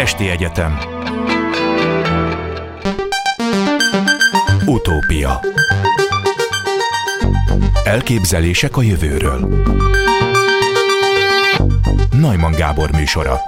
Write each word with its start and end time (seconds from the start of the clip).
Esti 0.00 0.28
Egyetem. 0.28 0.78
Utópia. 4.66 5.40
Elképzelések 7.84 8.76
a 8.76 8.82
jövőről. 8.82 9.48
Najman 12.10 12.52
Gábor 12.52 12.90
műsora 12.90 13.40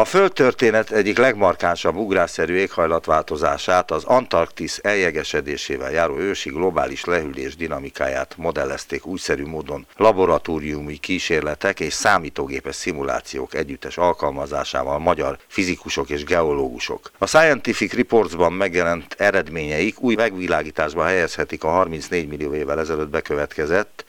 a 0.00 0.04
földtörténet 0.04 0.90
egyik 0.90 1.18
legmarkánsabb 1.18 1.96
ugrásszerű 1.96 2.54
éghajlatváltozását, 2.54 3.90
az 3.90 4.04
Antarktisz 4.04 4.78
eljegesedésével 4.82 5.90
járó 5.92 6.16
ősi 6.18 6.50
globális 6.50 7.04
lehűlés 7.04 7.56
dinamikáját 7.56 8.34
modellezték 8.36 9.06
újszerű 9.06 9.46
módon 9.46 9.86
laboratóriumi 9.96 10.96
kísérletek 10.96 11.80
és 11.80 11.92
számítógépes 11.92 12.74
szimulációk 12.74 13.54
együttes 13.54 13.96
alkalmazásával 13.96 14.98
magyar 14.98 15.38
fizikusok 15.46 16.10
és 16.10 16.24
geológusok. 16.24 17.10
A 17.18 17.26
Scientific 17.26 17.92
Reportsban 17.92 18.52
megjelent 18.52 19.14
eredményeik 19.18 20.00
új 20.00 20.14
megvilágításba 20.14 21.04
helyezhetik 21.04 21.64
a 21.64 21.68
34 21.68 22.28
millió 22.28 22.54
évvel 22.54 22.80
ezelőtt 22.80 23.10
bekövetkezett, 23.10 24.04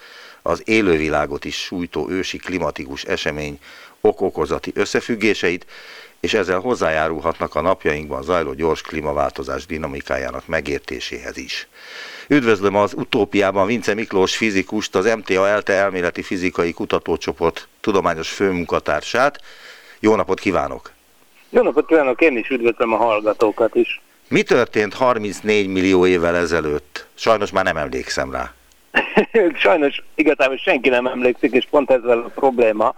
az 0.48 0.62
élővilágot 0.64 1.46
is 1.46 1.56
sújtó 1.56 2.10
ősi 2.10 2.38
klimatikus 2.38 3.04
esemény 3.04 3.60
okokozati 4.06 4.72
összefüggéseit, 4.76 5.66
és 6.20 6.34
ezzel 6.34 6.60
hozzájárulhatnak 6.60 7.56
a 7.56 7.62
napjainkban 7.62 8.24
zajló 8.24 8.54
gyors 8.54 8.82
klímaváltozás 8.82 9.66
dinamikájának 9.66 10.48
megértéséhez 10.48 11.38
is. 11.38 11.68
Üdvözlöm 12.28 12.76
az 12.76 12.94
utópiában 12.94 13.68
Vince 13.68 13.94
Miklós 13.94 14.36
fizikust, 14.36 14.96
az 14.96 15.14
MTA 15.16 15.48
ELTE 15.48 15.74
elméleti 15.74 16.22
fizikai 16.22 16.72
kutatócsoport 16.72 17.68
tudományos 17.80 18.30
főmunkatársát. 18.30 19.42
Jó 20.00 20.16
napot 20.16 20.40
kívánok! 20.40 20.92
Jó 21.50 21.62
napot 21.62 21.88
kívánok, 21.88 22.22
én 22.22 22.38
is 22.38 22.50
üdvözlöm 22.50 22.94
a 22.94 22.98
hallgatókat 22.98 23.76
is. 23.76 24.02
Mi 24.28 24.44
történt 24.44 24.94
34 24.94 25.68
millió 25.68 26.06
évvel 26.06 26.36
ezelőtt? 26.36 27.08
Sajnos 27.14 27.52
már 27.52 27.64
nem 27.64 27.78
emlékszem 27.78 28.32
rá. 28.32 28.54
Sajnos 29.64 30.04
igazából 30.16 30.58
senki 30.58 30.90
nem 30.90 31.06
emlékszik, 31.06 31.52
és 31.52 31.68
pont 31.70 31.92
ezzel 31.92 32.18
a 32.18 32.32
probléma, 32.36 32.96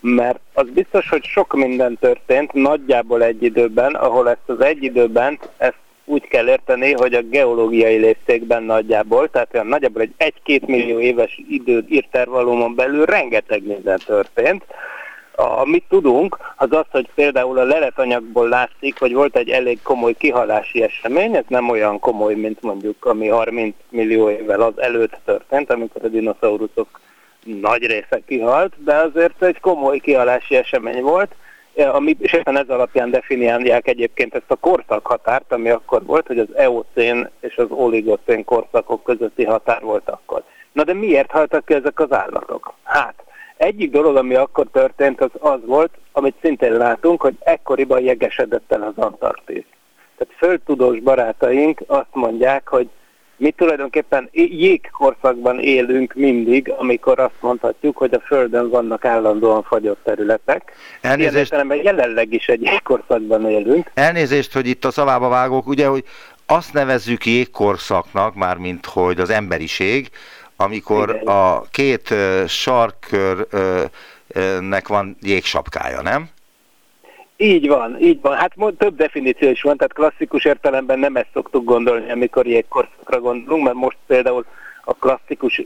mert 0.00 0.38
az 0.52 0.68
biztos, 0.68 1.08
hogy 1.08 1.24
sok 1.24 1.54
minden 1.54 1.98
történt 2.00 2.52
nagyjából 2.52 3.22
egy 3.22 3.42
időben, 3.42 3.94
ahol 3.94 4.30
ezt 4.30 4.48
az 4.48 4.60
egy 4.60 4.82
időben, 4.82 5.38
ezt 5.56 5.76
úgy 6.04 6.28
kell 6.28 6.48
érteni, 6.48 6.92
hogy 6.92 7.14
a 7.14 7.22
geológiai 7.22 7.96
léptékben 7.96 8.62
nagyjából, 8.62 9.30
tehát 9.30 9.54
olyan 9.54 9.66
nagyjából 9.66 10.02
egy 10.02 10.34
1-2 10.44 10.66
millió 10.66 11.00
éves 11.00 11.40
idő 11.48 11.84
írtervalumon 11.88 12.74
belül 12.74 13.04
rengeteg 13.04 13.66
minden 13.66 13.98
történt. 14.06 14.64
Amit 15.34 15.84
tudunk, 15.88 16.38
az 16.56 16.72
az, 16.72 16.84
hogy 16.90 17.08
például 17.14 17.58
a 17.58 17.64
leletanyagból 17.64 18.48
látszik, 18.48 18.98
hogy 18.98 19.12
volt 19.12 19.36
egy 19.36 19.48
elég 19.48 19.82
komoly 19.82 20.14
kihalási 20.18 20.82
esemény, 20.82 21.36
ez 21.36 21.44
nem 21.48 21.68
olyan 21.68 21.98
komoly, 21.98 22.34
mint 22.34 22.62
mondjuk 22.62 23.04
ami 23.04 23.28
30 23.28 23.74
millió 23.88 24.30
évvel 24.30 24.60
az 24.60 24.80
előtt 24.80 25.16
történt, 25.24 25.70
amikor 25.70 26.04
a 26.04 26.08
dinoszauruszok 26.08 27.00
nagy 27.60 27.86
része 27.86 28.20
kihalt, 28.26 28.72
de 28.84 28.94
azért 28.94 29.42
egy 29.42 29.60
komoly 29.60 29.98
kihalási 29.98 30.56
esemény 30.56 31.02
volt, 31.02 31.34
ami, 31.86 32.16
és 32.18 32.32
éppen 32.32 32.58
ez 32.58 32.68
alapján 32.68 33.10
definiálják 33.10 33.88
egyébként 33.88 34.34
ezt 34.34 34.50
a 34.50 34.56
korszakhatárt, 34.56 35.52
ami 35.52 35.68
akkor 35.68 36.04
volt, 36.04 36.26
hogy 36.26 36.38
az 36.38 36.56
eocén 36.56 37.30
és 37.40 37.56
az 37.56 37.66
oligocén 37.70 38.44
korszakok 38.44 39.04
közötti 39.04 39.44
határ 39.44 39.82
volt 39.82 40.08
akkor. 40.08 40.42
Na 40.72 40.84
de 40.84 40.94
miért 40.94 41.30
haltak 41.30 41.64
ki 41.64 41.74
ezek 41.74 42.00
az 42.00 42.12
állatok? 42.12 42.74
Hát, 42.82 43.14
egyik 43.56 43.90
dolog, 43.90 44.16
ami 44.16 44.34
akkor 44.34 44.66
történt, 44.72 45.20
az 45.20 45.30
az 45.38 45.60
volt, 45.64 45.90
amit 46.12 46.34
szintén 46.42 46.72
látunk, 46.72 47.20
hogy 47.20 47.36
ekkoriban 47.40 48.00
jegesedett 48.00 48.72
el 48.72 48.82
az 48.82 49.04
Antarktisz. 49.04 49.64
Tehát 50.16 50.34
földtudós 50.36 51.00
barátaink 51.00 51.80
azt 51.86 52.12
mondják, 52.12 52.68
hogy 52.68 52.88
mi 53.38 53.50
tulajdonképpen 53.50 54.28
jégkorszakban 54.32 55.60
élünk 55.60 56.14
mindig, 56.14 56.72
amikor 56.76 57.18
azt 57.18 57.40
mondhatjuk, 57.40 57.96
hogy 57.96 58.14
a 58.14 58.20
Földön 58.20 58.68
vannak 58.68 59.04
állandóan 59.04 59.62
fagyott 59.62 60.00
területek. 60.04 60.72
Elnézést. 61.00 61.54
jelenleg 61.82 62.32
is 62.32 62.46
egy 62.46 62.62
jégkorszakban 62.62 63.50
élünk. 63.50 63.90
Elnézést, 63.94 64.52
hogy 64.52 64.66
itt 64.66 64.84
a 64.84 64.90
szavába 64.90 65.28
vágok, 65.28 65.66
ugye, 65.66 65.86
hogy 65.86 66.04
azt 66.46 66.72
nevezzük 66.72 67.26
jégkorszaknak, 67.26 68.34
mármint 68.34 68.86
hogy 68.86 69.20
az 69.20 69.30
emberiség, 69.30 70.08
amikor 70.56 71.10
Igen. 71.10 71.26
a 71.26 71.62
két 71.70 72.14
sarkörnek 72.46 73.88
van 74.88 75.16
jégsapkája, 75.20 76.02
nem? 76.02 76.28
Így 77.40 77.68
van, 77.68 78.00
így 78.00 78.20
van. 78.20 78.36
Hát 78.36 78.54
több 78.78 78.96
definíció 78.96 79.50
is 79.50 79.62
van, 79.62 79.76
tehát 79.76 79.92
klasszikus 79.92 80.44
értelemben 80.44 80.98
nem 80.98 81.16
ezt 81.16 81.28
szoktuk 81.32 81.64
gondolni, 81.64 82.10
amikor 82.10 82.46
jégkorszakra 82.46 83.20
gondolunk, 83.20 83.64
mert 83.64 83.76
most 83.76 83.96
például 84.06 84.44
a 84.84 84.94
klasszikus 84.94 85.62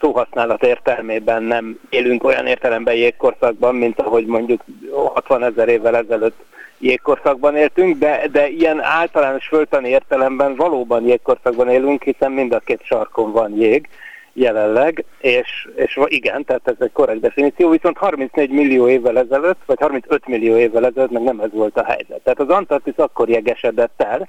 szóhasználat 0.00 0.62
értelmében 0.62 1.42
nem 1.42 1.78
élünk 1.88 2.24
olyan 2.24 2.46
értelemben 2.46 2.94
jégkorszakban, 2.94 3.74
mint 3.74 4.00
ahogy 4.00 4.26
mondjuk 4.26 4.60
60 4.90 5.44
ezer 5.44 5.68
évvel 5.68 5.96
ezelőtt 5.96 6.44
jégkorszakban 6.78 7.56
éltünk, 7.56 7.98
de, 7.98 8.28
de 8.32 8.48
ilyen 8.48 8.80
általános 8.82 9.46
földtani 9.46 9.88
értelemben 9.88 10.54
valóban 10.54 11.06
jégkorszakban 11.06 11.68
élünk, 11.68 12.02
hiszen 12.02 12.32
mind 12.32 12.52
a 12.52 12.58
két 12.58 12.82
sarkon 12.84 13.32
van 13.32 13.56
jég 13.56 13.88
jelenleg, 14.36 15.04
és, 15.18 15.68
és 15.74 16.00
igen, 16.04 16.44
tehát 16.44 16.68
ez 16.68 16.74
egy 16.78 16.92
korrekt 16.92 17.20
definíció, 17.20 17.70
viszont 17.70 17.96
34 17.96 18.50
millió 18.50 18.88
évvel 18.88 19.18
ezelőtt, 19.18 19.60
vagy 19.66 19.80
35 19.80 20.26
millió 20.26 20.56
évvel 20.56 20.86
ezelőtt 20.86 21.10
meg 21.10 21.22
nem 21.22 21.40
ez 21.40 21.50
volt 21.52 21.76
a 21.76 21.84
helyzet. 21.84 22.20
Tehát 22.22 22.40
az 22.40 22.48
Antarktisz 22.48 22.98
akkor 22.98 23.28
jegesedett 23.28 24.02
el, 24.02 24.28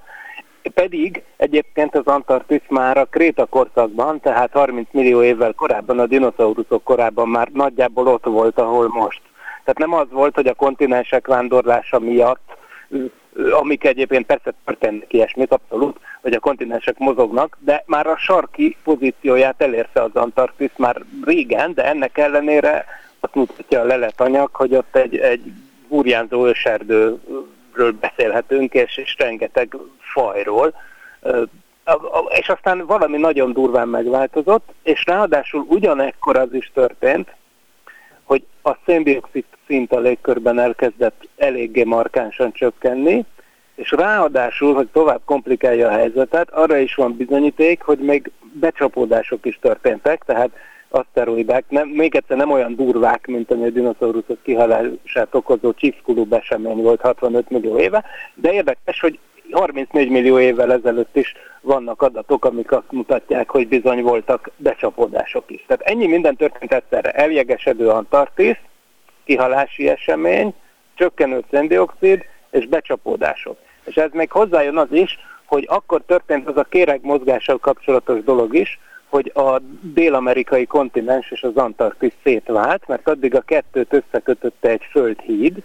pedig 0.73 1.23
egyébként 1.37 1.95
az 1.95 2.05
Antarktisz 2.05 2.67
már 2.69 2.97
a 2.97 3.05
Kréta 3.05 3.45
korszakban, 3.45 4.19
tehát 4.19 4.51
30 4.51 4.87
millió 4.91 5.23
évvel 5.23 5.53
korábban, 5.53 5.99
a 5.99 6.05
dinoszauruszok 6.05 6.83
korában 6.83 7.27
már 7.27 7.49
nagyjából 7.53 8.07
ott 8.07 8.25
volt, 8.25 8.59
ahol 8.59 8.87
most. 8.87 9.21
Tehát 9.63 9.77
nem 9.77 9.93
az 9.93 10.07
volt, 10.11 10.35
hogy 10.35 10.47
a 10.47 10.53
kontinensek 10.53 11.27
vándorlása 11.27 11.99
miatt 11.99 12.57
amik 13.51 13.83
egyébként 13.83 14.25
persze 14.25 14.53
történnek 14.65 15.13
ilyesmit, 15.13 15.51
abszolút, 15.51 15.97
hogy 16.21 16.33
a 16.33 16.39
kontinensek 16.39 16.97
mozognak, 16.97 17.57
de 17.59 17.83
már 17.85 18.07
a 18.07 18.17
sarki 18.17 18.77
pozícióját 18.83 19.61
elérte 19.61 20.03
az 20.03 20.15
Antarktisz 20.15 20.77
már 20.77 21.01
régen, 21.25 21.73
de 21.73 21.85
ennek 21.85 22.17
ellenére 22.17 22.85
azt 23.19 23.35
mutatja 23.35 23.81
a 23.81 23.85
leletanyag, 23.85 24.49
hogy 24.53 24.75
ott 24.75 24.95
egy, 24.95 25.17
egy 25.17 25.41
burjánzó 25.87 26.47
őserdőről 26.47 27.91
beszélhetünk, 27.99 28.73
és, 28.73 28.97
és 28.97 29.15
rengeteg 29.17 29.75
fajról, 29.99 30.73
és 32.29 32.49
aztán 32.49 32.85
valami 32.85 33.17
nagyon 33.17 33.53
durván 33.53 33.87
megváltozott, 33.87 34.69
és 34.83 35.05
ráadásul 35.05 35.65
ugyanekkor 35.67 36.37
az 36.37 36.53
is 36.53 36.71
történt, 36.73 37.35
hogy 38.27 38.43
a 38.63 38.77
széndiokszid 38.85 39.45
szint 39.67 39.91
a 39.91 39.99
légkörben 39.99 40.59
elkezdett 40.59 41.27
eléggé 41.37 41.83
markánsan 41.83 42.51
csökkenni, 42.51 43.25
és 43.75 43.91
ráadásul, 43.91 44.73
hogy 44.73 44.87
tovább 44.87 45.21
komplikálja 45.25 45.87
a 45.87 45.91
helyzetet, 45.91 46.49
arra 46.49 46.77
is 46.77 46.95
van 46.95 47.15
bizonyíték, 47.15 47.81
hogy 47.81 47.99
még 47.99 48.31
becsapódások 48.53 49.45
is 49.45 49.59
történtek, 49.61 50.23
tehát 50.25 50.49
aszteroidák, 50.89 51.63
nem, 51.69 51.87
még 51.87 52.15
egyszer 52.15 52.37
nem 52.37 52.51
olyan 52.51 52.75
durvák, 52.75 53.27
mint 53.27 53.51
ami 53.51 53.65
a 53.65 53.69
dinoszauruszok 53.69 54.43
kihalását 54.43 55.35
okozó 55.35 55.71
Chicxulub 55.71 56.33
esemény 56.33 56.81
volt 56.81 57.01
65 57.01 57.49
millió 57.49 57.79
éve, 57.79 58.03
de 58.33 58.53
érdekes, 58.53 58.99
hogy 58.99 59.19
34 59.51 60.09
millió 60.09 60.39
évvel 60.39 60.73
ezelőtt 60.73 61.15
is 61.15 61.33
vannak 61.61 62.01
adatok, 62.01 62.45
amik 62.45 62.71
azt 62.71 62.91
mutatják, 62.91 63.49
hogy 63.49 63.67
bizony 63.67 64.01
voltak 64.01 64.49
becsapódások 64.55 65.43
is. 65.47 65.63
Tehát 65.67 65.81
ennyi 65.81 66.07
minden 66.07 66.35
történt 66.35 66.73
egyszerre. 66.73 67.11
Eljegesedő 67.11 67.89
Antarktisz, 67.89 68.57
kihalási 69.23 69.89
esemény, 69.89 70.53
csökkenő 70.95 71.43
széndiokszid 71.51 72.25
és 72.51 72.67
becsapódások. 72.67 73.57
És 73.83 73.95
ez 73.95 74.09
még 74.13 74.31
hozzájön 74.31 74.77
az 74.77 74.91
is, 74.91 75.19
hogy 75.45 75.65
akkor 75.69 76.01
történt 76.05 76.47
az 76.47 76.57
a 76.57 76.63
kéreg 76.63 76.99
mozgással 77.01 77.57
kapcsolatos 77.57 78.23
dolog 78.23 78.55
is, 78.55 78.79
hogy 79.09 79.31
a 79.35 79.59
dél-amerikai 79.81 80.65
kontinens 80.65 81.31
és 81.31 81.43
az 81.43 81.55
Antarktisz 81.55 82.13
szétvált, 82.23 82.87
mert 82.87 83.07
addig 83.07 83.35
a 83.35 83.41
kettőt 83.41 83.93
összekötötte 83.93 84.69
egy 84.69 84.87
földhíd, 84.91 85.63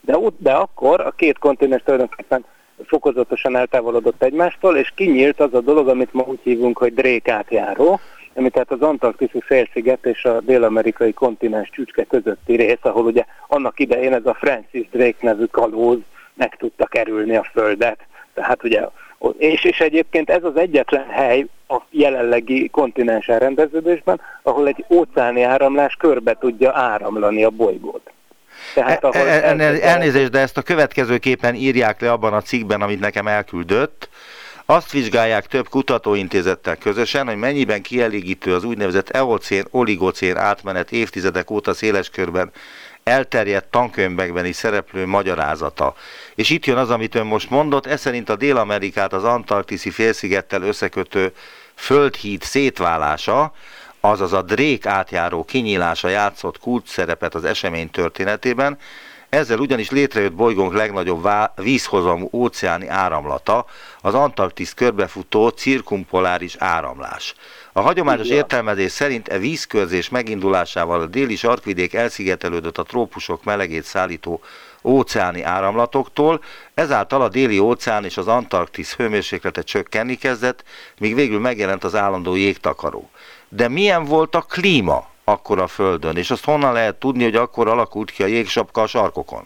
de, 0.00 0.16
de 0.36 0.52
akkor 0.52 1.00
a 1.00 1.10
két 1.10 1.38
kontinens 1.38 1.82
tulajdonképpen 1.82 2.44
fokozatosan 2.86 3.56
eltávolodott 3.56 4.22
egymástól, 4.22 4.76
és 4.76 4.92
kinyílt 4.94 5.40
az 5.40 5.54
a 5.54 5.60
dolog, 5.60 5.88
amit 5.88 6.12
ma 6.12 6.22
úgy 6.22 6.40
hívunk, 6.42 6.78
hogy 6.78 6.94
Drake 6.94 7.32
átjáró, 7.32 8.00
ami 8.34 8.50
tehát 8.50 8.70
az 8.70 8.80
Antarktiszi 8.80 9.40
félsziget 9.40 10.06
és 10.06 10.24
a 10.24 10.40
dél-amerikai 10.40 11.12
kontinens 11.12 11.70
csücske 11.70 12.04
közötti 12.04 12.56
rész, 12.56 12.78
ahol 12.82 13.04
ugye 13.04 13.24
annak 13.46 13.80
idején 13.80 14.12
ez 14.12 14.26
a 14.26 14.34
Francis 14.34 14.88
Drake 14.90 15.18
nevű 15.20 15.44
kalóz 15.44 15.98
meg 16.34 16.56
tudta 16.56 16.86
kerülni 16.86 17.36
a 17.36 17.48
Földet. 17.52 17.98
Tehát 18.34 18.64
ugye, 18.64 18.80
és, 19.38 19.64
és 19.64 19.80
egyébként 19.80 20.30
ez 20.30 20.44
az 20.44 20.56
egyetlen 20.56 21.06
hely 21.08 21.46
a 21.68 21.80
jelenlegi 21.90 22.68
kontinens 22.68 23.28
elrendeződésben, 23.28 24.20
ahol 24.42 24.66
egy 24.66 24.84
óceáni 24.90 25.42
áramlás 25.42 25.94
körbe 25.94 26.36
tudja 26.40 26.72
áramlani 26.74 27.44
a 27.44 27.50
bolygót. 27.50 28.10
Tehát, 28.74 29.04
ahol 29.04 29.26
e, 29.26 29.54
e, 29.58 29.88
elnézést, 29.88 30.30
de 30.30 30.38
ezt 30.38 30.56
a 30.56 30.62
következőképpen 30.62 31.54
írják 31.54 32.00
le 32.00 32.12
abban 32.12 32.32
a 32.32 32.42
cikkben, 32.42 32.82
amit 32.82 33.00
nekem 33.00 33.26
elküldött. 33.26 34.08
Azt 34.66 34.92
vizsgálják 34.92 35.46
több 35.46 35.68
kutatóintézettel 35.68 36.76
közösen, 36.76 37.26
hogy 37.26 37.36
mennyiben 37.36 37.82
kielégítő 37.82 38.54
az 38.54 38.64
úgynevezett 38.64 39.10
eocén-oligocén 39.10 40.36
átmenet 40.36 40.92
évtizedek 40.92 41.50
óta 41.50 41.74
széles 41.74 42.10
körben 42.10 42.50
elterjedt 43.08 43.70
tankönyvekben 43.70 44.44
is 44.44 44.56
szereplő 44.56 45.06
magyarázata. 45.06 45.94
És 46.34 46.50
itt 46.50 46.66
jön 46.66 46.76
az, 46.76 46.90
amit 46.90 47.14
ön 47.14 47.26
most 47.26 47.50
mondott, 47.50 47.86
ez 47.86 48.00
szerint 48.00 48.28
a 48.28 48.36
Dél-Amerikát 48.36 49.12
az 49.12 49.24
Antarktiszi 49.24 49.90
félszigettel 49.90 50.62
összekötő 50.62 51.32
földhíd 51.74 52.42
szétválása, 52.42 53.52
azaz 54.08 54.32
a 54.32 54.42
drék 54.42 54.86
átjáró 54.86 55.44
kinyílása 55.44 56.08
játszott 56.08 56.58
kult 56.58 56.86
szerepet 56.86 57.34
az 57.34 57.44
esemény 57.44 57.90
történetében, 57.90 58.78
ezzel 59.28 59.58
ugyanis 59.58 59.90
létrejött 59.90 60.32
bolygónk 60.34 60.74
legnagyobb 60.74 61.28
vízhozamú 61.54 62.28
óceáni 62.32 62.88
áramlata, 62.88 63.66
az 64.00 64.14
Antarktisz 64.14 64.72
körbefutó 64.72 65.48
cirkumpoláris 65.48 66.56
áramlás. 66.58 67.34
A 67.72 67.80
hagyományos 67.80 68.28
értelmezés 68.28 68.92
szerint 68.92 69.28
e 69.28 69.38
vízkörzés 69.38 70.08
megindulásával 70.08 71.00
a 71.00 71.06
déli 71.06 71.36
sarkvidék 71.36 71.94
elszigetelődött 71.94 72.78
a 72.78 72.82
trópusok 72.82 73.44
melegét 73.44 73.84
szállító 73.84 74.40
óceáni 74.82 75.42
áramlatoktól, 75.42 76.40
ezáltal 76.74 77.22
a 77.22 77.28
déli 77.28 77.58
óceán 77.58 78.04
és 78.04 78.16
az 78.16 78.28
Antarktisz 78.28 78.94
hőmérséklete 78.94 79.62
csökkenni 79.62 80.14
kezdett, 80.14 80.64
míg 80.98 81.14
végül 81.14 81.40
megjelent 81.40 81.84
az 81.84 81.94
állandó 81.94 82.34
jégtakaró. 82.34 83.10
De 83.48 83.68
milyen 83.68 84.04
volt 84.04 84.34
a 84.34 84.40
klíma 84.40 85.06
akkor 85.24 85.58
a 85.58 85.66
Földön, 85.66 86.16
és 86.16 86.30
azt 86.30 86.44
honnan 86.44 86.72
lehet 86.72 86.94
tudni, 86.94 87.22
hogy 87.22 87.36
akkor 87.36 87.68
alakult 87.68 88.10
ki 88.10 88.22
a 88.22 88.26
jégsapka 88.26 88.80
a 88.80 88.86
sarkokon? 88.86 89.42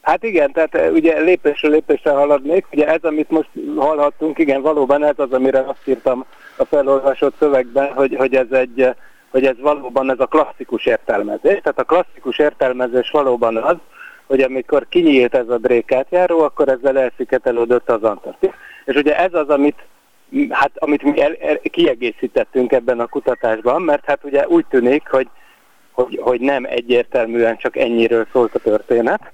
Hát 0.00 0.24
igen, 0.24 0.52
tehát 0.52 0.74
eh, 0.74 0.92
ugye 0.92 1.20
lépésről 1.20 1.70
lépésre 1.70 2.10
haladnék. 2.10 2.66
Ugye 2.72 2.86
ez, 2.86 3.02
amit 3.02 3.30
most 3.30 3.48
hallhattunk, 3.76 4.38
igen, 4.38 4.62
valóban 4.62 5.04
ez 5.04 5.14
az, 5.16 5.32
amire 5.32 5.58
azt 5.58 5.88
írtam 5.88 6.24
a 6.56 6.64
felolvasott 6.64 7.34
szövegben, 7.38 7.92
hogy, 7.92 8.14
hogy 8.16 8.34
ez 8.34 8.50
egy 8.50 8.94
hogy 9.30 9.46
ez 9.46 9.60
valóban 9.60 10.10
ez 10.10 10.20
a 10.20 10.26
klasszikus 10.26 10.86
értelmezés. 10.86 11.58
Tehát 11.62 11.78
a 11.78 11.84
klasszikus 11.84 12.38
értelmezés 12.38 13.10
valóban 13.10 13.56
az, 13.56 13.76
hogy 14.26 14.40
amikor 14.40 14.86
kinyílt 14.88 15.34
ez 15.34 15.48
a 15.48 15.58
drékátjáró, 15.58 16.40
akkor 16.40 16.68
ezzel 16.68 16.98
elsziketelődött 16.98 17.90
az 17.90 18.02
Antarktisz. 18.02 18.50
És 18.84 18.94
ugye 18.94 19.18
ez 19.18 19.34
az, 19.34 19.48
amit 19.48 19.82
hát 20.50 20.70
amit 20.74 21.02
mi 21.02 21.20
el, 21.20 21.34
el, 21.34 21.58
kiegészítettünk 21.60 22.72
ebben 22.72 23.00
a 23.00 23.06
kutatásban, 23.06 23.82
mert 23.82 24.04
hát 24.04 24.24
ugye 24.24 24.48
úgy 24.48 24.66
tűnik, 24.66 25.08
hogy, 25.08 25.28
hogy, 25.92 26.18
hogy 26.22 26.40
nem 26.40 26.64
egyértelműen 26.64 27.56
csak 27.56 27.76
ennyiről 27.76 28.26
szólt 28.32 28.54
a 28.54 28.58
történet, 28.58 29.32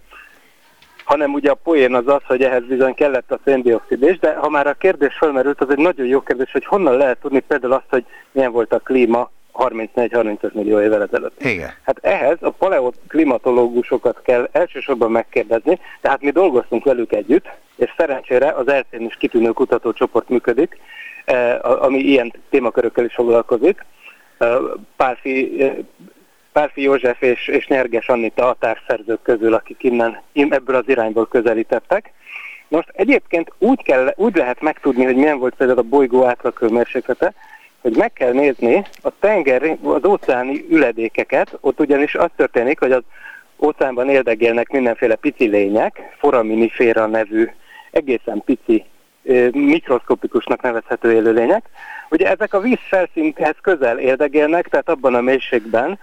hanem 1.04 1.32
ugye 1.32 1.50
a 1.50 1.54
poén 1.54 1.94
az 1.94 2.06
az, 2.06 2.22
hogy 2.26 2.42
ehhez 2.42 2.64
bizony 2.64 2.94
kellett 2.94 3.32
a 3.32 3.40
széndiokszid 3.44 4.02
is, 4.02 4.18
de 4.18 4.34
ha 4.34 4.48
már 4.48 4.66
a 4.66 4.74
kérdés 4.74 5.14
felmerült, 5.14 5.60
az 5.60 5.70
egy 5.70 5.78
nagyon 5.78 6.06
jó 6.06 6.20
kérdés, 6.20 6.52
hogy 6.52 6.64
honnan 6.64 6.96
lehet 6.96 7.18
tudni 7.20 7.40
például 7.40 7.72
azt, 7.72 7.88
hogy 7.88 8.04
milyen 8.32 8.52
volt 8.52 8.72
a 8.72 8.78
klíma 8.78 9.30
34-35 9.54 10.52
millió 10.52 10.81
évvel 10.81 11.02
ezelőtt. 11.02 11.44
Igen. 11.44 11.70
Hát 11.82 11.99
ehhez 12.02 12.37
a 12.40 12.50
paleoklimatológusokat 12.50 14.20
kell 14.22 14.49
elsősorban 14.52 15.10
megkérdezni, 15.10 15.81
tehát 16.00 16.20
mi 16.20 16.31
dolgoztunk 16.31 16.84
velük 16.84 17.12
együtt, 17.12 17.49
és 17.76 17.93
szerencsére 17.96 18.50
az 18.50 18.69
elszén 18.69 19.06
is 19.06 19.16
kitűnő 19.16 19.50
kutatócsoport 19.50 20.28
működik, 20.28 20.81
eh, 21.25 21.82
ami 21.82 21.99
ilyen 21.99 22.32
témakörökkel 22.50 23.04
is 23.04 23.14
foglalkozik. 23.14 23.84
Eh, 24.38 24.56
Pálfi, 24.96 25.62
eh, 25.62 25.75
Pálfi 26.52 26.82
József 26.82 27.22
és, 27.22 27.48
és 27.48 27.66
Nyerges 27.66 28.08
Anita 28.08 28.48
a 28.48 28.56
társszerzők 28.58 29.22
közül, 29.22 29.55
akik 29.55 29.82
innen 29.82 30.20
ebből 30.32 30.76
az 30.76 30.88
irányból 30.88 31.28
közelítettek. 31.28 32.12
Most 32.69 32.88
egyébként 32.93 33.52
úgy, 33.58 33.82
kell, 33.82 34.12
úgy 34.16 34.37
lehet 34.37 34.60
megtudni, 34.60 35.05
hogy 35.05 35.16
milyen 35.16 35.38
volt 35.38 35.55
például 35.55 35.78
a 35.78 35.82
bolygó 35.82 36.25
átlaghőmérséklete, 36.25 37.32
hogy 37.82 37.96
meg 37.96 38.12
kell 38.12 38.32
nézni 38.32 38.84
a 39.02 39.11
tenger, 39.19 39.76
az 39.82 40.05
óceáni 40.05 40.67
üledékeket, 40.69 41.58
ott 41.61 41.81
ugyanis 41.81 42.14
az 42.14 42.31
történik, 42.37 42.79
hogy 42.79 42.93
az 42.93 43.02
óceánban 43.58 44.08
éldegélnek 44.08 44.70
mindenféle 44.70 45.14
pici 45.14 45.46
lények, 45.46 46.17
foraminiféra 46.19 47.06
nevű 47.06 47.50
egészen 47.90 48.43
pici, 48.44 48.84
mikroszkopikusnak 49.52 50.62
nevezhető 50.62 51.12
élőlények. 51.12 51.64
Ugye 52.11 52.31
ezek 52.31 52.55
a 52.55 52.61
víz 52.61 52.79
felszínhez 52.88 53.55
közel 53.61 53.99
éldegélnek, 53.99 54.69
tehát 54.69 54.88
abban 54.88 55.14
a 55.14 55.20
mélységben, 55.20 55.99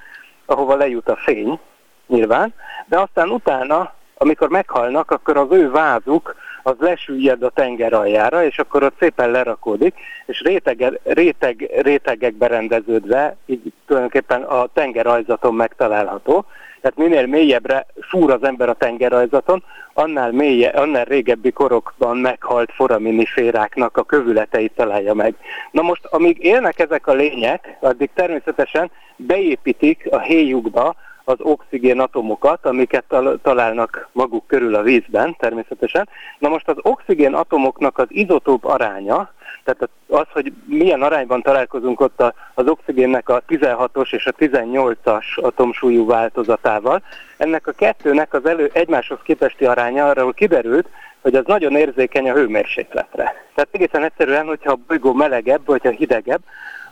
ahova 0.46 0.76
lejut 0.76 1.10
a 1.10 1.16
fény, 1.16 1.60
nyilván, 2.08 2.54
de 2.86 3.00
aztán 3.00 3.30
utána, 3.30 3.94
amikor 4.18 4.50
meghalnak, 4.50 5.12
akkor 5.12 5.38
az 5.38 5.48
ő 5.52 5.72
vázuk 5.72 6.36
az 6.63 6.75
lesüllyed 6.79 7.44
a 7.44 7.50
tenger 7.50 7.94
aljára, 7.94 8.44
és 8.44 8.59
akkor 8.59 8.83
ott 8.83 8.95
szépen 9.00 9.31
lerakódik, 9.31 9.95
és 10.25 10.41
réteg, 10.41 11.00
réteg, 11.03 11.69
rétegekbe 11.81 12.47
rendeződve, 12.47 13.35
így 13.45 13.73
tulajdonképpen 13.85 14.41
a 14.41 14.67
tengerajzaton 14.73 15.56
megtalálható. 15.56 16.45
Tehát 16.81 16.97
minél 16.97 17.25
mélyebbre 17.25 17.85
súr 18.00 18.31
az 18.31 18.44
ember 18.44 18.69
a 18.69 18.73
tengerajzaton, 18.73 19.63
annál, 19.94 20.31
mélye, 20.31 20.69
annál 20.69 21.06
régebbi 21.06 21.51
korokban 21.51 22.17
meghalt 22.17 22.71
foraminiféráknak 22.71 23.97
a 23.97 24.03
kövületeit 24.03 24.71
találja 24.75 25.13
meg. 25.13 25.35
Na 25.71 25.81
most, 25.81 26.06
amíg 26.06 26.44
élnek 26.44 26.79
ezek 26.79 27.07
a 27.07 27.13
lények, 27.13 27.77
addig 27.79 28.09
természetesen 28.13 28.91
beépítik 29.15 30.07
a 30.11 30.19
héjukba 30.19 30.95
az 31.30 31.38
oxigén 31.42 32.00
atomokat, 32.00 32.66
amiket 32.66 33.04
találnak 33.42 34.10
maguk 34.12 34.48
körül 34.48 34.76
a 34.76 34.81
vízben 34.81 35.36
természetesen. 35.40 36.10
Na 36.40 36.50
most 36.50 36.68
az 36.68 36.78
oxigén 36.81 37.34
atomoknak 37.34 37.98
az 37.98 38.08
izotóp 38.10 38.66
aránya, 38.66 39.31
tehát 39.64 39.90
az, 40.08 40.26
hogy 40.34 40.54
milyen 40.66 41.02
arányban 41.02 41.42
találkozunk 41.42 42.00
ott 42.00 42.24
az 42.54 42.68
oxigénnek 42.68 43.30
a 43.30 43.42
16-os 43.48 44.14
és 44.14 44.26
a 44.26 44.31
18-as 44.31 45.42
atomsúlyú 45.42 46.06
változatával, 46.06 47.02
ennek 47.38 47.68
a 47.68 47.72
kettőnek 47.72 48.34
az 48.34 48.46
elő 48.46 48.70
egymáshoz 48.74 49.20
képesti 49.24 49.66
aránya 49.66 50.08
arról 50.08 50.34
kiderült, 50.34 50.88
hogy 51.22 51.36
az 51.36 51.44
nagyon 51.46 51.76
érzékeny 51.76 52.30
a 52.30 52.34
hőmérsékletre. 52.34 53.24
Tehát 53.56 53.70
egészen 53.72 54.04
egyszerűen, 54.04 54.46
hogyha 54.46 54.72
a 54.72 54.80
bolygó 54.88 55.14
melegebb, 55.14 55.66
vagy 55.66 55.81
ha 55.84 55.90
hidegebb, 55.90 56.42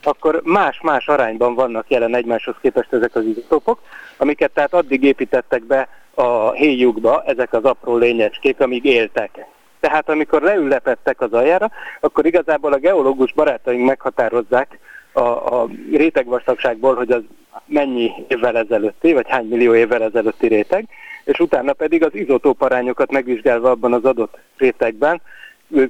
akkor 0.04 0.42
más-más 0.44 1.08
arányban 1.08 1.56
vannak 1.56 1.90
jelen 1.90 2.16
egymáshoz 2.16 2.56
képest 2.62 2.94
ezek 2.94 3.16
az 3.16 3.26
izotópok, 3.26 3.80
amiket 4.18 4.52
tehát 4.52 4.74
addig 4.74 5.04
építettek 5.04 5.64
be 5.64 5.90
a 6.14 6.52
héjukba 6.52 7.24
ezek 7.26 7.54
az 7.54 7.64
apró 7.64 7.98
lényecskék, 7.98 8.60
amíg 8.60 8.86
éltek. 8.86 9.46
Tehát 9.80 10.10
amikor 10.10 10.42
leüllepettek 10.42 11.22
az 11.22 11.34
aljára, 11.34 11.72
akkor 12.00 12.26
igazából 12.26 12.74
a 12.74 12.78
geológus 12.78 13.34
barátaink 13.34 13.86
meghatározzák 13.86 14.80
a, 15.12 15.20
a 15.20 15.68
rétegvastagságból, 15.92 16.96
hogy 16.96 17.12
az 17.12 17.22
mennyi 17.66 18.12
évvel 18.28 18.58
ezelőtti, 18.58 19.14
vagy 19.14 19.30
hány 19.30 19.46
millió 19.48 19.76
évvel 19.76 20.04
ezelőtti 20.04 20.48
réteg, 20.48 20.88
és 21.24 21.40
utána 21.40 21.74
pedig 21.74 22.04
az 22.04 22.16
izotóparányokat 22.16 23.12
megvizsgálva 23.12 23.70
abban 23.70 23.94
az 23.94 24.06
adott 24.06 24.38
rétegben 24.58 25.22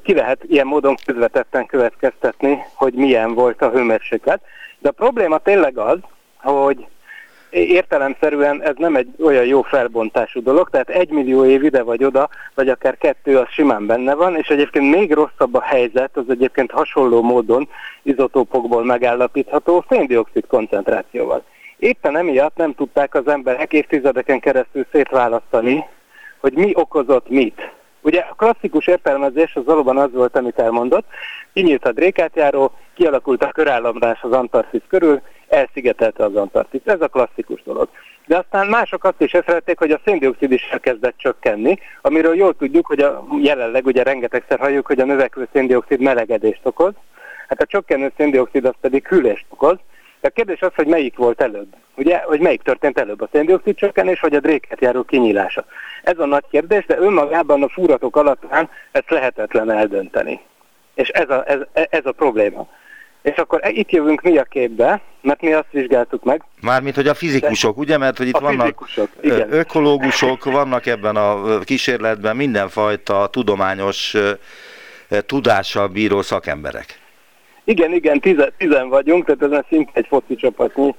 ki 0.04 0.14
lehet 0.14 0.44
ilyen 0.44 0.68
módon 0.68 0.96
közvetetten 1.06 1.66
következtetni, 1.66 2.64
hogy 2.74 2.94
milyen 2.94 3.34
volt 3.34 3.62
a 3.62 3.70
hőmérséklet. 3.70 4.42
De 4.80 4.90
a 4.90 4.92
probléma 4.92 5.38
tényleg 5.38 5.78
az, 5.78 5.98
hogy 6.36 6.88
értelemszerűen 7.50 8.64
ez 8.64 8.74
nem 8.78 8.96
egy 8.96 9.08
olyan 9.24 9.46
jó 9.46 9.62
felbontású 9.62 10.42
dolog, 10.42 10.70
tehát 10.70 10.90
egy 10.90 11.10
millió 11.10 11.46
év 11.46 11.64
ide 11.64 11.84
vagy 11.84 12.04
oda, 12.04 12.30
vagy 12.54 12.70
akár 12.70 12.98
kettő, 12.98 13.38
az 13.38 13.50
simán 13.50 13.86
benne 13.86 14.14
van, 14.14 14.36
és 14.36 14.48
egyébként 14.48 14.96
még 14.96 15.14
rosszabb 15.14 15.54
a 15.54 15.62
helyzet, 15.62 16.18
az 16.18 16.26
egyébként 16.30 16.72
hasonló 16.72 17.22
módon 17.22 17.70
izotópokból 18.02 18.86
megállapítható 18.86 19.86
széndiokszid 19.90 20.48
koncentrációval. 20.48 21.44
Éppen 21.78 22.18
emiatt 22.18 22.56
nem 22.56 22.76
tudták 22.76 23.16
az 23.16 23.28
emberek 23.28 23.74
évtizedeken 23.74 24.40
keresztül 24.40 24.86
szétválasztani, 24.92 25.86
hogy 26.40 26.54
mi 26.54 26.72
okozott 26.74 27.30
mit. 27.30 27.76
Ugye 28.02 28.20
a 28.20 28.34
klasszikus 28.34 28.88
értelmezés 28.88 29.56
az 29.56 29.66
valóban 29.66 29.98
az 29.98 30.12
volt, 30.12 30.36
amit 30.36 30.60
elmondott, 30.60 31.06
kinyílt 31.54 31.86
a 31.86 31.92
drékátjáró, 31.92 32.72
kialakult 32.94 33.44
a 33.44 33.52
körállamrás 33.52 34.22
az 34.22 34.32
Antarktisz 34.32 34.82
körül, 34.88 35.22
elszigetelte 35.48 36.24
az 36.24 36.36
Antarktisz. 36.36 36.82
Ez 36.86 37.02
a 37.02 37.08
klasszikus 37.08 37.64
dolog. 37.64 37.90
De 38.26 38.38
aztán 38.38 38.68
mások 38.68 39.04
azt 39.04 39.22
is 39.22 39.34
észrevették, 39.34 39.80
hogy 39.80 39.92
a 39.92 40.00
széndiokszid 40.06 40.52
is 40.52 40.68
elkezdett 40.72 41.18
csökkenni, 41.18 41.80
amiről 42.02 42.36
jól 42.36 42.56
tudjuk, 42.56 42.86
hogy 42.86 43.00
a, 43.00 43.26
jelenleg 43.42 43.86
ugye 43.86 44.04
rengetegszer 44.04 44.60
halljuk, 44.60 44.86
hogy 44.86 45.00
a 45.00 45.06
növekvő 45.06 45.48
széndiokszid 45.54 46.00
melegedést 46.00 46.62
okoz, 46.64 46.94
hát 47.48 47.62
a 47.62 47.66
csökkenő 47.66 48.12
széndiokszid 48.18 48.66
az 48.66 48.74
pedig 48.82 49.08
hűlést 49.08 49.46
okoz, 49.50 49.78
de 50.22 50.28
a 50.28 50.32
kérdés 50.32 50.62
az, 50.62 50.72
hogy 50.76 50.88
melyik 50.88 51.18
volt 51.18 51.42
előbb. 51.42 51.76
Ugye, 51.96 52.18
hogy 52.18 52.40
melyik 52.40 52.62
történt 52.62 53.00
előbb, 53.00 53.22
a 53.22 53.30
széndiokszid 53.32 53.76
csökkenés, 53.76 54.20
vagy 54.20 54.36
a 54.36 54.40
dréket 54.40 54.82
járó 54.82 55.04
kinyílása. 55.04 55.66
Ez 56.04 56.20
a 56.20 56.26
nagy 56.26 56.44
kérdés, 56.52 56.86
de 56.86 56.98
önmagában 56.98 57.64
a 57.64 57.70
fúratok 57.70 58.16
alatt 58.16 58.44
ezt 58.92 59.10
lehetetlen 59.10 59.72
eldönteni. 59.72 60.40
És 60.94 61.10
ez 61.10 61.30
a, 61.30 61.44
ez, 61.48 61.60
ez 61.90 62.06
a 62.06 62.12
probléma. 62.12 62.68
És 63.22 63.36
akkor 63.36 63.60
e- 63.64 63.70
itt 63.70 63.92
jövünk 63.92 64.22
mi 64.22 64.38
a 64.38 64.44
képbe, 64.44 65.02
mert 65.22 65.42
mi 65.42 65.54
azt 65.54 65.72
vizsgáltuk 65.72 66.24
meg. 66.24 66.44
Mármint, 66.62 66.96
hogy 66.96 67.08
a 67.08 67.14
fizikusok, 67.14 67.78
ugye? 67.78 67.98
Mert 67.98 68.18
hogy 68.18 68.28
itt 68.28 68.38
vannak 68.38 68.90
igen. 69.22 69.54
ökológusok, 69.54 70.44
vannak 70.44 70.86
ebben 70.86 71.16
a 71.16 71.60
kísérletben 71.60 72.36
mindenfajta 72.36 73.28
tudományos 73.28 74.16
tudással 75.26 75.88
bíró 75.88 76.22
szakemberek. 76.22 77.00
Igen, 77.70 77.94
igen, 77.94 78.20
tizen, 78.20 78.52
tizen 78.58 78.90
vagyunk, 78.90 79.26
tehát 79.26 79.54
ez 79.54 79.66
szinte 79.70 79.92
egy 79.94 80.08
foci 80.08 80.36
csapatnyi. 80.36 80.96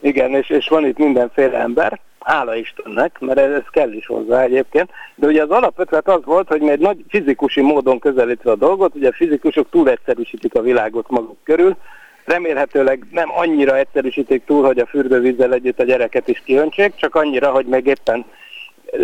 Igen, 0.00 0.34
és, 0.34 0.50
és 0.50 0.68
van 0.68 0.86
itt 0.86 0.98
mindenféle 0.98 1.58
ember, 1.58 2.00
hála 2.20 2.56
Istennek, 2.56 3.20
mert 3.20 3.38
ez, 3.38 3.52
ez 3.52 3.66
kell 3.70 3.92
is 3.92 4.06
hozzá 4.06 4.42
egyébként. 4.42 4.90
De 5.14 5.26
ugye 5.26 5.42
az 5.42 5.50
alapötlet 5.50 6.08
az 6.08 6.24
volt, 6.24 6.48
hogy 6.48 6.60
mi 6.60 6.70
egy 6.70 6.78
nagy 6.78 7.04
fizikusi 7.08 7.60
módon 7.60 7.98
közelítve 7.98 8.50
a 8.50 8.56
dolgot, 8.56 8.94
ugye 8.94 9.08
a 9.08 9.12
fizikusok 9.12 9.70
túl 9.70 9.90
egyszerűsítik 9.90 10.54
a 10.54 10.60
világot 10.60 11.10
maguk 11.10 11.38
körül, 11.44 11.76
remélhetőleg 12.24 13.06
nem 13.10 13.30
annyira 13.34 13.76
egyszerűsítik 13.76 14.44
túl, 14.44 14.64
hogy 14.64 14.78
a 14.78 14.86
fürdővízzel 14.86 15.52
együtt 15.52 15.80
a 15.80 15.84
gyereket 15.84 16.28
is 16.28 16.42
kiöntsék, 16.44 16.94
csak 16.94 17.14
annyira, 17.14 17.50
hogy 17.50 17.66
meg 17.66 17.86
éppen 17.86 18.24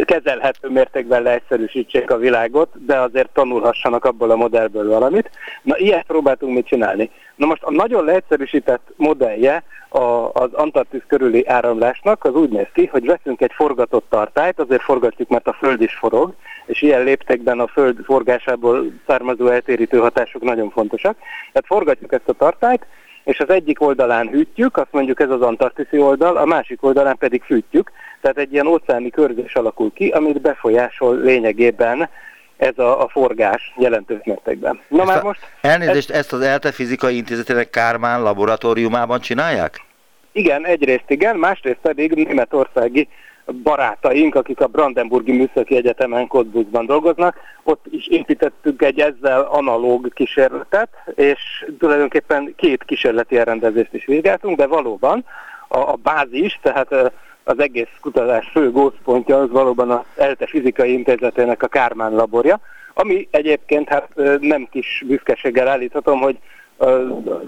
kezelhető 0.04 0.68
mértékben 0.68 1.22
leegyszerűsítsék 1.22 2.10
a 2.10 2.16
világot, 2.16 2.84
de 2.86 2.98
azért 2.98 3.30
tanulhassanak 3.32 4.04
abból 4.04 4.30
a 4.30 4.36
modellből 4.36 4.88
valamit. 4.88 5.30
Na, 5.62 5.78
ilyet 5.78 6.06
próbáltunk 6.06 6.54
mit 6.54 6.66
csinálni. 6.66 7.10
Na 7.36 7.46
most 7.46 7.62
a 7.62 7.70
nagyon 7.70 8.04
leegyszerűsített 8.04 8.92
modellje 8.96 9.62
a, 9.88 10.30
az 10.32 10.52
Antarktisz 10.52 11.02
körüli 11.06 11.46
áramlásnak 11.46 12.24
az 12.24 12.34
úgy 12.34 12.50
néz 12.50 12.66
ki, 12.72 12.86
hogy 12.86 13.06
veszünk 13.06 13.40
egy 13.40 13.52
forgatott 13.54 14.06
tartályt, 14.08 14.60
azért 14.60 14.82
forgatjuk, 14.82 15.28
mert 15.28 15.46
a 15.46 15.52
Föld 15.52 15.80
is 15.80 15.94
forog, 15.94 16.34
és 16.66 16.82
ilyen 16.82 17.02
léptekben 17.02 17.60
a 17.60 17.66
Föld 17.66 17.98
forgásából 18.04 18.92
származó 19.06 19.46
eltérítő 19.46 19.98
hatások 19.98 20.42
nagyon 20.42 20.70
fontosak. 20.70 21.16
Tehát 21.52 21.66
forgatjuk 21.66 22.12
ezt 22.12 22.28
a 22.28 22.32
tartályt, 22.32 22.86
és 23.28 23.40
az 23.40 23.50
egyik 23.50 23.80
oldalán 23.80 24.28
hűtjük, 24.28 24.76
azt 24.76 24.92
mondjuk 24.92 25.20
ez 25.20 25.30
az 25.30 25.42
antarktiszi 25.42 25.98
oldal, 25.98 26.36
a 26.36 26.44
másik 26.44 26.84
oldalán 26.84 27.16
pedig 27.18 27.42
fűtjük, 27.42 27.90
tehát 28.20 28.38
egy 28.38 28.52
ilyen 28.52 28.66
óceáni 28.66 29.10
körzés 29.10 29.54
alakul 29.54 29.92
ki, 29.92 30.08
amit 30.08 30.40
befolyásol 30.40 31.16
lényegében 31.16 32.08
ez 32.56 32.78
a, 32.78 33.02
a 33.02 33.08
forgás 33.08 33.74
jelentős 33.76 34.18
mértékben. 34.24 34.80
Na 34.88 34.98
ezt 34.98 35.08
már 35.08 35.18
a, 35.18 35.22
most... 35.22 35.40
Elnézést, 35.60 36.10
ezt 36.10 36.32
az 36.32 36.40
ELTE 36.40 36.72
fizikai 36.72 37.16
intézetének 37.16 37.70
Kármán 37.70 38.22
laboratóriumában 38.22 39.20
csinálják? 39.20 39.84
Igen, 40.32 40.66
egyrészt 40.66 41.10
igen, 41.10 41.36
másrészt 41.36 41.78
pedig 41.82 42.12
németországi 42.12 43.08
barátaink, 43.52 44.34
akik 44.34 44.60
a 44.60 44.66
Brandenburgi 44.66 45.32
Műszaki 45.32 45.76
Egyetemen 45.76 46.26
Cottbusban 46.26 46.86
dolgoznak, 46.86 47.36
ott 47.62 47.86
is 47.90 48.06
építettünk 48.06 48.82
egy 48.82 49.00
ezzel 49.00 49.40
analóg 49.40 50.12
kísérletet, 50.14 50.88
és 51.14 51.66
tulajdonképpen 51.78 52.54
két 52.56 52.84
kísérleti 52.84 53.38
elrendezést 53.38 53.94
is 53.94 54.04
vizsgáltunk, 54.04 54.56
de 54.56 54.66
valóban 54.66 55.24
a, 55.68 55.78
a 55.78 55.98
bázis, 56.02 56.58
tehát 56.62 57.12
az 57.44 57.58
egész 57.58 57.88
kutatás 58.00 58.48
fő 58.52 58.70
gózpontja 58.70 59.38
az 59.38 59.50
valóban 59.50 59.90
az 59.90 60.00
ELTE 60.16 60.46
Fizikai 60.46 60.92
Intézetének 60.92 61.62
a 61.62 61.66
Kármán 61.68 62.12
laborja, 62.12 62.60
ami 62.94 63.28
egyébként 63.30 63.88
hát 63.88 64.08
nem 64.40 64.68
kis 64.70 65.04
büszkeséggel 65.06 65.68
állíthatom, 65.68 66.20
hogy 66.20 66.38
az 66.78 66.98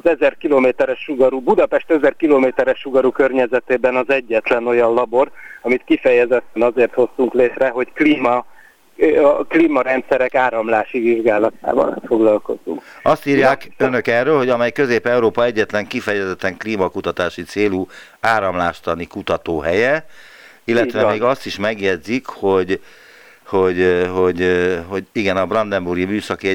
1000 0.02 0.37
kilométeres 0.37 0.99
sugarú, 0.99 1.40
Budapest 1.40 1.90
1000 1.90 2.16
kilométeres 2.16 2.78
sugarú 2.78 3.10
környezetében 3.10 3.96
az 3.96 4.10
egyetlen 4.10 4.66
olyan 4.66 4.92
labor, 4.92 5.30
amit 5.62 5.82
kifejezetten 5.84 6.62
azért 6.62 6.94
hoztunk 6.94 7.34
létre, 7.34 7.68
hogy 7.68 7.92
klíma 7.92 8.44
a 9.22 9.44
klímarendszerek 9.44 10.34
áramlási 10.34 10.99
vizsgálatával 10.99 12.02
foglalkozunk. 12.06 12.82
Azt 13.02 13.26
írják 13.26 13.64
ja. 13.64 13.87
önök 13.87 14.06
erről, 14.06 14.37
hogy 14.37 14.49
amely 14.49 14.72
Közép-Európa 14.72 15.44
egyetlen 15.44 15.87
kifejezetten 15.87 16.56
klímakutatási 16.56 17.42
célú 17.42 17.87
áramlástani 18.20 19.06
kutatóhelye, 19.06 20.06
illetve 20.64 21.10
még 21.10 21.22
azt 21.22 21.46
is 21.46 21.58
megjegyzik, 21.58 22.26
hogy, 22.26 22.80
hogy, 23.44 24.06
hogy, 24.14 24.46
hogy 24.88 25.04
igen, 25.12 25.37
a 25.37 25.46
Brandenburgi 25.46 26.04
Műszaki 26.04 26.49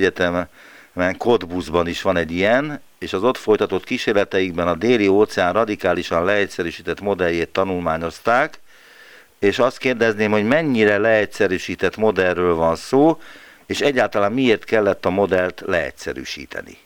Egyetemen 0.96 1.18
Cottbusban 1.18 1.88
is 1.88 2.02
van 2.02 2.18
egy 2.18 2.32
ilyen, 2.32 2.82
és 3.00 3.14
az 3.14 3.24
ott 3.24 3.38
folytatott 3.38 3.84
kísérleteikben 3.84 4.68
a 4.68 4.75
déli 4.75 5.08
óceán 5.08 5.54
radikálisan 5.54 6.25
leegyszerűsített 6.25 7.02
modelljét 7.02 7.50
tanulmányozták, 7.50 8.60
és 9.40 9.60
azt 9.60 9.78
kérdezném, 9.78 10.32
hogy 10.32 10.48
mennyire 10.48 10.98
leegyszerűsített 10.98 11.98
modellről 11.98 12.56
van 12.56 12.75
szó, 12.75 13.18
és 13.66 13.82
egyáltalán 13.82 14.32
miért 14.32 14.64
kellett 14.64 15.06
a 15.06 15.10
modellt 15.10 15.64
leegyszerűsíteni? 15.66 16.78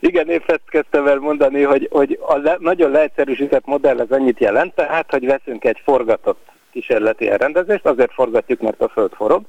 Igen, 0.00 0.28
én 0.28 0.42
ezt 0.46 0.68
kezdtem 0.68 1.06
el 1.06 1.18
mondani, 1.18 1.62
hogy, 1.62 1.88
hogy 1.90 2.18
a 2.20 2.36
le, 2.36 2.56
nagyon 2.60 2.90
leegyszerűsített 2.90 3.64
modell 3.64 3.98
az 3.98 4.10
annyit 4.10 4.40
jelent, 4.40 4.74
tehát, 4.74 5.10
hogy 5.10 5.26
veszünk 5.26 5.64
egy 5.64 5.80
forgatott 5.84 6.46
kísérleti 6.72 7.28
elrendezést, 7.28 7.86
azért 7.86 8.12
forgatjuk, 8.12 8.60
mert 8.60 8.80
a 8.80 8.88
Föld 8.88 9.12
forog, 9.12 9.42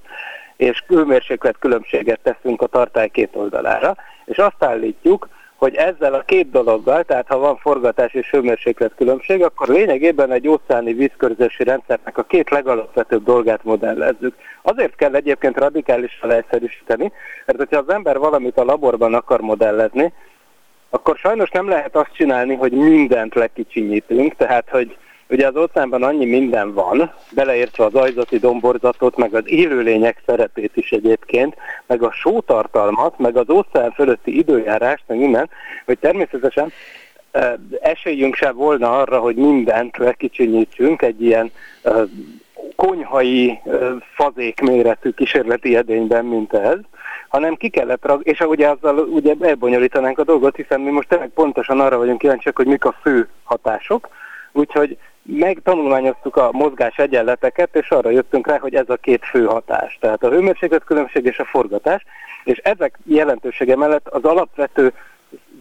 és 0.57 0.83
külmérséklet 0.87 1.57
különbséget 1.59 2.19
teszünk 2.23 2.61
a 2.61 2.67
tartály 2.67 3.09
két 3.09 3.35
oldalára, 3.35 3.95
és 4.25 4.37
azt 4.37 4.63
állítjuk, 4.63 5.27
hogy 5.55 5.75
ezzel 5.75 6.13
a 6.13 6.21
két 6.21 6.49
dologgal, 6.49 7.03
tehát 7.03 7.27
ha 7.27 7.37
van 7.37 7.57
forgatás 7.57 8.13
és 8.13 8.29
hőmérséklet 8.29 8.91
különbség, 8.95 9.43
akkor 9.43 9.67
lényegében 9.67 10.31
egy 10.31 10.47
óceáni 10.47 10.93
vízkörzési 10.93 11.63
rendszernek 11.63 12.17
a 12.17 12.23
két 12.23 12.49
legalapvetőbb 12.49 13.23
dolgát 13.23 13.63
modellezzük. 13.63 14.35
Azért 14.61 14.95
kell 14.95 15.15
egyébként 15.15 15.57
radikálisan 15.57 16.29
leegyszerűsíteni, 16.29 17.11
mert 17.45 17.57
hogyha 17.57 17.77
az 17.77 17.89
ember 17.89 18.17
valamit 18.17 18.57
a 18.57 18.63
laborban 18.63 19.13
akar 19.13 19.41
modellezni, 19.41 20.13
akkor 20.89 21.17
sajnos 21.17 21.49
nem 21.49 21.67
lehet 21.67 21.95
azt 21.95 22.13
csinálni, 22.13 22.55
hogy 22.55 22.71
mindent 22.71 23.35
lekicsinyítünk, 23.35 24.35
tehát 24.35 24.69
hogy 24.69 24.97
Ugye 25.29 25.47
az 25.47 25.55
óceánban 25.55 26.03
annyi 26.03 26.25
minden 26.25 26.73
van, 26.73 27.13
beleértve 27.31 27.85
az 27.85 27.93
ajzati 27.93 28.37
domborzatot, 28.37 29.17
meg 29.17 29.33
az 29.33 29.43
élőlények 29.45 30.21
szerepét 30.25 30.71
is 30.75 30.91
egyébként, 30.91 31.55
meg 31.85 32.03
a 32.03 32.11
sótartalmat, 32.11 33.19
meg 33.19 33.37
az 33.37 33.49
óceán 33.49 33.91
fölötti 33.91 34.37
időjárást, 34.37 35.03
meg 35.07 35.17
minden, 35.17 35.49
hogy 35.85 35.97
természetesen 35.99 36.71
esélyünk 37.81 38.35
sem 38.35 38.55
volna 38.55 38.99
arra, 38.99 39.19
hogy 39.19 39.35
mindent 39.35 39.97
lekicsinyítsünk 39.97 41.01
egy 41.01 41.21
ilyen 41.21 41.51
konyhai 42.75 43.59
fazék 44.15 44.59
méretű 44.59 45.09
kísérleti 45.09 45.75
edényben, 45.75 46.25
mint 46.25 46.53
ez, 46.53 46.77
hanem 47.27 47.55
ki 47.55 47.69
kellett 47.69 48.05
rag, 48.05 48.21
és 48.27 48.39
ugye 48.39 48.69
azzal 48.69 48.97
ugye 48.97 49.35
elbonyolítanánk 49.39 50.19
a 50.19 50.23
dolgot, 50.23 50.55
hiszen 50.55 50.81
mi 50.81 50.89
most 50.89 51.07
tényleg 51.07 51.29
pontosan 51.29 51.79
arra 51.79 51.97
vagyunk 51.97 52.19
kíváncsiak, 52.19 52.55
hogy 52.55 52.67
mik 52.67 52.85
a 52.85 52.95
fő 53.01 53.27
hatások, 53.43 54.09
úgyhogy 54.51 54.97
megtanulmányoztuk 55.27 56.35
a 56.35 56.49
mozgás 56.51 56.97
egyenleteket, 56.97 57.75
és 57.75 57.89
arra 57.89 58.09
jöttünk 58.09 58.47
rá, 58.47 58.57
hogy 58.57 58.75
ez 58.75 58.89
a 58.89 58.95
két 58.95 59.25
fő 59.25 59.45
hatás, 59.45 59.97
tehát 60.01 60.23
a 60.23 60.29
hőmérséklet 60.29 60.83
különbség 60.83 61.25
és 61.25 61.39
a 61.39 61.45
forgatás, 61.45 62.05
és 62.43 62.57
ezek 62.57 62.99
jelentősége 63.03 63.75
mellett 63.75 64.07
az 64.07 64.23
alapvető 64.23 64.93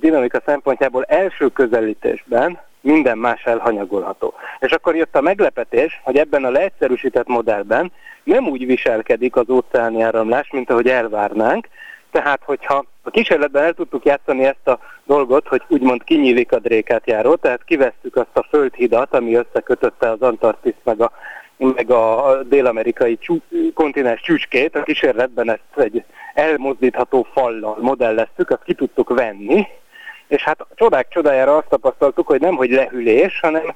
dinamika 0.01 0.43
szempontjából 0.47 1.05
első 1.05 1.49
közelítésben 1.49 2.59
minden 2.81 3.19
más 3.19 3.45
elhanyagolható. 3.45 4.35
És 4.61 4.73
akkor 4.73 4.97
jött 4.97 5.17
a 5.17 5.21
meglepetés, 5.21 6.01
hogy 6.03 6.17
ebben 6.17 6.45
a 6.45 6.51
leegyszerűsített 6.51 7.27
modellben 7.27 7.93
nem 8.25 8.49
úgy 8.49 8.67
viselkedik 8.67 9.37
az 9.37 9.51
óceáni 9.51 10.03
áramlás, 10.03 10.51
mint 10.51 10.71
ahogy 10.71 10.89
elvárnánk, 10.89 11.69
tehát, 12.11 12.41
hogyha 12.45 12.85
a 13.03 13.11
kísérletben 13.11 13.65
el 13.65 13.73
tudtuk 13.73 14.05
játszani 14.05 14.45
ezt 14.45 14.69
a 14.69 14.79
dolgot, 15.05 15.49
hogy 15.49 15.63
úgymond 15.69 16.05
kinyílik 16.05 16.53
a 16.53 16.59
drékátjáró, 16.59 17.35
tehát 17.35 17.65
kivesztük 17.65 18.17
azt 18.17 18.37
a 18.37 18.47
földhidat, 18.51 19.15
ami 19.15 19.35
összekötötte 19.35 20.11
az 20.11 20.21
Antarktisz 20.21 20.75
meg 20.85 21.01
a, 21.01 21.13
meg 21.57 21.91
a 21.91 22.39
dél-amerikai 22.43 23.19
csú, 23.19 23.39
kontinens 23.75 24.21
csücskét, 24.21 24.77
a 24.77 24.83
kísérletben 24.83 25.51
ezt 25.51 25.61
egy 25.77 26.05
elmozdítható 26.35 27.27
fallal 27.33 27.77
modelleztük, 27.81 28.51
azt 28.51 28.63
ki 28.65 28.75
tudtuk 28.75 29.09
venni, 29.09 29.67
és 30.29 30.43
hát 30.43 30.67
csodák 30.75 31.09
csodájára 31.09 31.57
azt 31.57 31.69
tapasztaltuk, 31.69 32.27
hogy 32.27 32.41
nem 32.41 32.57
hogy 32.57 32.71
lehűlés, 32.71 33.41
hanem 33.41 33.75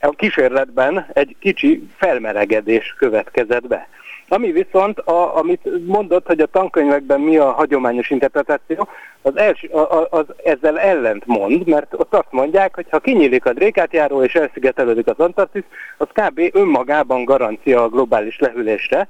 a 0.00 0.10
kísérletben 0.10 1.06
egy 1.12 1.36
kicsi 1.40 1.88
felmelegedés 1.96 2.94
következett 2.98 3.66
be. 3.66 3.88
Ami 4.28 4.52
viszont, 4.52 4.98
a, 4.98 5.36
amit 5.36 5.86
mondott, 5.86 6.26
hogy 6.26 6.40
a 6.40 6.46
tankönyvekben 6.46 7.20
mi 7.20 7.36
a 7.36 7.50
hagyományos 7.52 8.10
interpretáció, 8.10 8.88
az, 9.22 9.36
els, 9.36 9.66
az, 9.70 10.06
az 10.10 10.24
ezzel 10.44 10.78
ellent 10.78 11.26
mond, 11.26 11.66
mert 11.66 11.94
ott 11.94 12.14
azt 12.14 12.30
mondják, 12.30 12.74
hogy 12.74 12.86
ha 12.90 12.98
kinyílik 12.98 13.46
a 13.46 13.52
drékátjáró 13.52 14.22
és 14.22 14.34
elszigetelődik 14.34 15.06
az 15.06 15.18
Antarktisz, 15.18 15.64
az 15.96 16.08
kb. 16.12 16.40
önmagában 16.52 17.24
garancia 17.24 17.82
a 17.82 17.88
globális 17.88 18.38
lehűlésre, 18.38 19.08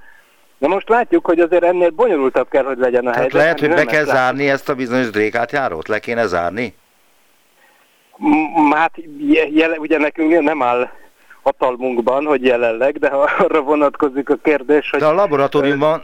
Na 0.58 0.68
most 0.68 0.88
látjuk, 0.88 1.26
hogy 1.26 1.40
azért 1.40 1.64
ennél 1.64 1.90
bonyolultabb 1.90 2.48
kell, 2.48 2.64
hogy 2.64 2.78
legyen 2.78 3.06
a 3.06 3.10
Tehát 3.10 3.32
helyzet. 3.32 3.40
lehet, 3.40 3.60
hogy 3.60 3.68
be 3.68 3.84
kell 3.84 4.04
zárni 4.04 4.48
ezt 4.48 4.68
a 4.68 4.74
bizonyos 4.74 5.10
drékátjárót? 5.10 5.88
Le 5.88 5.98
kéne 5.98 6.26
zárni? 6.26 6.74
Hát, 8.70 8.92
ugye 9.78 9.98
nekünk 9.98 10.40
nem 10.40 10.62
áll 10.62 10.88
hatalmunkban, 11.42 12.24
hogy 12.24 12.44
jelenleg, 12.44 12.98
de 12.98 13.06
arra 13.38 13.60
vonatkozik 13.60 14.30
a 14.30 14.36
kérdés, 14.42 14.90
hogy... 14.90 15.00
De 15.00 15.06
a 15.06 15.12
laboratóriumban, 15.12 16.02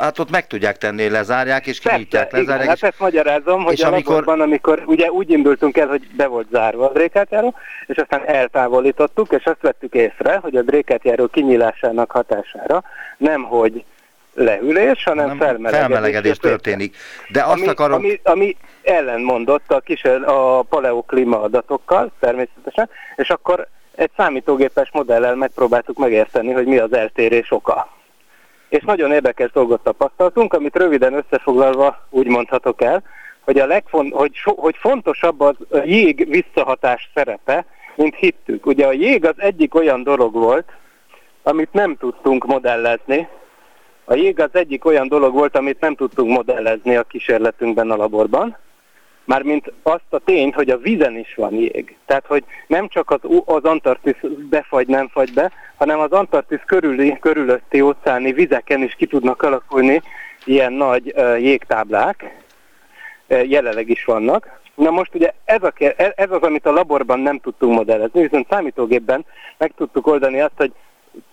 hát 0.00 0.18
ott 0.18 0.30
meg 0.30 0.46
tudják 0.46 0.78
tenni, 0.78 1.08
lezárják 1.08 1.66
és 1.66 1.78
kinyitják, 1.78 2.32
lezárják. 2.32 2.56
Igen, 2.56 2.68
hát 2.68 2.82
ezt 2.82 3.00
magyarázom, 3.00 3.62
hogy 3.62 3.72
és 3.72 3.82
a 3.82 3.86
amikor... 3.86 4.14
laborban, 4.14 4.40
amikor 4.40 4.82
ugye 4.86 5.10
úgy 5.10 5.30
indultunk 5.30 5.76
el, 5.76 5.88
hogy 5.88 6.06
be 6.16 6.26
volt 6.26 6.46
zárva 6.50 6.88
a 6.88 6.92
drékátjáró, 6.92 7.54
és 7.86 7.96
aztán 7.96 8.22
eltávolítottuk, 8.26 9.32
és 9.32 9.44
azt 9.44 9.60
vettük 9.60 9.94
észre, 9.94 10.38
hogy 10.42 10.56
a 10.56 10.62
drékátjáró 10.62 11.26
kinyílásának 11.26 12.10
hatására 12.10 12.82
nem, 13.18 13.42
hogy 13.42 13.84
lehűlés, 14.36 15.04
hanem 15.04 15.26
nem, 15.26 15.36
felmelegedés, 15.36 15.86
felmelegedés 15.86 16.36
történik. 16.36 16.96
De 17.28 17.42
azt 17.42 17.52
ami, 17.52 17.66
akarom... 17.66 17.98
Ami, 17.98 18.20
ami 18.22 18.56
ellenmondott 18.82 19.72
a, 19.72 19.80
kis, 19.80 20.04
a 20.24 20.62
paleoklíma 20.62 21.42
adatokkal, 21.42 22.10
természetesen, 22.20 22.88
és 23.16 23.30
akkor 23.30 23.68
egy 23.96 24.10
számítógépes 24.16 24.90
modellel 24.92 25.34
megpróbáltuk 25.34 25.98
megérteni, 25.98 26.52
hogy 26.52 26.66
mi 26.66 26.78
az 26.78 26.92
eltérés 26.92 27.50
oka. 27.50 27.88
És 28.68 28.82
nagyon 28.82 29.12
érdekes 29.12 29.50
dolgot 29.50 29.82
tapasztaltunk, 29.82 30.52
amit 30.52 30.76
röviden 30.76 31.14
összefoglalva 31.14 32.06
úgy 32.10 32.26
mondhatok 32.26 32.82
el, 32.82 33.02
hogy, 33.40 33.58
a 33.58 33.66
legfont, 33.66 34.14
hogy, 34.14 34.34
so, 34.34 34.54
hogy 34.54 34.76
fontosabb 34.78 35.40
az 35.40 35.54
a 35.70 35.78
jég 35.84 36.28
visszahatás 36.28 37.10
szerepe, 37.14 37.64
mint 37.94 38.14
hittük. 38.14 38.66
Ugye 38.66 38.86
a 38.86 38.92
jég 38.92 39.24
az 39.24 39.34
egyik 39.36 39.74
olyan 39.74 40.02
dolog 40.02 40.34
volt, 40.34 40.72
amit 41.42 41.72
nem 41.72 41.96
tudtunk 41.96 42.46
modellezni. 42.46 43.28
A 44.04 44.14
jég 44.14 44.40
az 44.40 44.50
egyik 44.52 44.84
olyan 44.84 45.08
dolog 45.08 45.34
volt, 45.34 45.56
amit 45.56 45.80
nem 45.80 45.94
tudtunk 45.94 46.30
modellezni 46.30 46.96
a 46.96 47.02
kísérletünkben 47.02 47.90
a 47.90 47.96
laborban, 47.96 48.56
mármint 49.26 49.72
azt 49.82 50.10
a 50.10 50.18
tényt, 50.18 50.54
hogy 50.54 50.70
a 50.70 50.78
vízen 50.78 51.16
is 51.16 51.34
van 51.34 51.54
jég. 51.54 51.96
Tehát, 52.06 52.26
hogy 52.26 52.44
nem 52.66 52.88
csak 52.88 53.10
az, 53.10 53.20
az 53.44 53.64
Antarktisz 53.64 54.20
befagy, 54.50 54.86
nem 54.86 55.08
fagy 55.08 55.32
be, 55.32 55.52
hanem 55.76 55.98
az 55.98 56.10
Antarktisz 56.10 56.62
körüli, 56.66 57.18
körülötti 57.20 57.80
óceáni 57.80 58.32
vizeken 58.32 58.82
is 58.82 58.94
ki 58.94 59.06
tudnak 59.06 59.42
alakulni 59.42 60.02
ilyen 60.44 60.72
nagy 60.72 61.12
uh, 61.16 61.40
jégtáblák, 61.40 62.44
uh, 63.28 63.48
jelenleg 63.48 63.88
is 63.88 64.04
vannak. 64.04 64.60
Na 64.74 64.90
most 64.90 65.14
ugye 65.14 65.32
ez, 65.44 65.62
a, 65.62 65.72
ez 65.96 66.30
az, 66.30 66.42
amit 66.42 66.66
a 66.66 66.72
laborban 66.72 67.20
nem 67.20 67.38
tudtunk 67.38 67.74
modellezni, 67.74 68.22
viszont 68.22 68.46
számítógépben 68.50 69.24
meg 69.58 69.72
tudtuk 69.76 70.06
oldani 70.06 70.40
azt, 70.40 70.56
hogy 70.56 70.72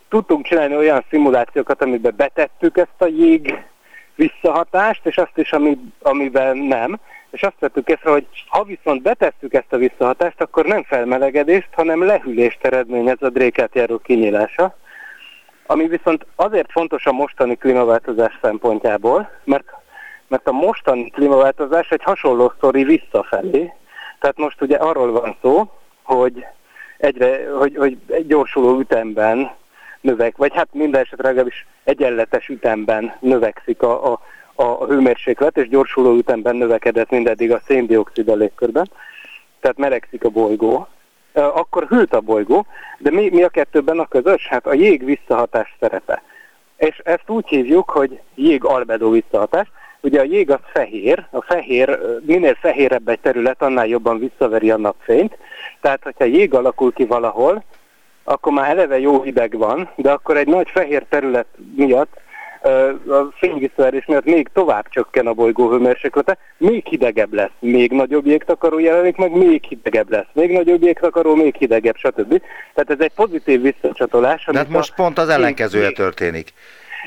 tudtunk 0.09 0.45
csinálni 0.45 0.75
olyan 0.75 1.05
szimulációkat, 1.09 1.81
amiben 1.81 2.13
betettük 2.15 2.77
ezt 2.77 3.01
a 3.01 3.05
jég 3.05 3.63
visszahatást, 4.15 5.05
és 5.05 5.17
azt 5.17 5.37
is, 5.37 5.51
ami, 5.51 5.77
amiben 6.01 6.57
nem 6.57 6.99
és 7.33 7.43
azt 7.43 7.59
vettük 7.59 7.89
észre, 7.89 8.11
hogy 8.11 8.25
ha 8.47 8.63
viszont 8.63 9.01
betesszük 9.01 9.53
ezt 9.53 9.73
a 9.73 9.77
visszahatást, 9.77 10.41
akkor 10.41 10.65
nem 10.65 10.83
felmelegedést, 10.83 11.69
hanem 11.71 12.05
lehűlést 12.05 12.65
eredményez 12.65 13.21
a 13.21 13.29
drékát 13.29 13.75
járó 13.75 13.97
kinyílása, 13.97 14.75
ami 15.65 15.87
viszont 15.87 16.25
azért 16.35 16.71
fontos 16.71 17.05
a 17.05 17.11
mostani 17.11 17.55
klímaváltozás 17.55 18.39
szempontjából, 18.41 19.29
mert, 19.43 19.65
mert 20.27 20.47
a 20.47 20.51
mostani 20.51 21.09
klímaváltozás 21.09 21.89
egy 21.89 22.03
hasonló 22.03 22.53
sztori 22.55 22.83
visszafelé. 22.83 23.73
Tehát 24.19 24.37
most 24.37 24.61
ugye 24.61 24.77
arról 24.77 25.11
van 25.11 25.37
szó, 25.41 25.71
hogy 26.03 26.45
egyre, 26.97 27.49
hogy, 27.57 27.75
hogy 27.75 27.97
egy 28.07 28.27
gyorsuló 28.27 28.79
ütemben 28.79 29.51
növek, 30.01 30.37
vagy 30.37 30.53
hát 30.53 30.67
minden 30.71 31.01
esetre 31.01 31.27
legalábbis 31.27 31.65
egyenletes 31.83 32.47
ütemben 32.47 33.17
növekszik 33.19 33.81
a, 33.81 34.11
a 34.11 34.19
a 34.55 34.85
hőmérséklet, 34.85 35.57
és 35.57 35.69
gyorsuló 35.69 36.15
ütemben 36.15 36.55
növekedett 36.55 37.09
mindeddig 37.09 37.51
a 37.51 37.61
széndiokszid 37.67 38.29
a 38.29 38.35
légkörben, 38.35 38.89
tehát 39.59 39.77
melegszik 39.77 40.23
a 40.23 40.29
bolygó, 40.29 40.87
akkor 41.33 41.87
hűlt 41.87 42.13
a 42.13 42.21
bolygó, 42.21 42.65
de 42.97 43.11
mi, 43.11 43.29
mi 43.29 43.43
a 43.43 43.49
kettőben 43.49 43.99
a 43.99 44.07
közös? 44.07 44.47
Hát 44.47 44.67
a 44.67 44.73
jég 44.73 45.05
visszahatás 45.05 45.75
szerepe. 45.79 46.21
És 46.77 47.01
ezt 47.03 47.29
úgy 47.29 47.47
hívjuk, 47.47 47.89
hogy 47.89 48.19
jég 48.35 48.65
albedó 48.65 49.09
visszahatás. 49.09 49.71
Ugye 50.01 50.19
a 50.19 50.23
jég 50.23 50.51
az 50.51 50.59
fehér, 50.73 51.25
a 51.31 51.41
fehér, 51.41 51.99
minél 52.25 52.53
fehérebb 52.53 53.07
egy 53.07 53.19
terület, 53.19 53.61
annál 53.61 53.87
jobban 53.87 54.19
visszaveri 54.19 54.71
a 54.71 54.77
napfényt. 54.77 55.37
Tehát, 55.81 56.03
hogyha 56.03 56.23
jég 56.23 56.53
alakul 56.53 56.93
ki 56.93 57.05
valahol, 57.05 57.63
akkor 58.23 58.51
már 58.51 58.69
eleve 58.69 58.99
jó 58.99 59.21
hideg 59.21 59.57
van, 59.57 59.89
de 59.95 60.11
akkor 60.11 60.37
egy 60.37 60.47
nagy 60.47 60.69
fehér 60.69 61.05
terület 61.09 61.47
miatt 61.75 62.21
a 63.07 63.33
fényvisszaerés 63.35 64.05
miatt 64.05 64.25
még 64.25 64.49
tovább 64.53 64.89
csökken 64.89 65.27
a 65.27 65.33
bolygó 65.33 65.69
hőmérséklete, 65.69 66.37
még 66.57 66.85
hidegebb 66.85 67.33
lesz, 67.33 67.51
még 67.59 67.91
nagyobb 67.91 68.25
jégtakaró 68.25 68.79
jelenik 68.79 69.15
meg, 69.15 69.31
még 69.31 69.63
hidegebb 69.63 70.11
lesz, 70.11 70.27
még 70.33 70.51
nagyobb 70.51 70.83
jégtakaró, 70.83 71.35
még 71.35 71.55
hidegebb, 71.55 71.95
stb. 71.97 72.41
Tehát 72.73 72.89
ez 72.89 72.99
egy 72.99 73.11
pozitív 73.15 73.61
visszacsatolás. 73.61 74.43
Tehát 74.43 74.69
most 74.69 74.95
pont 74.95 75.17
az 75.17 75.29
ellenkezője 75.29 75.91
történik. 75.91 76.53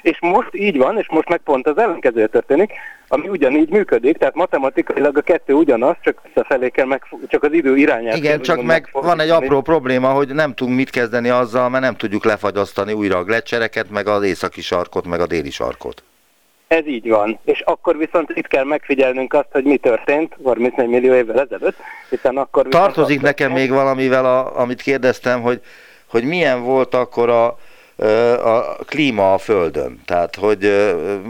És 0.03 0.19
most 0.21 0.49
így 0.53 0.77
van, 0.77 0.99
és 0.99 1.07
most 1.09 1.29
meg 1.29 1.39
pont 1.39 1.67
az 1.67 1.79
ellenkezője 1.79 2.27
történik, 2.27 2.73
ami 3.09 3.29
ugyanígy 3.29 3.69
működik, 3.69 4.17
tehát 4.17 4.35
matematikailag 4.35 5.17
a 5.17 5.21
kettő 5.21 5.53
ugyanaz, 5.53 5.97
csak 6.01 6.21
visszafelé 6.25 6.69
kell 6.69 6.87
meg, 6.87 7.03
csak 7.29 7.43
az 7.43 7.53
idő 7.53 7.77
irányát. 7.77 8.17
Igen, 8.17 8.41
csak 8.41 8.63
meg 8.63 8.89
van 8.93 9.21
egy 9.21 9.31
apró 9.31 9.61
probléma, 9.61 10.09
hogy 10.09 10.29
nem 10.29 10.55
tudunk 10.55 10.77
mit 10.77 10.91
kezdeni 10.91 11.29
azzal, 11.29 11.69
mert 11.69 11.85
nem 11.85 11.97
tudjuk 11.97 12.25
lefagyasztani 12.25 12.93
újra 12.93 13.19
a 13.19 13.25
gletszereket, 13.25 13.91
meg 13.91 14.07
az 14.07 14.23
északi 14.23 14.61
sarkot, 14.61 15.07
meg 15.07 15.21
a 15.21 15.27
déli 15.27 15.51
sarkot. 15.51 16.03
Ez 16.69 16.87
így 16.87 17.09
van. 17.09 17.39
És 17.45 17.61
akkor 17.61 17.97
viszont 17.97 18.31
itt 18.35 18.47
kell 18.47 18.65
megfigyelnünk 18.65 19.35
azt, 19.35 19.49
hogy 19.51 19.65
mi 19.65 19.77
történt 19.77 20.37
34 20.45 20.89
millió 20.89 21.15
évvel 21.15 21.41
ezelőtt, 21.41 21.77
hiszen 22.11 22.37
akkor... 22.37 22.67
Tartozik 22.69 23.21
nekem 23.21 23.53
még 23.53 23.71
valamivel, 23.71 24.25
a, 24.25 24.61
amit 24.61 24.83
kérdeztem, 24.83 25.41
hogy, 25.41 25.61
hogy 26.07 26.25
milyen 26.25 26.63
volt 26.63 26.95
akkor 26.95 27.29
a, 27.29 27.59
a 28.45 28.77
klíma 28.85 29.33
a 29.33 29.39
Földön. 29.39 30.01
Tehát, 30.05 30.35
hogy... 30.35 30.87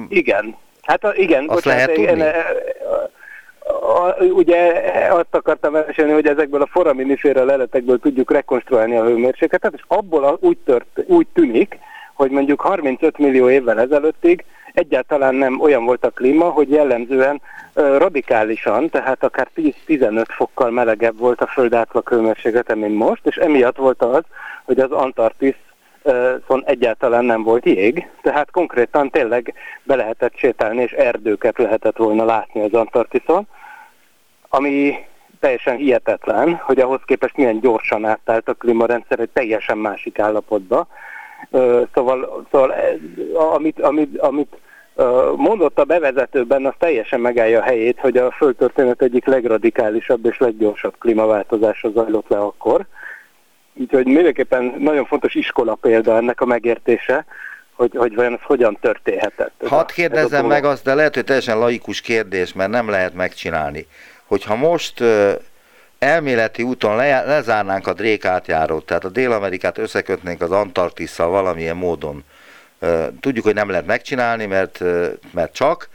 Igen. 0.09 0.57
Hát 0.83 1.05
a, 1.05 1.13
igen. 1.15 1.49
Azt 1.49 1.65
bocsánat, 1.65 1.97
lehet 1.97 2.09
tudni? 2.09 2.23
a, 2.23 4.07
a, 4.07 4.17
ugye 4.19 4.83
azt 5.11 5.35
akartam 5.35 5.73
mesélni, 5.73 6.13
hogy 6.13 6.27
ezekből 6.27 6.63
a 6.63 6.69
foraminiféra 6.71 7.45
leletekből 7.45 7.99
tudjuk 7.99 8.33
rekonstruálni 8.33 8.97
a 8.97 9.05
hőmérsékletet, 9.05 9.73
és 9.75 9.83
abból 9.87 10.39
úgy, 10.41 10.59
tört, 10.65 11.05
úgy 11.07 11.27
tűnik, 11.33 11.79
hogy 12.15 12.31
mondjuk 12.31 12.61
35 12.61 13.19
millió 13.19 13.51
évvel 13.51 13.81
ezelőttig 13.81 14.45
egyáltalán 14.73 15.35
nem 15.35 15.61
olyan 15.61 15.85
volt 15.85 16.05
a 16.05 16.11
klíma, 16.11 16.45
hogy 16.45 16.71
jellemzően 16.71 17.41
radikálisan, 17.75 18.91
tehát 18.91 19.25
akár 19.25 19.49
10-15 19.57 20.25
fokkal 20.29 20.71
melegebb 20.71 21.19
volt 21.19 21.41
a 21.41 21.47
föld 21.47 21.75
átlag 21.75 22.09
hőmérséklete, 22.09 22.75
mint 22.75 22.97
most, 22.97 23.27
és 23.27 23.37
emiatt 23.37 23.77
volt 23.77 24.03
az, 24.03 24.23
hogy 24.65 24.79
az 24.79 24.91
Antarktisz 24.91 25.66
szóval 26.07 26.63
egyáltalán 26.67 27.25
nem 27.25 27.43
volt 27.43 27.65
jég, 27.65 28.11
tehát 28.23 28.51
konkrétan 28.51 29.11
tényleg 29.11 29.55
be 29.83 29.95
lehetett 29.95 30.37
sétálni, 30.37 30.83
és 30.83 30.93
erdőket 30.93 31.59
lehetett 31.59 31.97
volna 31.97 32.25
látni 32.25 32.63
az 32.63 32.73
Antarktiszon, 32.73 33.47
ami 34.49 34.95
teljesen 35.41 35.77
hihetetlen, 35.77 36.55
hogy 36.55 36.81
ahhoz 36.81 37.01
képest 37.05 37.37
milyen 37.37 37.61
gyorsan 37.61 38.05
átállt 38.05 38.49
a 38.49 38.55
klímarendszer 38.55 39.21
egy 39.21 39.31
teljesen 39.33 39.79
másik 39.79 40.19
állapotba. 40.19 40.87
Szóval, 41.95 42.47
szóval 42.51 42.75
amit, 43.33 43.81
amit, 43.81 44.19
amit 44.19 44.57
mondott 45.37 45.79
a 45.79 45.85
bevezetőben, 45.85 46.67
az 46.67 46.75
teljesen 46.79 47.21
megállja 47.21 47.61
a 47.61 47.65
helyét, 47.65 47.99
hogy 48.01 48.17
a 48.17 48.31
földtörténet 48.31 49.03
egyik 49.03 49.27
legradikálisabb 49.27 50.27
és 50.27 50.39
leggyorsabb 50.39 50.95
klímaváltozása 50.99 51.91
zajlott 51.91 52.29
le 52.29 52.39
akkor. 52.39 52.87
Úgyhogy 53.79 54.07
mindenképpen 54.07 54.75
nagyon 54.79 55.05
fontos 55.05 55.35
iskola 55.35 55.75
példa 55.75 56.17
ennek 56.17 56.41
a 56.41 56.45
megértése, 56.45 57.25
hogy, 57.73 57.91
hogy 57.97 58.15
vajon 58.15 58.33
ez 58.33 58.43
hogyan 58.43 58.79
történhetett. 58.81 59.53
Hadd 59.67 59.93
kérdezzem 59.93 60.47
meg 60.47 60.65
azt, 60.65 60.85
de 60.85 60.95
lehet, 60.95 61.15
hogy 61.15 61.25
teljesen 61.25 61.59
laikus 61.59 62.01
kérdés, 62.01 62.53
mert 62.53 62.71
nem 62.71 62.89
lehet 62.89 63.15
megcsinálni. 63.15 63.87
Hogyha 64.25 64.57
most 64.57 65.03
elméleti 65.99 66.63
úton 66.63 66.97
le, 66.97 67.25
lezárnánk 67.25 67.87
a 67.87 67.93
Drék 67.93 68.25
átjárót, 68.25 68.87
tehát 68.87 69.05
a 69.05 69.09
Dél-Amerikát 69.09 69.79
összekötnénk 69.79 70.43
az 70.43 70.51
Antarktisszal 70.51 71.29
valamilyen 71.29 71.77
módon, 71.77 72.25
tudjuk, 73.21 73.45
hogy 73.45 73.55
nem 73.55 73.71
lehet 73.71 73.87
megcsinálni, 73.87 74.47
mert, 74.47 74.85
mert 75.33 75.55
csak, 75.55 75.89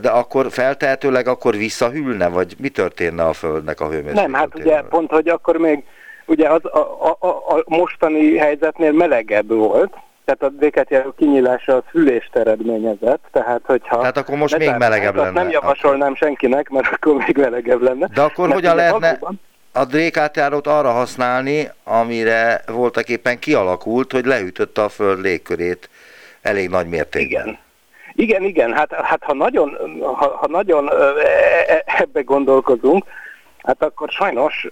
de 0.00 0.08
akkor 0.08 0.46
feltehetőleg 0.50 1.26
akkor 1.26 1.56
visszahűlne, 1.56 2.28
vagy 2.28 2.54
mi 2.58 2.68
történne 2.68 3.24
a 3.24 3.32
Földnek 3.32 3.80
a 3.80 3.84
hőmérsékletével? 3.84 4.30
Nem, 4.30 4.40
hát 4.40 4.54
ugye 4.54 4.80
pont, 4.80 5.10
hogy 5.10 5.28
akkor 5.28 5.56
még 5.56 5.84
ugye 6.26 6.48
az 6.48 6.64
a, 6.64 6.78
a, 7.18 7.28
a, 7.28 7.62
mostani 7.66 8.36
helyzetnél 8.36 8.92
melegebb 8.92 9.48
volt, 9.48 9.94
tehát 10.24 10.42
a 10.42 10.58
békátjáró 10.58 11.14
kinyílása 11.18 11.74
az 11.74 11.82
hűlést 11.90 12.36
eredményezett, 12.36 13.24
tehát 13.32 13.60
hogyha... 13.64 13.98
Tehát 13.98 14.16
akkor 14.16 14.36
most 14.36 14.58
még 14.58 14.74
melegebb 14.78 15.14
lenne. 15.14 15.30
Nem 15.30 15.50
javasolnám 15.50 16.02
akkor. 16.02 16.16
senkinek, 16.16 16.68
mert 16.68 16.86
akkor 16.92 17.14
még 17.14 17.36
melegebb 17.36 17.82
lenne. 17.82 18.08
De 18.14 18.20
akkor 18.22 18.48
mert 18.48 18.60
hogyan 18.60 18.76
lehetne 18.76 19.08
valóban... 19.08 19.40
a 19.72 19.84
dékátjárót 19.84 20.66
arra 20.66 20.90
használni, 20.90 21.70
amire 21.84 22.62
voltak 22.66 23.08
éppen 23.08 23.38
kialakult, 23.38 24.12
hogy 24.12 24.24
leütötte 24.24 24.82
a 24.82 24.88
föld 24.88 25.20
légkörét 25.20 25.90
elég 26.42 26.68
nagy 26.68 26.88
mértékben? 26.88 27.46
Igen. 27.46 27.58
Igen, 28.12 28.42
igen, 28.42 28.72
hát, 28.72 28.92
hát 28.92 29.22
ha 29.22 29.34
nagyon, 29.34 29.78
ha, 30.00 30.36
ha 30.36 30.46
nagyon 30.48 30.88
e, 30.88 31.22
e, 31.72 31.84
ebbe 31.98 32.20
gondolkozunk, 32.20 33.04
hát 33.62 33.82
akkor 33.82 34.08
sajnos 34.08 34.68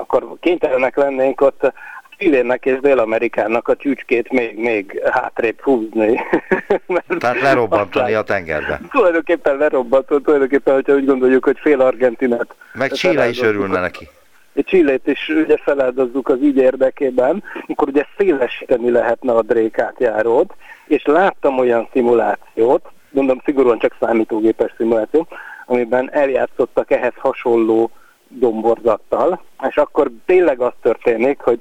akkor 0.00 0.36
kénytelenek 0.40 0.96
lennénk 0.96 1.40
ott 1.40 1.72
Chilének 2.20 2.64
és 2.64 2.80
Dél-Amerikának 2.80 3.68
a 3.68 3.76
csücskét 3.76 4.32
még, 4.32 4.58
még 4.58 5.02
hátrébb 5.10 5.60
húzni. 5.60 6.20
Tehát 7.18 7.40
lerobbantani 7.40 8.14
a 8.14 8.22
tengerbe. 8.22 8.80
Tulajdonképpen 8.90 9.56
lerobbantani, 9.56 10.22
tulajdonképpen, 10.22 10.74
hogyha 10.74 10.94
úgy 10.94 11.06
gondoljuk, 11.06 11.44
hogy 11.44 11.58
fél 11.58 11.80
Argentinát. 11.80 12.54
Meg 12.72 12.92
Chile 12.92 13.28
is 13.28 13.40
örülne 13.40 13.80
neki. 13.80 14.08
Csillét 14.54 15.06
is 15.06 15.28
ugye 15.28 15.56
feláldozzuk 15.56 16.28
az 16.28 16.38
ügy 16.40 16.56
érdekében, 16.56 17.42
akkor 17.68 17.88
ugye 17.88 18.06
szélesíteni 18.16 18.90
lehetne 18.90 19.32
a 19.32 19.42
drékátjárót, 19.42 20.54
és 20.86 21.04
láttam 21.04 21.58
olyan 21.58 21.88
szimulációt, 21.92 22.88
mondom 23.10 23.40
szigorúan 23.44 23.78
csak 23.78 23.96
számítógépes 24.00 24.72
szimuláció, 24.76 25.26
amiben 25.66 26.12
eljátszottak 26.12 26.90
ehhez 26.90 27.14
hasonló 27.16 27.90
domborzattal, 28.30 29.42
és 29.68 29.76
akkor 29.76 30.10
tényleg 30.26 30.60
az 30.60 30.72
történik, 30.82 31.40
hogy 31.40 31.60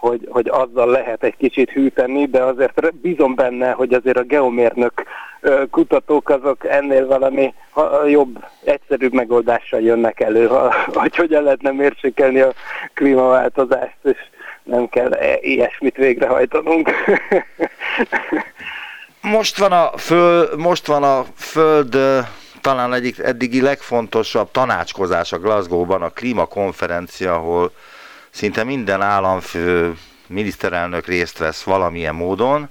hogy, 0.00 0.28
hogy 0.30 0.48
azzal 0.48 0.86
lehet 0.86 1.22
egy 1.22 1.36
kicsit 1.36 1.70
hűteni, 1.70 2.26
de 2.26 2.42
azért 2.42 2.94
bízom 2.94 3.34
benne, 3.34 3.70
hogy 3.70 3.92
azért 3.92 4.16
a 4.16 4.22
geomérnök 4.22 5.02
kutatók 5.70 6.28
azok 6.28 6.66
ennél 6.66 7.06
valami 7.06 7.54
jobb, 8.06 8.44
egyszerűbb 8.64 9.12
megoldással 9.12 9.80
jönnek 9.80 10.20
elő, 10.20 10.48
hogy 10.92 11.16
hogyan 11.16 11.42
lehetne 11.42 11.70
mérsékelni 11.70 12.40
a 12.40 12.52
klímaváltozást, 12.94 13.96
és 14.02 14.18
nem 14.62 14.88
kell 14.88 15.12
e, 15.12 15.38
ilyesmit 15.40 15.96
végrehajtanunk. 15.96 16.90
Most 19.22 19.58
van 19.58 19.72
a, 19.72 19.98
föl, 19.98 20.56
most 20.56 20.86
van 20.86 21.02
a 21.02 21.24
Föld 21.36 21.96
talán 22.60 22.94
egyik 22.94 23.18
eddigi 23.18 23.60
legfontosabb 23.60 24.50
tanácskozás 24.50 25.32
a 25.32 25.38
Glasgow-ban, 25.38 26.02
a 26.02 26.10
klímakonferencia, 26.10 27.34
ahol 27.34 27.72
szinte 28.30 28.64
minden 28.64 29.02
államfő, 29.02 29.96
miniszterelnök 30.26 31.06
részt 31.06 31.38
vesz 31.38 31.62
valamilyen 31.62 32.14
módon. 32.14 32.68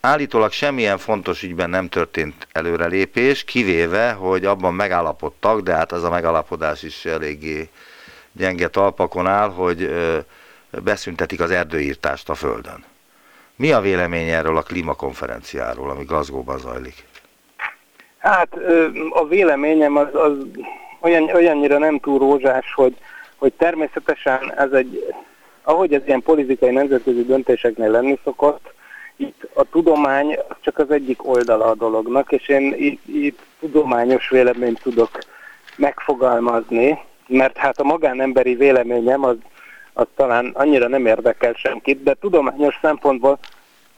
Állítólag 0.00 0.52
semmilyen 0.52 0.98
fontos 0.98 1.42
ügyben 1.42 1.70
nem 1.70 1.88
történt 1.88 2.46
előrelépés, 2.52 3.44
kivéve, 3.44 4.12
hogy 4.12 4.44
abban 4.44 4.74
megállapodtak, 4.74 5.60
de 5.60 5.74
hát 5.74 5.92
az 5.92 6.04
a 6.04 6.10
megállapodás 6.10 6.82
is 6.82 7.04
eléggé 7.04 7.68
gyenge 8.32 8.68
talpakon 8.68 9.26
áll, 9.26 9.50
hogy 9.50 9.94
beszüntetik 10.70 11.40
az 11.40 11.50
erdőírtást 11.50 12.28
a 12.28 12.34
Földön. 12.34 12.84
Mi 13.56 13.72
a 13.72 13.80
vélemény 13.80 14.28
erről 14.28 14.56
a 14.56 14.62
klímakonferenciáról, 14.62 15.90
ami 15.90 16.04
Glasgow-ban 16.04 16.58
zajlik? 16.58 17.04
Hát 18.24 18.48
a 19.10 19.26
véleményem 19.26 19.96
az, 19.96 20.14
az 20.14 20.32
olyan, 21.00 21.30
olyannyira 21.34 21.78
nem 21.78 21.98
túl 21.98 22.18
rózsás, 22.18 22.74
hogy 22.74 22.96
hogy 23.44 23.52
természetesen 23.52 24.52
ez 24.56 24.72
egy, 24.72 25.14
ahogy 25.62 25.94
ez 25.94 26.02
ilyen 26.06 26.22
politikai 26.22 26.70
nemzetközi 26.70 27.24
döntéseknél 27.24 27.90
lenni 27.90 28.18
szokott, 28.24 28.72
itt 29.16 29.48
a 29.54 29.64
tudomány 29.64 30.38
csak 30.60 30.78
az 30.78 30.90
egyik 30.90 31.28
oldala 31.28 31.64
a 31.64 31.74
dolognak, 31.74 32.32
és 32.32 32.48
én 32.48 32.74
itt, 32.76 33.06
itt 33.06 33.38
tudományos 33.60 34.28
véleményt 34.28 34.82
tudok 34.82 35.18
megfogalmazni, 35.76 36.98
mert 37.26 37.56
hát 37.56 37.80
a 37.80 37.84
magánemberi 37.84 38.54
véleményem 38.54 39.24
az, 39.24 39.36
az 39.92 40.06
talán 40.16 40.50
annyira 40.54 40.88
nem 40.88 41.06
érdekel 41.06 41.52
senkit, 41.52 42.02
de 42.02 42.14
tudományos 42.20 42.78
szempontból 42.82 43.38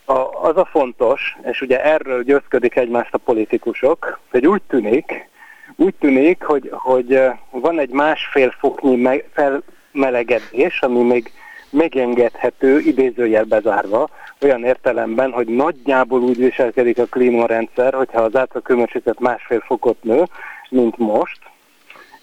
a, 0.07 0.49
az 0.49 0.57
a 0.57 0.65
fontos, 0.65 1.37
és 1.43 1.61
ugye 1.61 1.85
erről 1.85 2.23
győzködik 2.23 2.77
egymást 2.77 3.15
a 3.15 3.19
politikusok, 3.19 4.19
hogy 4.31 4.47
úgy 4.47 4.63
tűnik, 4.69 5.29
úgy 5.77 5.95
tűnik, 5.95 6.43
hogy, 6.43 6.69
hogy 6.73 7.21
van 7.51 7.79
egy 7.79 7.91
másfél 7.91 8.55
foknyi 8.59 9.23
felmelegedés, 9.33 10.81
ami 10.81 11.03
még 11.03 11.31
megengedhető, 11.71 12.79
idézőjelbe 12.79 13.61
zárva, 13.61 14.09
olyan 14.41 14.65
értelemben, 14.65 15.33
hogy 15.33 15.47
nagyjából 15.47 16.21
úgy 16.21 16.37
viselkedik 16.37 16.99
a 16.99 17.05
klímarendszer, 17.05 17.95
hogyha 17.95 18.21
az 18.21 18.37
átlaghőmérséklet 18.37 19.21
másfél 19.21 19.61
fokot 19.61 20.03
nő, 20.03 20.23
mint 20.69 20.99
most. 20.99 21.39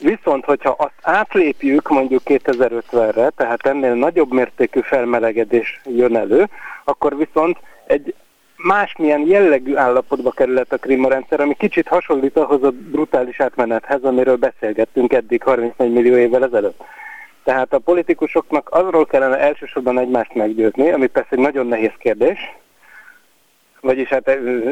Viszont, 0.04 0.46
hogyha 0.46 0.70
azt 0.70 0.94
átlépjük 1.02 1.90
mondjuk 1.90 2.22
2050-re, 2.26 3.30
tehát 3.30 3.66
ennél 3.66 3.94
nagyobb 3.94 4.32
mértékű 4.32 4.80
felmelegedés 4.80 5.82
jön 5.86 6.16
elő, 6.16 6.50
akkor 6.84 7.18
viszont 7.18 7.58
egy 7.86 8.16
másmilyen 8.58 9.26
jellegű 9.28 9.76
állapotba 9.76 10.32
kerülhet 10.32 10.74
a 10.74 10.78
klímarendszer, 10.78 11.40
ami 11.40 11.54
kicsit 11.54 11.88
hasonlít 11.88 12.38
ahhoz 12.38 12.64
a 12.64 12.72
brutális 12.72 13.40
átmenethez, 13.40 14.04
amiről 14.04 14.36
beszélgettünk 14.36 15.14
eddig 15.14 15.44
34 15.44 15.92
millió 15.92 16.16
évvel 16.16 16.44
ezelőtt. 16.44 16.82
Tehát 17.44 17.74
a 17.74 17.80
politikusoknak 17.80 18.70
azról 18.72 19.06
kellene 19.06 19.38
elsősorban 19.40 20.00
egymást 20.00 20.34
meggyőzni, 20.34 20.92
ami 20.92 21.08
persze 21.08 21.30
egy 21.32 21.40
nagyon 21.40 21.68
nehéz 21.68 21.92
kérdés, 21.98 22.40
vagyis 23.82 24.10
hát 24.10 24.26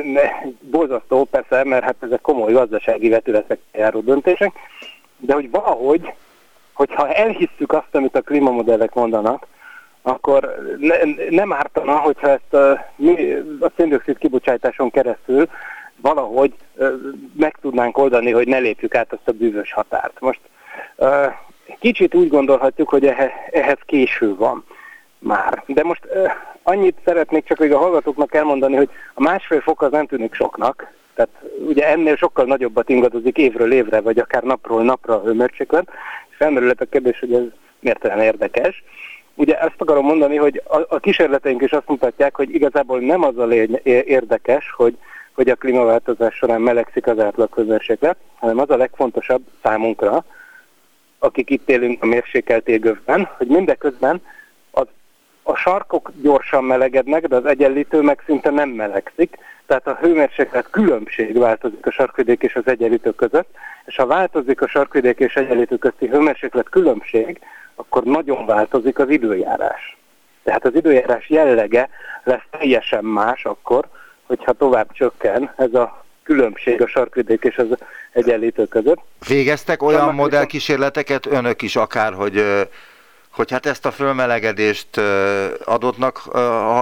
ne, 0.03 0.21
borzasztó 0.59 1.23
persze, 1.23 1.63
mert 1.63 1.83
hát 1.83 1.95
ezek 1.99 2.21
komoly 2.21 2.51
gazdasági 2.51 3.09
vetületek 3.09 3.59
járó 3.73 3.99
döntések, 3.99 4.51
de 5.17 5.33
hogy 5.33 5.49
valahogy, 5.49 6.13
hogyha 6.73 7.13
elhisszük 7.13 7.73
azt, 7.73 7.95
amit 7.95 8.15
a 8.15 8.21
klímamodellek 8.21 8.93
mondanak, 8.93 9.47
akkor 10.01 10.55
ne, 10.77 10.95
nem 11.29 11.53
ártana, 11.53 11.95
hogyha 11.95 12.29
ezt 12.29 12.53
a, 12.53 12.71
a 13.59 13.71
széndiokszid 13.77 14.17
kibocsátáson 14.17 14.89
keresztül 14.89 15.49
valahogy 16.01 16.53
meg 17.37 17.57
tudnánk 17.61 17.97
oldani, 17.97 18.31
hogy 18.31 18.47
ne 18.47 18.57
lépjük 18.57 18.95
át 18.95 19.13
azt 19.13 19.27
a 19.27 19.31
bűvös 19.31 19.73
határt. 19.73 20.19
Most 20.19 20.39
kicsit 21.79 22.15
úgy 22.15 22.27
gondolhatjuk, 22.27 22.89
hogy 22.89 23.05
ehhez 23.51 23.79
késő 23.85 24.35
van 24.35 24.65
már. 25.19 25.63
De 25.65 25.83
most 25.83 26.07
annyit 26.63 26.97
szeretnék 27.05 27.45
csak 27.45 27.57
még 27.57 27.73
a 27.73 27.77
hallgatóknak 27.77 28.33
elmondani, 28.33 28.75
hogy 28.75 28.89
a 29.13 29.21
másfél 29.21 29.61
fok 29.61 29.81
az 29.81 29.91
nem 29.91 30.05
tűnik 30.05 30.33
soknak, 30.33 30.93
tehát 31.13 31.31
ugye 31.67 31.87
ennél 31.87 32.15
sokkal 32.15 32.45
nagyobbat 32.45 32.89
ingadozik 32.89 33.37
évről 33.37 33.73
évre, 33.73 34.01
vagy 34.01 34.19
akár 34.19 34.43
napról 34.43 34.83
napra 34.83 35.15
a 35.15 35.23
hőmérséklet, 35.23 35.89
felmerülhet 36.29 36.81
a 36.81 36.85
kérdés, 36.85 37.19
hogy 37.19 37.33
ez 37.33 37.43
miért 37.79 38.03
olyan 38.03 38.19
érdekes. 38.19 38.83
Ugye 39.41 39.59
ezt 39.59 39.75
akarom 39.81 40.05
mondani, 40.05 40.35
hogy 40.35 40.61
a, 40.67 40.95
a 40.95 40.99
kísérleteink 40.99 41.61
is 41.61 41.71
azt 41.71 41.87
mutatják, 41.87 42.35
hogy 42.35 42.53
igazából 42.53 42.99
nem 42.99 43.23
az 43.23 43.37
a 43.37 43.45
lény, 43.45 43.79
érdekes, 43.83 44.71
hogy, 44.71 44.97
hogy 45.33 45.49
a 45.49 45.55
klímaváltozás 45.55 46.35
során 46.35 46.61
melegszik 46.61 47.07
az 47.07 47.19
átlaghőmérséklet, 47.19 48.17
hanem 48.35 48.59
az 48.59 48.69
a 48.69 48.77
legfontosabb 48.77 49.41
számunkra, 49.63 50.23
akik 51.19 51.49
itt 51.49 51.69
élünk 51.69 52.03
a 52.03 52.05
mérsékelt 52.05 52.67
égövben, 52.67 53.29
hogy 53.37 53.47
mindeközben 53.47 54.21
az, 54.71 54.87
a 55.43 55.55
sarkok 55.55 56.11
gyorsan 56.21 56.63
melegednek, 56.63 57.27
de 57.27 57.35
az 57.35 57.45
egyenlítő 57.45 58.01
meg 58.01 58.23
szinte 58.25 58.49
nem 58.49 58.69
melegszik, 58.69 59.37
tehát 59.65 59.87
a 59.87 59.97
hőmérséklet 60.01 60.69
különbség 60.69 61.37
változik 61.37 61.85
a 61.85 61.91
sarkvidék 61.91 62.41
és 62.41 62.55
az 62.55 62.67
egyenlítő 62.67 63.11
között, 63.11 63.49
és 63.85 63.95
ha 63.95 64.05
változik 64.05 64.61
a 64.61 64.67
sarkvidék 64.67 65.19
és 65.19 65.35
egyenlítő 65.35 65.77
közti 65.77 66.07
hőmérséklet 66.07 66.69
különbség, 66.69 67.39
akkor 67.81 68.03
nagyon 68.03 68.45
változik 68.45 68.99
az 68.99 69.09
időjárás. 69.09 69.97
Tehát 70.43 70.65
az 70.65 70.75
időjárás 70.75 71.29
jellege 71.29 71.89
lesz 72.23 72.45
teljesen 72.51 73.03
más 73.03 73.45
akkor, 73.45 73.85
hogyha 74.25 74.53
tovább 74.53 74.91
csökken 74.91 75.53
ez 75.57 75.73
a 75.73 76.03
különbség 76.23 76.81
a 76.81 76.87
sarkvidék 76.87 77.43
és 77.43 77.57
az 77.57 77.67
egyenlítő 78.11 78.65
között. 78.65 78.99
Végeztek 79.27 79.83
olyan 79.83 79.99
Vannak 79.99 80.15
modellkísérleteket 80.15 81.25
önök 81.25 81.61
is 81.61 81.75
akár, 81.75 82.13
hogy 82.13 82.43
hogy 83.31 83.51
hát 83.51 83.65
ezt 83.65 83.85
a 83.85 83.91
fölmelegedést 83.91 84.97
adottnak 85.65 86.21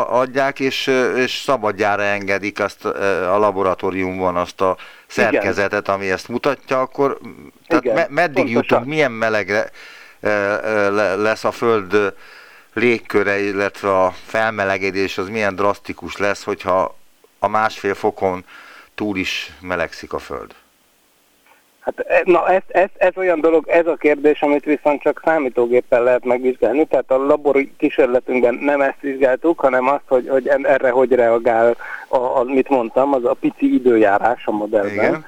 adják, 0.09 0.59
és, 0.59 0.91
és 1.15 1.31
szabadjára 1.31 2.01
engedik 2.03 2.59
azt 2.59 2.85
a 2.85 3.37
laboratóriumban 3.37 4.35
azt 4.35 4.61
a 4.61 4.77
szerkezetet, 5.07 5.81
Igen. 5.81 5.95
ami 5.95 6.11
ezt 6.11 6.27
mutatja, 6.27 6.81
akkor 6.81 7.17
tehát 7.67 7.83
Igen, 7.83 7.95
me- 7.95 8.09
meddig 8.09 8.35
pontosan. 8.35 8.61
jutunk, 8.61 8.85
milyen 8.85 9.11
melegre 9.11 9.69
lesz 11.17 11.43
a 11.43 11.51
Föld 11.51 12.13
légköre, 12.73 13.39
illetve 13.39 14.03
a 14.03 14.11
felmelegedés 14.25 15.17
az 15.17 15.29
milyen 15.29 15.55
drasztikus 15.55 16.17
lesz, 16.17 16.43
hogyha 16.43 16.95
a 17.39 17.47
másfél 17.47 17.93
fokon 17.93 18.43
túl 18.95 19.17
is 19.17 19.51
melegszik 19.61 20.13
a 20.13 20.19
Föld? 20.19 20.55
Hát 21.79 21.99
e, 21.99 22.21
na 22.25 22.47
ez, 22.47 22.61
ez, 22.67 22.89
ez 22.97 23.17
olyan 23.17 23.41
dolog, 23.41 23.67
ez 23.67 23.87
a 23.87 23.95
kérdés, 23.95 24.41
amit 24.41 24.63
viszont 24.63 25.01
csak 25.01 25.21
számítógéppel 25.25 26.03
lehet 26.03 26.25
megvizsgálni, 26.25 26.85
tehát 26.85 27.11
a 27.11 27.25
labori 27.25 27.71
kísérletünkben 27.77 28.53
nem 28.53 28.81
ezt 28.81 28.99
vizsgáltuk, 29.01 29.59
hanem 29.59 29.87
azt, 29.87 30.03
hogy, 30.07 30.27
hogy 30.29 30.47
erre 30.47 30.89
hogy 30.89 31.11
reagál, 31.11 31.75
a, 32.07 32.17
a, 32.17 32.43
mit 32.43 32.69
mondtam, 32.69 33.13
az 33.13 33.25
a 33.25 33.33
pici 33.33 33.73
időjárás 33.73 34.45
a 34.45 34.51
modellben. 34.51 34.93
Igen. 34.93 35.25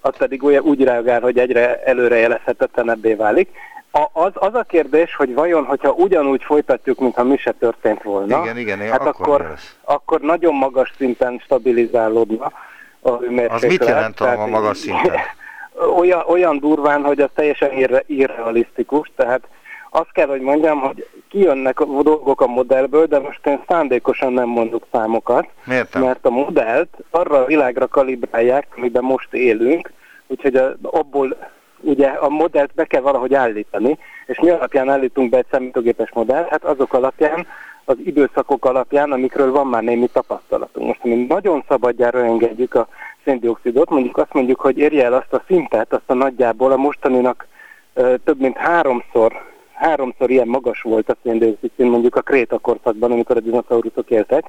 Az 0.00 0.16
pedig 0.16 0.42
úgy 0.42 0.84
reagál, 0.84 1.20
hogy 1.20 1.38
egyre 1.38 1.82
előrejelezhetetlenebbé 1.84 3.14
válik. 3.14 3.48
A, 3.92 4.08
az, 4.12 4.30
az 4.34 4.54
a 4.54 4.62
kérdés, 4.62 5.14
hogy 5.14 5.34
vajon, 5.34 5.64
hogyha 5.64 5.90
ugyanúgy 5.90 6.42
folytatjuk, 6.44 6.98
mintha 6.98 7.24
mi 7.24 7.36
se 7.36 7.52
történt 7.52 8.02
volna, 8.02 8.42
igen, 8.42 8.58
igen, 8.58 8.78
hát 8.78 9.06
akkor, 9.06 9.40
akkor, 9.40 9.54
akkor 9.84 10.20
nagyon 10.20 10.54
magas 10.54 10.92
szinten 10.96 11.38
stabilizálódna 11.44 12.52
a 13.00 13.16
hőmérséklet. 13.16 13.62
Az 13.62 13.62
mit 13.62 13.84
jelent 13.84 14.20
a 14.20 14.46
magas 14.46 14.78
szinten? 14.78 15.16
Olyan, 15.98 16.22
olyan 16.26 16.58
durván, 16.58 17.04
hogy 17.04 17.20
az 17.20 17.28
teljesen 17.34 17.72
irre, 17.72 18.02
irrealisztikus, 18.06 19.10
tehát 19.16 19.48
azt 19.90 20.12
kell, 20.12 20.26
hogy 20.26 20.40
mondjam, 20.40 20.80
hogy 20.80 21.08
kijönnek 21.28 21.80
a 21.80 21.84
dolgok 21.84 22.40
a 22.40 22.46
modellből, 22.46 23.06
de 23.06 23.18
most 23.18 23.46
én 23.46 23.62
szándékosan 23.68 24.32
nem 24.32 24.48
mondok 24.48 24.86
számokat, 24.92 25.48
Miért 25.64 25.98
mert 25.98 26.26
a 26.26 26.30
modellt 26.30 26.88
arra 27.10 27.38
a 27.38 27.44
világra 27.44 27.88
kalibrálják, 27.88 28.66
amiben 28.76 29.02
most 29.02 29.34
élünk, 29.34 29.92
úgyhogy 30.26 30.56
a, 30.56 30.76
abból 30.82 31.36
ugye 31.82 32.08
a 32.08 32.28
modellt 32.28 32.74
be 32.74 32.84
kell 32.84 33.00
valahogy 33.00 33.34
állítani, 33.34 33.98
és 34.26 34.38
mi 34.40 34.50
alapján 34.50 34.88
állítunk 34.88 35.30
be 35.30 35.36
egy 35.36 35.46
számítógépes 35.50 36.10
modellt? 36.12 36.48
Hát 36.48 36.64
azok 36.64 36.92
alapján, 36.92 37.46
az 37.84 37.96
időszakok 38.04 38.64
alapján, 38.64 39.12
amikről 39.12 39.52
van 39.52 39.66
már 39.66 39.82
némi 39.82 40.08
tapasztalatunk. 40.12 40.86
Most 40.86 41.04
mi 41.04 41.14
nagyon 41.14 41.64
szabadjára 41.68 42.24
engedjük 42.24 42.74
a 42.74 42.88
széndiokszidot, 43.24 43.90
mondjuk 43.90 44.16
azt 44.16 44.32
mondjuk, 44.32 44.60
hogy 44.60 44.78
érje 44.78 45.04
el 45.04 45.12
azt 45.12 45.32
a 45.32 45.42
szintet, 45.46 45.92
azt 45.92 46.10
a 46.10 46.14
nagyjából 46.14 46.72
a 46.72 46.76
mostaninak 46.76 47.46
ö, 47.94 48.14
több 48.24 48.40
mint 48.40 48.56
háromszor, 48.56 49.32
háromszor 49.72 50.30
ilyen 50.30 50.48
magas 50.48 50.82
volt 50.82 51.08
a 51.08 51.16
széndiokszid 51.22 51.70
szint 51.76 51.90
mondjuk 51.90 52.16
a 52.16 52.20
krétakorszakban, 52.20 53.12
amikor 53.12 53.36
a 53.36 53.40
dinoszauruszok 53.40 54.10
éltek, 54.10 54.44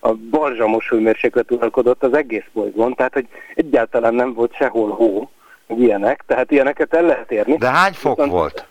a 0.00 0.12
balzsamos 0.30 0.88
hőmérséklet 0.88 1.50
uralkodott 1.50 2.02
az 2.02 2.14
egész 2.14 2.46
bolygón, 2.52 2.94
tehát 2.94 3.12
hogy 3.12 3.28
egyáltalán 3.54 4.14
nem 4.14 4.34
volt 4.34 4.54
sehol 4.54 4.90
hó, 4.90 5.28
ilyenek, 5.78 6.22
tehát 6.26 6.50
ilyeneket 6.50 6.94
el 6.94 7.02
lehet 7.02 7.32
érni. 7.32 7.56
De 7.56 7.68
hány 7.70 7.92
fok 7.92 8.14
Viszont- 8.16 8.32
volt? 8.32 8.68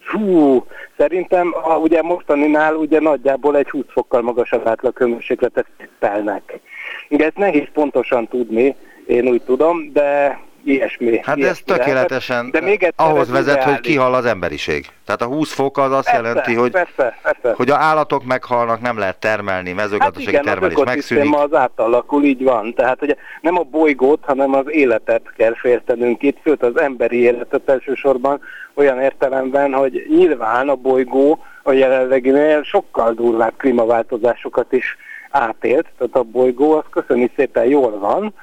Fú, 0.00 0.64
szerintem 0.96 1.54
a, 1.62 1.76
ugye 1.76 2.02
mostaninál 2.02 2.74
ugye 2.74 3.00
nagyjából 3.00 3.56
egy 3.56 3.70
20 3.70 3.84
fokkal 3.88 4.22
magasabb 4.22 4.66
átlag 4.66 4.98
hőmérsékletet 4.98 5.66
telnek. 5.98 6.60
Igen, 7.08 7.26
ezt 7.28 7.36
nehéz 7.36 7.66
pontosan 7.72 8.28
tudni, 8.28 8.76
én 9.06 9.26
úgy 9.28 9.42
tudom, 9.42 9.92
de 9.92 10.38
ilyesmi. 10.64 11.16
Hát 11.22 11.36
ez 11.36 11.42
ilyesmi 11.42 11.62
lehet. 11.66 11.84
tökéletesen 11.84 12.50
de 12.50 12.60
még 12.60 12.82
egyszer 12.82 13.06
ahhoz 13.06 13.20
ez 13.20 13.30
vezet, 13.30 13.54
hogy 13.54 13.62
ideális. 13.62 13.90
kihal 13.90 14.14
az 14.14 14.24
emberiség. 14.24 14.86
Tehát 15.06 15.22
a 15.22 15.26
20 15.26 15.52
fok 15.52 15.78
az 15.78 15.92
azt 15.92 16.10
Persze, 16.10 16.20
jelenti, 16.28 16.54
hogy, 16.54 16.70
persze, 16.70 17.18
persze. 17.22 17.52
hogy 17.56 17.70
a 17.70 17.76
állatok 17.76 18.24
meghalnak, 18.24 18.80
nem 18.80 18.98
lehet 18.98 19.18
termelni, 19.18 19.68
Hát 19.68 19.76
mezőgazdasági 19.76 20.28
igen, 20.28 20.40
az 20.40 20.46
termelés 20.46 20.76
megszűnik. 20.84 21.34
az 21.34 21.54
átalakul, 21.54 22.24
így 22.24 22.42
van. 22.42 22.74
Tehát 22.74 23.02
ugye 23.02 23.14
nem 23.40 23.58
a 23.58 23.62
bolygót, 23.62 24.24
hanem 24.26 24.54
az 24.54 24.64
életet 24.68 25.32
kell 25.36 25.54
féltenünk 25.54 26.22
itt, 26.22 26.38
sőt 26.44 26.62
az 26.62 26.78
emberi 26.80 27.20
életet 27.20 27.68
elsősorban 27.68 28.40
olyan 28.74 29.00
értelemben, 29.00 29.72
hogy 29.72 30.06
nyilván 30.08 30.68
a 30.68 30.74
bolygó 30.74 31.38
a 31.62 31.72
jelenleginél 31.72 32.62
sokkal 32.62 33.12
durvább 33.12 33.52
klímaváltozásokat 33.56 34.72
is 34.72 34.96
átélt, 35.30 35.86
tehát 35.98 36.14
a 36.16 36.22
bolygó 36.22 36.72
az 36.72 36.84
köszöni 36.90 37.30
szépen 37.36 37.64
jól 37.64 37.98
van, 37.98 38.34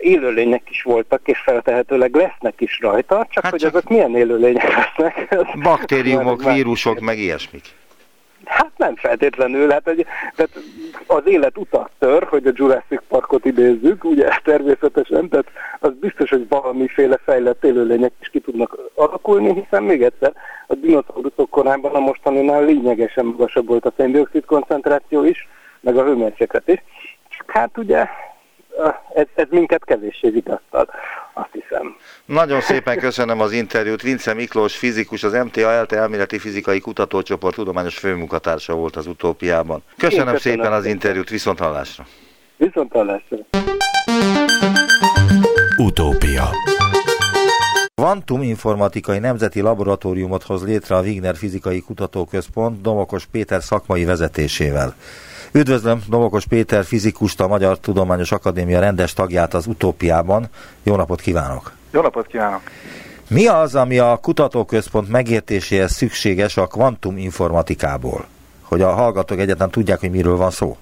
élőlények 0.00 0.70
is 0.70 0.82
voltak, 0.82 1.20
és 1.24 1.38
feltehetőleg 1.38 2.14
lesznek 2.14 2.60
is 2.60 2.80
rajta, 2.80 3.26
csak 3.30 3.42
Hát 3.42 3.52
hogy 3.52 3.60
csak- 3.60 3.74
azok 3.74 3.88
milyen 3.88 4.16
élőlények 4.16 4.74
lesznek. 4.74 5.36
Baktériumok, 5.62 6.52
vírusok, 6.52 7.00
meg 7.00 7.18
ilyesmik. 7.18 7.64
Hát 8.44 8.70
nem 8.76 8.96
feltétlenül, 8.96 9.70
hát 9.70 9.88
egy, 9.88 10.06
tehát 10.34 10.52
az 11.06 11.22
élet 11.24 11.58
utat 11.58 11.90
tör, 11.98 12.22
hogy 12.22 12.46
a 12.46 12.50
Jurassic 12.54 13.02
Parkot 13.08 13.44
idézzük, 13.44 14.04
ugye 14.04 14.28
természetesen, 14.44 15.28
tehát 15.28 15.46
az 15.80 15.92
biztos, 16.00 16.30
hogy 16.30 16.48
valamiféle 16.48 17.18
fejlett 17.24 17.64
élőlények 17.64 18.12
is 18.20 18.28
ki 18.28 18.40
tudnak 18.40 18.78
alakulni, 18.94 19.52
hiszen 19.52 19.82
még 19.82 20.02
egyszer 20.02 20.32
a 20.66 20.74
dinoszauruszok 20.74 21.50
korában 21.50 21.94
a 21.94 21.98
mostaninál 21.98 22.64
lényegesen 22.64 23.24
magasabb 23.24 23.66
volt 23.66 23.84
a 23.86 23.92
széndiokszid 23.96 24.44
koncentráció 24.44 25.24
is, 25.24 25.48
meg 25.80 25.96
a 25.96 26.04
hőmérséklet 26.04 26.68
is. 26.68 26.82
Csak 27.28 27.50
hát 27.50 27.78
ugye 27.78 28.06
ez, 29.14 29.26
ez 29.34 29.46
minket 29.50 29.84
kevéssé 29.84 30.28
vigasztal, 30.28 30.88
azt 31.32 31.52
hiszem. 31.52 31.96
Nagyon 32.24 32.60
szépen 32.60 32.98
köszönöm 32.98 33.40
az 33.40 33.52
interjút. 33.52 34.02
Vince 34.02 34.34
Miklós, 34.34 34.76
fizikus, 34.76 35.22
az 35.22 35.32
MTA 35.32 35.70
ELTE 35.70 35.96
elméleti 35.96 36.38
fizikai 36.38 36.80
kutatócsoport 36.80 37.54
tudományos 37.54 37.98
főmunkatársa 37.98 38.74
volt 38.74 38.96
az 38.96 39.06
utópiában. 39.06 39.82
Köszönöm, 39.96 40.32
köszönöm 40.32 40.40
szépen 40.40 40.72
az 40.72 40.84
interjút, 40.84 41.28
viszont 41.28 41.58
hallásra. 41.58 42.04
Viszont 42.56 42.92
hallásra. 42.92 43.36
Utópia. 45.76 46.44
Kvantum 47.94 48.42
Informatikai 48.42 49.18
Nemzeti 49.18 49.60
Laboratóriumot 49.60 50.42
hoz 50.42 50.64
létre 50.64 50.96
a 50.96 51.00
Wigner 51.00 51.36
Fizikai 51.36 51.80
Kutatóközpont 51.80 52.80
Domokos 52.80 53.26
Péter 53.26 53.62
szakmai 53.62 54.04
vezetésével. 54.04 54.94
Üdvözlöm 55.56 56.02
Domokos 56.08 56.46
Péter 56.46 56.84
fizikust, 56.84 57.40
a 57.40 57.46
Magyar 57.46 57.78
Tudományos 57.78 58.32
Akadémia 58.32 58.80
rendes 58.80 59.12
tagját 59.12 59.54
az 59.54 59.66
Utópiában. 59.66 60.46
Jó 60.82 60.96
napot 60.96 61.20
kívánok! 61.20 61.72
Jó 61.90 62.00
napot 62.00 62.26
kívánok! 62.26 62.60
Mi 63.28 63.46
az, 63.46 63.74
ami 63.74 63.98
a 63.98 64.18
kutatóközpont 64.22 65.08
megértéséhez 65.08 65.92
szükséges 65.92 66.56
a 66.56 66.66
kvantum 66.66 67.16
informatikából? 67.16 68.24
Hogy 68.62 68.82
a 68.82 68.92
hallgatók 68.92 69.38
egyáltalán 69.38 69.70
tudják, 69.70 70.00
hogy 70.00 70.10
miről 70.10 70.36
van 70.36 70.50
szó. 70.50 70.76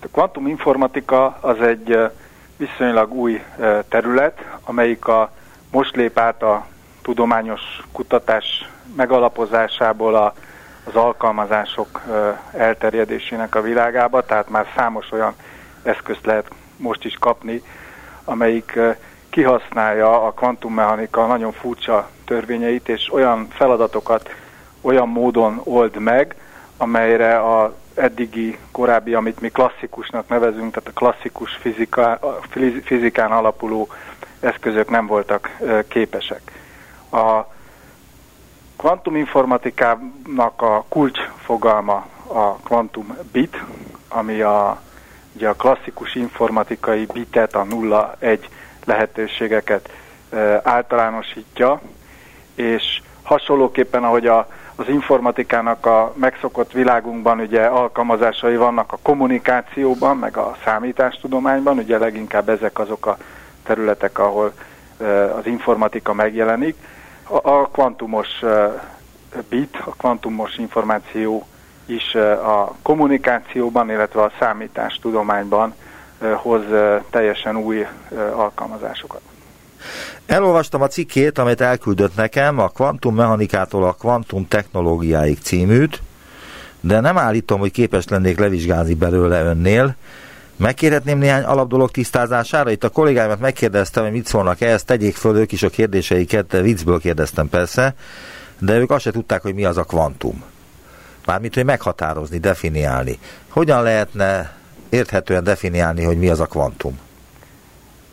A 0.00 0.06
kvantuminformatika 0.12 1.38
az 1.40 1.60
egy 1.60 1.98
viszonylag 2.56 3.12
új 3.12 3.42
terület, 3.88 4.38
amelyik 4.64 5.06
a, 5.06 5.32
most 5.70 5.96
lép 5.96 6.18
át 6.18 6.42
a 6.42 6.66
tudományos 7.02 7.60
kutatás 7.92 8.70
megalapozásából 8.96 10.14
a, 10.14 10.34
az 10.90 11.02
alkalmazások 11.02 12.02
elterjedésének 12.52 13.54
a 13.54 13.62
világába, 13.62 14.22
tehát 14.22 14.48
már 14.48 14.66
számos 14.76 15.12
olyan 15.12 15.34
eszközt 15.82 16.26
lehet 16.26 16.50
most 16.76 17.04
is 17.04 17.16
kapni, 17.20 17.62
amelyik 18.24 18.78
kihasználja 19.30 20.26
a 20.26 20.32
kvantummechanika 20.32 21.26
nagyon 21.26 21.52
furcsa 21.52 22.08
törvényeit, 22.24 22.88
és 22.88 23.12
olyan 23.12 23.48
feladatokat 23.50 24.34
olyan 24.80 25.08
módon 25.08 25.60
old 25.64 25.96
meg, 25.96 26.34
amelyre 26.76 27.38
a 27.38 27.74
eddigi, 27.94 28.58
korábbi, 28.70 29.14
amit 29.14 29.40
mi 29.40 29.48
klasszikusnak 29.48 30.28
nevezünk, 30.28 30.74
tehát 30.74 30.88
a 30.88 30.98
klasszikus 30.98 31.52
fizika, 31.60 32.12
a 32.12 32.38
fizi- 32.50 32.82
fizikán 32.82 33.32
alapuló 33.32 33.88
eszközök 34.40 34.90
nem 34.90 35.06
voltak 35.06 35.56
képesek. 35.88 36.40
A 37.10 37.58
kvantuminformatikának 38.80 40.62
a 40.62 40.84
kulcsfogalma 40.88 42.06
a 42.26 42.54
kvantum 42.54 43.16
bit, 43.32 43.62
ami 44.08 44.40
a, 44.40 44.80
ugye 45.34 45.48
a 45.48 45.54
klasszikus 45.54 46.14
informatikai 46.14 47.06
bitet, 47.12 47.54
a 47.54 47.64
0-1 47.64 48.38
lehetőségeket 48.84 49.90
ö, 50.30 50.56
általánosítja, 50.62 51.80
és 52.54 53.02
hasonlóképpen, 53.22 54.04
ahogy 54.04 54.26
a, 54.26 54.48
az 54.76 54.88
informatikának 54.88 55.86
a 55.86 56.12
megszokott 56.16 56.72
világunkban 56.72 57.40
ugye 57.40 57.64
alkalmazásai 57.64 58.56
vannak 58.56 58.92
a 58.92 58.98
kommunikációban, 59.02 60.16
meg 60.16 60.36
a 60.36 60.56
számítástudományban, 60.64 61.78
ugye 61.78 61.98
leginkább 61.98 62.48
ezek 62.48 62.78
azok 62.78 63.06
a 63.06 63.16
területek, 63.62 64.18
ahol 64.18 64.52
ö, 64.98 65.34
az 65.34 65.46
informatika 65.46 66.12
megjelenik. 66.12 66.76
A, 67.42 67.68
kvantumos 67.70 68.28
bit, 69.48 69.76
a 69.84 69.90
kvantumos 69.90 70.56
információ 70.56 71.46
is 71.86 72.14
a 72.44 72.74
kommunikációban, 72.82 73.90
illetve 73.90 74.22
a 74.22 74.32
számítástudományban 74.38 75.74
ö, 76.20 76.32
hoz 76.32 76.62
teljesen 77.10 77.56
új 77.56 77.86
alkalmazásokat. 78.34 79.20
Elolvastam 80.26 80.82
a 80.82 80.86
cikkét, 80.86 81.38
amit 81.38 81.60
elküldött 81.60 82.16
nekem, 82.16 82.58
a 82.58 82.68
kvantummechanikától 82.68 83.84
a 83.84 83.92
kvantum 83.92 84.48
technológiáig 84.48 85.38
címűt, 85.42 86.02
de 86.80 87.00
nem 87.00 87.18
állítom, 87.18 87.60
hogy 87.60 87.70
képes 87.70 88.08
lennék 88.08 88.38
levizsgálni 88.38 88.94
belőle 88.94 89.42
önnél. 89.42 89.94
Megkérhetném 90.60 91.18
néhány 91.18 91.42
alapdolog 91.42 91.90
tisztázására? 91.90 92.70
Itt 92.70 92.84
a 92.84 92.88
kollégáimat 92.88 93.40
megkérdeztem, 93.40 94.02
hogy 94.02 94.12
mit 94.12 94.26
szólnak 94.26 94.60
ehhez, 94.60 94.84
tegyék 94.84 95.16
föl 95.16 95.36
ők 95.36 95.52
is 95.52 95.62
a 95.62 95.68
kérdéseiket, 95.68 96.52
viccből 96.52 96.98
kérdeztem 96.98 97.48
persze, 97.48 97.94
de 98.58 98.78
ők 98.78 98.90
azt 98.90 99.02
se 99.02 99.10
tudták, 99.10 99.42
hogy 99.42 99.54
mi 99.54 99.64
az 99.64 99.76
a 99.76 99.84
kvantum. 99.84 100.42
Mármint, 101.26 101.54
hogy 101.54 101.64
meghatározni, 101.64 102.38
definiálni. 102.38 103.18
Hogyan 103.48 103.82
lehetne 103.82 104.52
érthetően 104.88 105.44
definiálni, 105.44 106.04
hogy 106.04 106.18
mi 106.18 106.28
az 106.28 106.40
a 106.40 106.46
kvantum? 106.46 106.98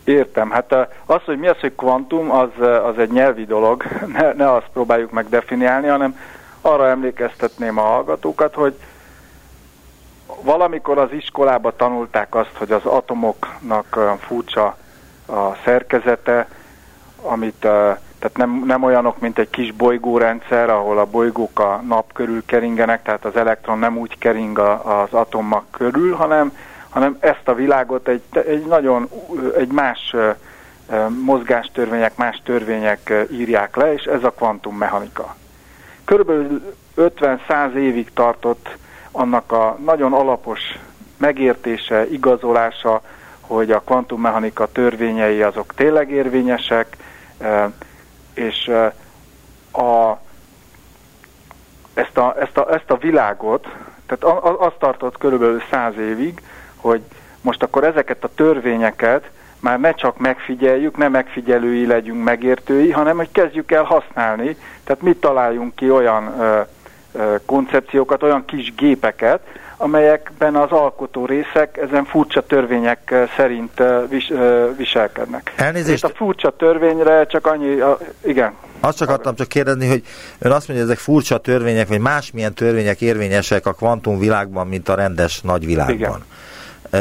Értem. 0.04 0.50
Hát 0.52 0.72
a- 0.72 0.90
az, 1.06 1.22
hogy 1.26 1.38
mi 1.40 1.48
az, 1.48 1.60
hogy 1.60 1.76
kvantum, 1.76 2.32
az, 2.32 2.50
az 2.84 2.98
egy 2.98 3.12
nyelvi 3.12 3.46
dolog. 3.46 3.84
Ne, 4.18 4.34
ne 4.34 4.54
azt 4.54 4.68
próbáljuk 4.74 5.12
meg 5.12 5.30
definiálni, 5.30 5.88
hanem 5.88 6.18
arra 6.62 6.88
emlékeztetném 6.90 7.78
a 7.78 7.82
hallgatókat, 7.82 8.54
hogy 8.54 8.76
valamikor 10.42 10.98
az 10.98 11.12
iskolába 11.12 11.76
tanulták 11.76 12.36
azt, 12.36 12.58
hogy 12.58 12.72
az 12.72 12.86
atomoknak 12.86 13.96
olyan 13.96 14.18
furcsa 14.18 14.78
a 15.28 15.56
szerkezete, 15.64 16.48
amit 17.22 17.68
tehát 18.20 18.38
nem, 18.38 18.64
nem 18.66 18.84
olyanok, 18.84 19.20
mint 19.20 19.40
egy 19.40 19.50
kis 19.50 19.72
bolygórendszer, 19.72 20.70
ahol 20.70 20.98
a 20.98 21.06
bolygók 21.06 21.60
a 21.60 21.84
nap 21.88 22.14
körül 22.14 22.46
keringenek, 22.46 23.04
tehát 23.04 23.26
az 23.26 23.36
elektron 23.36 23.80
nem 23.80 23.98
úgy 23.98 24.18
kering 24.18 24.58
a, 24.60 25.02
az 25.02 25.14
atommag 25.14 25.64
körül, 25.72 26.16
hanem, 26.16 26.58
hanem 26.90 27.18
ezt 27.20 27.48
a 27.48 27.54
világot 27.54 28.08
egy, 28.08 28.22
egy 28.32 28.66
nagyon, 28.66 29.10
egy 29.58 29.72
más 29.72 30.16
mozgástörvények, 31.24 32.18
más 32.18 32.42
törvények 32.44 33.28
írják 33.32 33.76
le, 33.76 33.94
és 33.94 34.04
ez 34.04 34.24
a 34.24 34.32
kvantummechanika. 34.32 35.36
körülbelül 36.06 36.76
50-100 36.98 37.74
évig 37.74 38.14
tartott 38.14 38.78
annak 39.12 39.52
a 39.52 39.78
nagyon 39.86 40.14
alapos 40.14 40.60
megértése, 41.18 42.10
igazolása, 42.10 43.02
hogy 43.42 43.72
a 43.72 43.80
kvantummechanika 43.80 44.72
törvényei 44.72 45.42
azok 45.42 45.74
tényleg 45.74 46.12
érvényesek, 46.12 46.98
és 48.34 48.72
a, 49.72 50.20
ezt, 51.94 52.18
a, 52.18 52.36
ezt, 52.40 52.58
a, 52.58 52.74
ezt 52.74 52.92
a 52.92 52.98
világot, 52.98 53.68
tehát 54.06 54.36
azt 54.60 54.76
tartott 54.80 55.18
körülbelül 55.18 55.62
száz 55.72 55.98
évig, 55.98 56.42
hogy 56.76 57.02
most 57.42 57.64
akkor 57.64 57.84
ezeket 57.84 58.24
a 58.24 58.34
törvényeket 58.36 59.30
már 59.60 59.80
ne 59.80 59.94
csak 59.94 60.18
megfigyeljük, 60.18 60.98
ne 60.98 61.08
megfigyelői 61.08 61.86
legyünk 61.86 62.24
megértői, 62.24 62.92
hanem 62.92 63.18
hogy 63.18 63.32
kezdjük 63.32 63.72
el 63.72 63.84
használni. 63.84 64.58
Tehát 64.84 65.02
mit 65.02 65.18
találjunk 65.18 65.76
ki 65.76 65.92
olyan 65.92 66.40
ö, 66.40 66.62
koncepciókat, 67.46 68.24
olyan 68.24 68.46
kis 68.46 68.74
gépeket, 68.76 69.40
amelyekben 69.78 70.56
az 70.56 70.72
alkotó 70.72 71.26
részek 71.26 71.78
ezen 71.78 72.06
furcsa 72.06 72.46
törvények 72.46 73.16
szerint 73.36 73.84
vis, 74.10 74.32
viselkednek. 74.78 75.54
Elnézést. 75.56 76.04
Itt 76.04 76.10
a 76.10 76.16
furcsa 76.16 76.50
törvényre 76.50 77.26
csak 77.26 77.48
annyi, 77.48 77.80
a, 77.80 77.98
igen. 78.24 78.54
Azt 78.80 78.98
csak 78.98 79.10
adtam 79.10 79.36
csak 79.36 79.48
kérdezni, 79.48 79.88
hogy 79.88 80.04
ön 80.40 80.52
azt 80.52 80.68
mondja, 80.68 80.86
hogy 80.86 80.94
ezek 80.94 81.04
furcsa 81.04 81.38
törvények, 81.38 81.88
vagy 81.88 82.00
másmilyen 82.00 82.54
törvények 82.54 83.02
érvényesek 83.02 83.66
a 83.66 83.74
kvantum 83.74 84.20
világban, 84.20 84.68
mint 84.68 84.90
a 84.90 84.96
rendes 84.96 85.42
nagyvilágban. 85.42 85.96
Igen. 85.96 86.26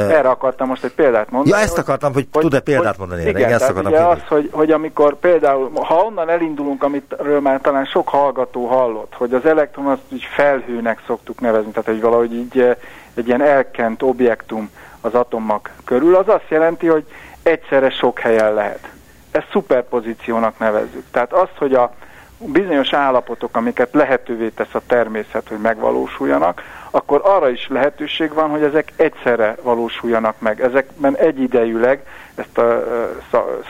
Erre 0.01 0.29
akartam 0.29 0.69
most 0.69 0.85
egy 0.85 0.93
példát 0.93 1.31
mondani. 1.31 1.57
Ja, 1.57 1.63
ezt 1.63 1.79
akartam, 1.79 2.13
hogy, 2.13 2.29
hogy 2.33 2.43
tud-e 2.43 2.61
példát 2.61 2.99
mondani 2.99 3.21
erre? 3.21 3.39
Igen, 3.39 3.53
ezt 3.53 3.69
akartam 3.69 3.93
ugye 3.93 4.03
az, 4.03 4.19
hogy, 4.29 4.49
hogy 4.53 4.71
amikor 4.71 5.19
például, 5.19 5.71
ha 5.75 5.95
onnan 5.95 6.29
elindulunk, 6.29 6.83
amitről 6.83 7.41
már 7.41 7.61
talán 7.61 7.85
sok 7.85 8.09
hallgató 8.09 8.67
hallott, 8.67 9.15
hogy 9.15 9.35
az 9.35 9.47
elektron 9.47 9.87
azt 9.87 10.03
így 10.09 10.25
felhőnek 10.35 11.03
szoktuk 11.07 11.41
nevezni, 11.41 11.71
tehát 11.71 11.89
hogy 11.89 12.01
valahogy 12.01 12.35
így 12.35 12.77
egy 13.15 13.27
ilyen 13.27 13.43
elkent 13.43 14.03
objektum 14.03 14.71
az 15.01 15.15
atommag 15.15 15.71
körül, 15.85 16.15
az 16.15 16.29
azt 16.29 16.49
jelenti, 16.49 16.87
hogy 16.87 17.05
egyszerre 17.43 17.91
sok 17.91 18.19
helyen 18.19 18.55
lehet. 18.55 18.89
Ezt 19.31 19.49
szuperpozíciónak 19.51 20.59
nevezzük. 20.59 21.05
Tehát 21.11 21.33
azt, 21.33 21.57
hogy 21.59 21.75
a 21.75 21.95
bizonyos 22.39 22.93
állapotok, 22.93 23.57
amiket 23.57 23.89
lehetővé 23.93 24.49
tesz 24.49 24.75
a 24.75 24.81
természet, 24.87 25.49
hogy 25.49 25.59
megvalósuljanak, 25.59 26.63
akkor 26.97 27.21
arra 27.25 27.49
is 27.49 27.69
lehetőség 27.69 28.33
van, 28.33 28.51
hogy 28.51 28.63
ezek 28.63 28.93
egyszerre 28.97 29.57
valósuljanak 29.63 30.35
meg. 30.39 30.61
Ezekben 30.61 31.17
egyidejűleg, 31.17 32.07
ezt 32.35 32.59
a 32.59 32.85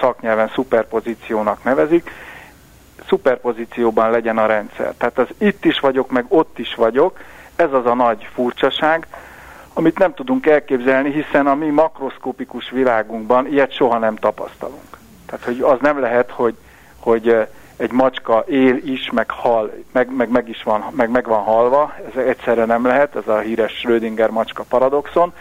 szaknyelven 0.00 0.48
szuperpozíciónak 0.48 1.64
nevezik, 1.64 2.10
szuperpozícióban 3.08 4.10
legyen 4.10 4.38
a 4.38 4.46
rendszer. 4.46 4.94
Tehát 4.98 5.18
az 5.18 5.28
itt 5.38 5.64
is 5.64 5.80
vagyok, 5.80 6.10
meg 6.10 6.24
ott 6.28 6.58
is 6.58 6.74
vagyok, 6.74 7.18
ez 7.56 7.72
az 7.72 7.86
a 7.86 7.94
nagy 7.94 8.28
furcsaság, 8.34 9.06
amit 9.72 9.98
nem 9.98 10.14
tudunk 10.14 10.46
elképzelni, 10.46 11.12
hiszen 11.12 11.46
a 11.46 11.54
mi 11.54 11.68
makroszkopikus 11.68 12.70
világunkban 12.70 13.46
ilyet 13.46 13.72
soha 13.72 13.98
nem 13.98 14.16
tapasztalunk. 14.16 14.98
Tehát, 15.26 15.44
hogy 15.44 15.60
az 15.60 15.78
nem 15.80 16.00
lehet, 16.00 16.30
hogy, 16.30 16.54
hogy 16.98 17.46
egy 17.76 17.92
macska 17.92 18.44
él 18.48 18.76
is, 18.84 19.10
meg 19.10 19.30
hal, 19.30 19.72
meg, 19.92 20.16
meg, 20.16 20.30
meg 20.30 20.48
is 20.48 20.62
van, 20.62 20.84
meg, 20.96 21.10
meg 21.10 21.26
van 21.26 21.42
halva, 21.42 21.94
ez 22.14 22.24
egyszerre 22.24 22.64
nem 22.64 22.86
lehet, 22.86 23.16
ez 23.16 23.28
a 23.28 23.38
híres 23.38 23.72
Schrödinger 23.72 24.30
macska 24.30 24.64
paradoxon. 24.68 25.32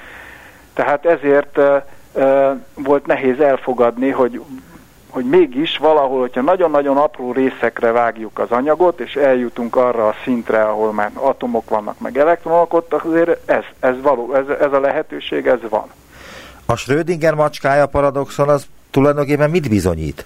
Tehát 0.73 1.05
ezért 1.05 1.57
e, 1.57 1.85
e, 2.15 2.57
volt 2.73 3.05
nehéz 3.05 3.39
elfogadni, 3.39 4.09
hogy, 4.09 4.41
hogy 5.09 5.25
mégis 5.25 5.77
valahol, 5.77 6.19
hogyha 6.19 6.41
nagyon-nagyon 6.41 6.97
apró 6.97 7.31
részekre 7.31 7.91
vágjuk 7.91 8.39
az 8.39 8.51
anyagot, 8.51 8.99
és 8.99 9.15
eljutunk 9.15 9.75
arra 9.75 10.07
a 10.07 10.15
szintre, 10.23 10.63
ahol 10.63 10.93
már 10.93 11.11
atomok 11.13 11.69
vannak, 11.69 11.99
meg 11.99 12.17
elektronok, 12.17 12.73
ott 12.73 12.93
azért 12.93 13.49
ez, 13.49 13.63
ez, 13.79 14.01
való, 14.01 14.33
ez, 14.33 14.47
ez 14.59 14.73
a 14.73 14.79
lehetőség, 14.79 15.47
ez 15.47 15.59
van. 15.69 15.85
A 16.65 16.75
Schrödinger 16.75 17.33
macskája 17.33 17.85
paradoxon 17.85 18.49
az 18.49 18.67
tulajdonképpen 18.91 19.49
mit 19.49 19.69
bizonyít? 19.69 20.25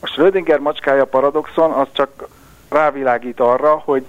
A 0.00 0.06
Schrödinger 0.06 0.58
macskája 0.58 1.04
paradoxon 1.04 1.70
az 1.70 1.86
csak 1.92 2.28
rávilágít 2.68 3.40
arra, 3.40 3.82
hogy, 3.84 4.06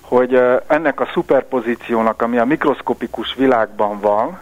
hogy 0.00 0.42
ennek 0.66 1.00
a 1.00 1.08
szuperpozíciónak, 1.12 2.22
ami 2.22 2.38
a 2.38 2.44
mikroszkopikus 2.44 3.34
világban 3.34 4.00
van, 4.00 4.38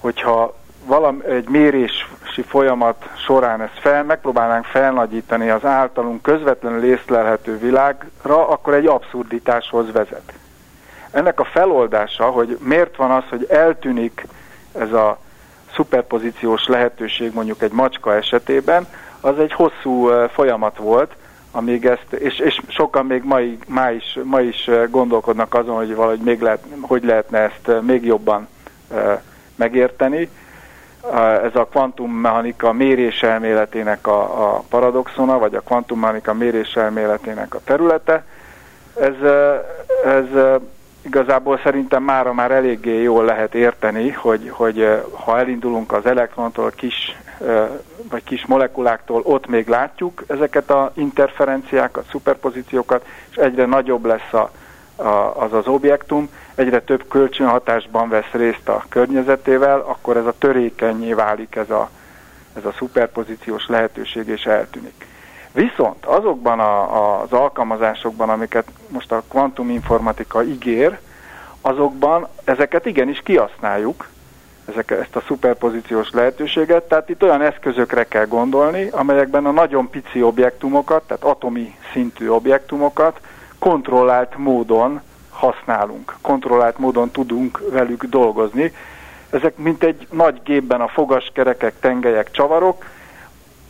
hogyha 0.00 0.54
valami, 0.84 1.24
egy 1.24 1.48
mérési 1.48 2.42
folyamat 2.46 3.08
során 3.24 3.60
ezt 3.60 3.78
fel, 3.80 4.04
megpróbálnánk 4.04 4.64
felnagyítani 4.64 5.48
az 5.48 5.64
általunk 5.64 6.22
közvetlenül 6.22 6.84
észlelhető 6.84 7.58
világra, 7.58 8.48
akkor 8.48 8.74
egy 8.74 8.86
abszurditáshoz 8.86 9.92
vezet. 9.92 10.32
Ennek 11.10 11.40
a 11.40 11.44
feloldása, 11.44 12.24
hogy 12.24 12.58
miért 12.60 12.96
van 12.96 13.10
az, 13.10 13.24
hogy 13.28 13.46
eltűnik 13.50 14.26
ez 14.78 14.92
a 14.92 15.18
szuperpozíciós 15.74 16.66
lehetőség 16.66 17.34
mondjuk 17.34 17.62
egy 17.62 17.72
macska 17.72 18.14
esetében, 18.14 18.86
az 19.26 19.38
egy 19.38 19.52
hosszú 19.52 20.08
folyamat 20.32 20.76
volt, 20.76 21.16
amíg 21.50 21.86
ezt, 21.86 22.12
és, 22.12 22.38
és 22.38 22.60
sokan 22.68 23.06
még 23.06 23.22
ma, 23.24 23.38
ma, 23.66 23.90
is, 23.90 24.18
ma 24.24 24.40
is 24.40 24.70
gondolkodnak 24.90 25.54
azon, 25.54 25.76
hogy 25.76 25.94
valahogy 25.94 26.20
még 26.20 26.40
lehet, 26.40 26.64
hogy 26.80 27.04
lehetne 27.04 27.38
ezt 27.38 27.82
még 27.82 28.04
jobban 28.04 28.48
megérteni. 29.54 30.28
Ez 31.42 31.54
a 31.54 31.66
kvantummechanika 31.70 32.72
méréselméletének 32.72 34.06
a, 34.06 34.54
a 34.54 34.64
paradoxona, 34.68 35.38
vagy 35.38 35.54
a 35.54 35.60
kvantummechanika 35.60 36.34
méréselméletének 36.34 37.54
a 37.54 37.60
területe. 37.64 38.24
Ez, 39.00 39.14
ez 40.04 40.60
igazából 41.02 41.60
szerintem 41.62 42.02
mára 42.02 42.32
már 42.32 42.50
eléggé 42.50 43.02
jól 43.02 43.24
lehet 43.24 43.54
érteni, 43.54 44.10
hogy, 44.10 44.50
hogy 44.50 45.02
ha 45.12 45.38
elindulunk 45.38 45.92
az 45.92 46.06
elektrontól, 46.06 46.70
kis 46.70 47.16
vagy 48.10 48.24
kis 48.24 48.46
molekuláktól, 48.46 49.20
ott 49.24 49.46
még 49.46 49.68
látjuk 49.68 50.24
ezeket 50.26 50.70
a 50.70 50.92
interferenciákat, 50.94 52.06
szuperpozíciókat, 52.10 53.06
és 53.30 53.36
egyre 53.36 53.66
nagyobb 53.66 54.04
lesz 54.04 54.32
a, 54.32 54.50
a, 54.96 55.42
az 55.42 55.52
az 55.52 55.66
objektum, 55.66 56.28
egyre 56.54 56.80
több 56.80 57.08
kölcsönhatásban 57.08 58.08
vesz 58.08 58.30
részt 58.30 58.68
a 58.68 58.84
környezetével, 58.88 59.80
akkor 59.80 60.16
ez 60.16 60.26
a 60.26 60.34
törékenyé 60.38 61.12
válik 61.12 61.56
ez 61.56 61.70
a, 61.70 61.90
ez 62.56 62.64
a 62.64 62.72
szuperpozíciós 62.72 63.66
lehetőség, 63.68 64.28
és 64.28 64.44
eltűnik. 64.44 65.06
Viszont 65.52 66.04
azokban 66.04 66.60
a, 66.60 66.96
a, 66.96 67.20
az 67.20 67.32
alkalmazásokban, 67.32 68.28
amiket 68.28 68.68
most 68.88 69.12
a 69.12 69.22
kvantuminformatika 69.28 70.42
ígér, 70.42 70.98
azokban 71.60 72.28
ezeket 72.44 72.86
igenis 72.86 73.20
kihasználjuk, 73.22 74.08
ezek, 74.68 74.90
ezt 74.90 75.16
a 75.16 75.22
szuperpozíciós 75.26 76.10
lehetőséget, 76.10 76.82
tehát 76.82 77.08
itt 77.08 77.22
olyan 77.22 77.42
eszközökre 77.42 78.04
kell 78.04 78.26
gondolni, 78.26 78.88
amelyekben 78.90 79.46
a 79.46 79.50
nagyon 79.50 79.90
pici 79.90 80.22
objektumokat, 80.22 81.02
tehát 81.06 81.24
atomi 81.24 81.74
szintű 81.92 82.28
objektumokat 82.28 83.20
kontrollált 83.58 84.36
módon 84.36 85.00
használunk, 85.30 86.16
kontrollált 86.20 86.78
módon 86.78 87.10
tudunk 87.10 87.62
velük 87.70 88.04
dolgozni. 88.04 88.72
Ezek 89.30 89.56
mint 89.56 89.82
egy 89.82 90.06
nagy 90.10 90.40
gépben 90.44 90.80
a 90.80 90.88
fogaskerekek, 90.88 91.74
tengelyek, 91.80 92.30
csavarok, 92.30 92.84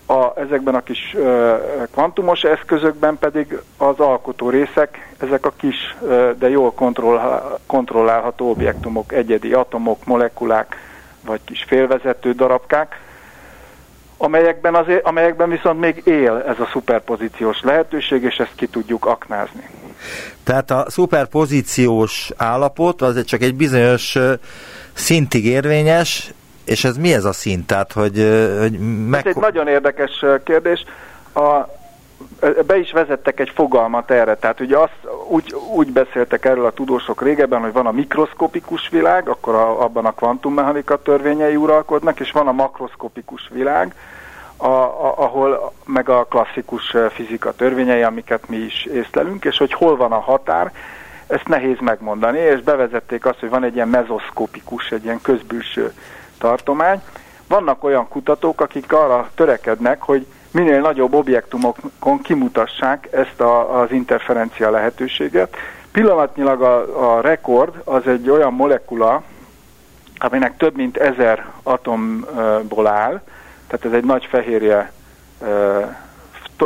a, 0.06 0.40
ezekben 0.40 0.74
a 0.74 0.82
kis 0.82 1.14
ö, 1.14 1.54
kvantumos 1.92 2.42
eszközökben 2.42 3.18
pedig 3.18 3.58
az 3.76 3.98
alkotó 3.98 4.50
részek, 4.50 5.14
ezek 5.18 5.46
a 5.46 5.52
kis, 5.56 5.96
ö, 6.02 6.30
de 6.38 6.48
jól 6.48 6.72
kontroll, 6.72 7.58
kontrollálható 7.66 8.50
objektumok, 8.50 9.12
egyedi 9.12 9.52
atomok, 9.52 10.04
molekulák, 10.04 10.76
vagy 11.24 11.40
kis 11.44 11.64
félvezető 11.68 12.32
darabkák, 12.32 13.00
amelyekben, 14.16 14.74
azért, 14.74 15.06
amelyekben 15.06 15.48
viszont 15.48 15.80
még 15.80 16.02
él 16.04 16.44
ez 16.46 16.60
a 16.60 16.68
szuperpozíciós 16.72 17.60
lehetőség, 17.62 18.22
és 18.22 18.36
ezt 18.36 18.54
ki 18.54 18.66
tudjuk 18.66 19.06
aknázni. 19.06 19.68
Tehát 20.44 20.70
a 20.70 20.84
szuperpozíciós 20.88 22.30
állapot 22.36 23.02
az 23.02 23.24
csak 23.24 23.42
egy 23.42 23.54
bizonyos 23.54 24.18
szintig 24.92 25.46
érvényes, 25.46 26.32
és 26.66 26.84
ez 26.84 26.96
mi 26.96 27.12
ez 27.12 27.24
a 27.24 27.32
szint? 27.32 27.66
Tehát, 27.66 27.92
hogy, 27.92 28.16
hogy 28.60 28.78
meg... 29.08 29.26
Ez 29.26 29.36
egy 29.36 29.42
nagyon 29.42 29.68
érdekes 29.68 30.24
kérdés. 30.44 30.84
A, 31.34 31.68
be 32.66 32.78
is 32.78 32.92
vezettek 32.92 33.40
egy 33.40 33.50
fogalmat 33.54 34.10
erre, 34.10 34.36
tehát 34.36 34.60
ugye 34.60 34.76
azt 34.76 34.98
úgy, 35.28 35.54
úgy 35.74 35.92
beszéltek 35.92 36.44
erről 36.44 36.66
a 36.66 36.72
tudósok 36.72 37.22
régebben, 37.22 37.60
hogy 37.60 37.72
van 37.72 37.86
a 37.86 37.92
mikroszkopikus 37.92 38.88
világ, 38.88 39.28
akkor 39.28 39.54
a, 39.54 39.82
abban 39.82 40.04
a 40.04 40.12
kvantummechanika 40.12 41.02
törvényei 41.02 41.56
uralkodnak, 41.56 42.20
és 42.20 42.30
van 42.30 42.48
a 42.48 42.52
makroszkopikus 42.52 43.48
világ, 43.52 43.94
a, 44.56 44.66
a, 44.66 45.14
ahol 45.16 45.72
meg 45.84 46.08
a 46.08 46.24
klasszikus 46.24 46.96
fizika 47.10 47.52
törvényei, 47.52 48.02
amiket 48.02 48.48
mi 48.48 48.56
is 48.56 48.84
észlelünk, 48.84 49.44
és 49.44 49.58
hogy 49.58 49.72
hol 49.72 49.96
van 49.96 50.12
a 50.12 50.20
határ, 50.20 50.72
ezt 51.26 51.48
nehéz 51.48 51.78
megmondani, 51.80 52.38
és 52.38 52.60
bevezették 52.60 53.26
azt, 53.26 53.38
hogy 53.38 53.48
van 53.48 53.64
egy 53.64 53.74
ilyen 53.74 53.88
mezoszkopikus, 53.88 54.90
egy 54.90 55.04
ilyen 55.04 55.20
közbülső 55.22 55.92
tartomány. 56.38 57.02
Vannak 57.48 57.84
olyan 57.84 58.08
kutatók, 58.08 58.60
akik 58.60 58.92
arra 58.92 59.30
törekednek, 59.34 60.02
hogy 60.02 60.26
minél 60.50 60.80
nagyobb 60.80 61.14
objektumokon 61.14 62.20
kimutassák 62.22 63.08
ezt 63.10 63.40
a, 63.40 63.80
az 63.80 63.92
interferencia 63.92 64.70
lehetőséget. 64.70 65.56
Pillanatnyilag 65.92 66.62
a, 66.62 67.16
a 67.16 67.20
rekord 67.20 67.74
az 67.84 68.06
egy 68.06 68.30
olyan 68.30 68.52
molekula, 68.52 69.22
aminek 70.18 70.56
több 70.56 70.76
mint 70.76 70.96
ezer 70.96 71.46
atomból 71.62 72.86
áll, 72.86 73.20
tehát 73.66 73.84
ez 73.84 73.92
egy 73.92 74.04
nagy 74.04 74.24
fehérje, 74.24 74.92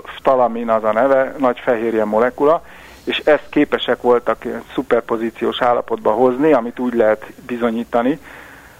ftalamin 0.04 0.68
az 0.68 0.84
a 0.84 0.92
neve, 0.92 1.34
nagy 1.38 1.58
fehérje 1.58 2.04
molekula, 2.04 2.62
és 3.04 3.18
ezt 3.18 3.46
képesek 3.50 4.02
voltak 4.02 4.44
szuperpozíciós 4.74 5.62
állapotba 5.62 6.10
hozni, 6.10 6.52
amit 6.52 6.78
úgy 6.78 6.94
lehet 6.94 7.26
bizonyítani, 7.46 8.18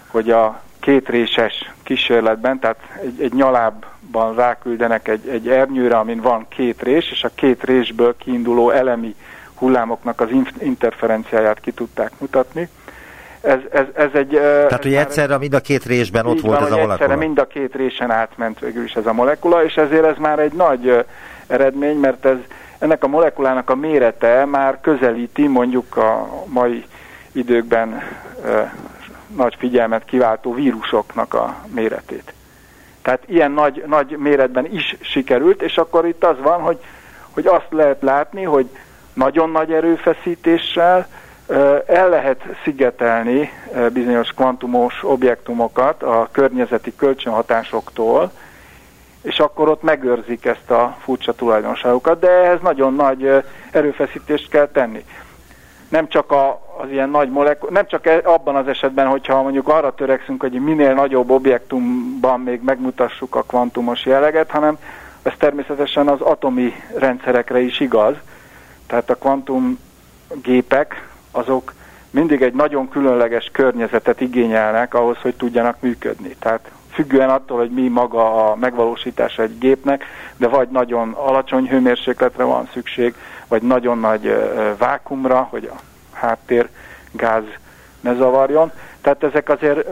hogy 0.07 0.29
a 0.29 0.61
kétréses 0.81 1.71
kísérletben, 1.83 2.59
tehát 2.59 2.77
egy, 3.01 3.21
egy 3.21 3.33
nyalábban 3.33 4.35
ráküldenek 4.35 5.07
egy, 5.07 5.27
egy 5.27 5.47
ernyőre, 5.47 5.97
amin 5.97 6.21
van 6.21 6.45
két 6.49 6.81
rés, 6.81 7.11
és 7.11 7.23
a 7.23 7.29
két 7.35 7.63
résből 7.63 8.15
kiinduló 8.17 8.69
elemi 8.69 9.15
hullámoknak 9.55 10.21
az 10.21 10.27
interferenciáját 10.59 11.59
ki 11.59 11.71
tudták 11.71 12.11
mutatni. 12.19 12.69
Ez, 13.41 13.59
ez, 13.71 13.85
ez 13.93 14.09
egy... 14.13 14.29
Tehát, 14.29 14.83
hogy 14.83 14.93
egyszerre 14.93 15.37
mind 15.37 15.53
a 15.53 15.59
két 15.59 15.85
résben 15.85 16.25
ott 16.25 16.39
volt 16.39 16.59
van, 16.59 16.65
ez 16.65 16.71
a 16.71 16.75
molekula? 16.75 16.93
egyszerre 16.93 17.15
mind 17.15 17.39
a 17.39 17.47
két 17.47 17.75
résen 17.75 18.11
átment 18.11 18.59
végül 18.59 18.83
is 18.83 18.93
ez 18.93 19.05
a 19.05 19.13
molekula, 19.13 19.63
és 19.63 19.75
ezért 19.75 20.05
ez 20.05 20.17
már 20.17 20.39
egy 20.39 20.53
nagy 20.53 21.05
eredmény, 21.47 21.97
mert 21.97 22.25
ez 22.25 22.37
ennek 22.79 23.03
a 23.03 23.07
molekulának 23.07 23.69
a 23.69 23.75
mérete 23.75 24.45
már 24.45 24.77
közelíti 24.81 25.47
mondjuk 25.47 25.97
a 25.97 26.27
mai 26.45 26.85
időkben 27.31 28.01
nagy 29.35 29.55
figyelmet 29.57 30.05
kiváltó 30.05 30.53
vírusoknak 30.53 31.33
a 31.33 31.55
méretét. 31.67 32.33
Tehát 33.01 33.23
ilyen 33.25 33.51
nagy, 33.51 33.83
nagy 33.87 34.17
méretben 34.17 34.65
is 34.73 34.97
sikerült, 35.01 35.61
és 35.61 35.77
akkor 35.77 36.07
itt 36.07 36.23
az 36.23 36.35
van, 36.41 36.61
hogy, 36.61 36.77
hogy 37.31 37.47
azt 37.47 37.67
lehet 37.69 38.01
látni, 38.01 38.43
hogy 38.43 38.69
nagyon 39.13 39.49
nagy 39.49 39.71
erőfeszítéssel 39.71 41.07
el 41.85 42.09
lehet 42.09 42.41
szigetelni 42.63 43.49
bizonyos 43.93 44.29
kvantumos 44.29 45.03
objektumokat 45.03 46.03
a 46.03 46.29
környezeti 46.31 46.95
kölcsönhatásoktól, 46.95 48.31
és 49.21 49.39
akkor 49.39 49.69
ott 49.69 49.81
megőrzik 49.81 50.45
ezt 50.45 50.71
a 50.71 50.97
furcsa 50.99 51.33
tulajdonságokat, 51.33 52.19
de 52.19 52.29
ehhez 52.29 52.61
nagyon 52.61 52.93
nagy 52.93 53.43
erőfeszítést 53.71 54.49
kell 54.49 54.67
tenni 54.67 55.05
nem 55.91 56.07
csak 56.07 56.31
a, 56.31 56.61
az 56.81 56.91
ilyen 56.91 57.09
nagy 57.09 57.29
molekul, 57.29 57.69
nem 57.71 57.87
csak 57.87 58.07
e, 58.07 58.21
abban 58.23 58.55
az 58.55 58.67
esetben, 58.67 59.07
hogyha 59.07 59.41
mondjuk 59.41 59.67
arra 59.67 59.93
törekszünk, 59.95 60.41
hogy 60.41 60.51
minél 60.51 60.93
nagyobb 60.93 61.29
objektumban 61.29 62.39
még 62.39 62.61
megmutassuk 62.63 63.35
a 63.35 63.43
kvantumos 63.43 64.05
jelleget, 64.05 64.51
hanem 64.51 64.77
ez 65.21 65.33
természetesen 65.37 66.07
az 66.07 66.21
atomi 66.21 66.73
rendszerekre 66.97 67.59
is 67.59 67.79
igaz. 67.79 68.15
Tehát 68.87 69.09
a 69.09 69.15
kvantum 69.15 69.79
gépek 70.41 71.07
azok 71.31 71.73
mindig 72.09 72.41
egy 72.41 72.53
nagyon 72.53 72.89
különleges 72.89 73.49
környezetet 73.51 74.21
igényelnek 74.21 74.93
ahhoz, 74.93 75.17
hogy 75.21 75.35
tudjanak 75.35 75.81
működni. 75.81 76.35
Tehát 76.39 76.71
függően 76.91 77.29
attól, 77.29 77.57
hogy 77.57 77.69
mi 77.69 77.87
maga 77.87 78.49
a 78.49 78.55
megvalósítása 78.55 79.41
egy 79.41 79.57
gépnek, 79.57 80.05
de 80.37 80.47
vagy 80.47 80.69
nagyon 80.69 81.11
alacsony 81.11 81.67
hőmérsékletre 81.67 82.43
van 82.43 82.69
szükség, 82.73 83.15
vagy 83.47 83.61
nagyon 83.61 83.99
nagy 83.99 84.35
vákumra, 84.77 85.47
hogy 85.49 85.69
a 85.73 85.90
háttér 86.21 86.69
gáz 87.11 87.43
ne 88.01 88.13
zavarjon. 88.15 88.71
Tehát 89.01 89.23
ezek 89.23 89.49
azért 89.49 89.87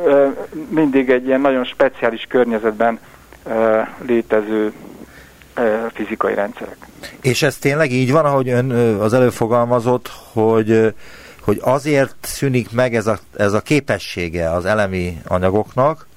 mindig 0.70 1.10
egy 1.10 1.26
ilyen 1.26 1.42
nagyon 1.42 1.64
speciális 1.64 2.26
környezetben 2.30 3.00
létező 4.06 4.74
fizikai 5.94 6.34
rendszerek. 6.34 6.78
És 7.22 7.42
ez 7.42 7.58
tényleg 7.58 7.92
így 7.92 8.12
van, 8.12 8.26
ahogy 8.26 8.50
ön 8.50 8.72
az 9.00 9.14
előfogalmazott, 9.14 10.12
hogy 10.34 10.94
hogy 11.42 11.60
azért 11.62 12.16
szűnik 12.22 12.72
meg 12.72 12.96
ez 12.96 13.08
a, 13.08 13.18
ez 13.38 13.54
a 13.54 13.62
képessége 13.62 14.52
az 14.52 14.66
elemi 14.66 15.18
anyagoknak, 15.28 16.08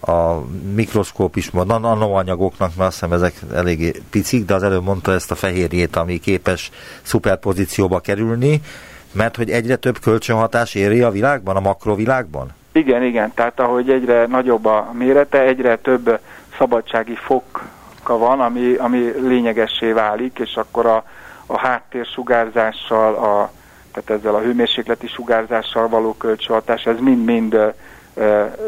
a 0.00 0.38
mikroszkópis 0.74 1.50
nanoanyagoknak, 1.50 2.76
mert 2.76 2.88
azt 2.88 3.00
hiszem 3.00 3.12
ezek 3.12 3.34
eléggé 3.54 3.92
picik, 4.10 4.44
de 4.44 4.54
az 4.54 4.62
előbb 4.62 4.82
mondta 4.82 5.12
ezt 5.12 5.30
a 5.30 5.34
fehérjét, 5.34 5.96
ami 5.96 6.18
képes 6.18 6.70
szuperpozícióba 7.02 8.00
kerülni, 8.00 8.60
mert 9.14 9.36
hogy 9.36 9.50
egyre 9.50 9.76
több 9.76 9.98
kölcsönhatás 9.98 10.74
éri 10.74 11.00
a 11.00 11.10
világban, 11.10 11.56
a 11.56 11.60
makrovilágban? 11.60 12.54
Igen, 12.72 13.02
igen, 13.02 13.32
tehát 13.34 13.60
ahogy 13.60 13.90
egyre 13.90 14.26
nagyobb 14.26 14.64
a 14.64 14.90
mérete, 14.92 15.40
egyre 15.40 15.76
több 15.76 16.18
szabadsági 16.58 17.14
foka 17.14 18.18
van, 18.18 18.40
ami, 18.40 18.74
ami 18.74 19.12
lényegessé 19.20 19.92
válik, 19.92 20.38
és 20.38 20.54
akkor 20.56 20.86
a, 20.86 21.04
a 21.46 21.58
háttérsugárzással, 21.58 23.14
a, 23.14 23.50
tehát 23.92 24.20
ezzel 24.20 24.34
a 24.34 24.40
hőmérsékleti 24.40 25.06
sugárzással 25.06 25.88
való 25.88 26.14
kölcsönhatás, 26.14 26.86
ez 26.86 26.98
mind-mind 27.00 27.56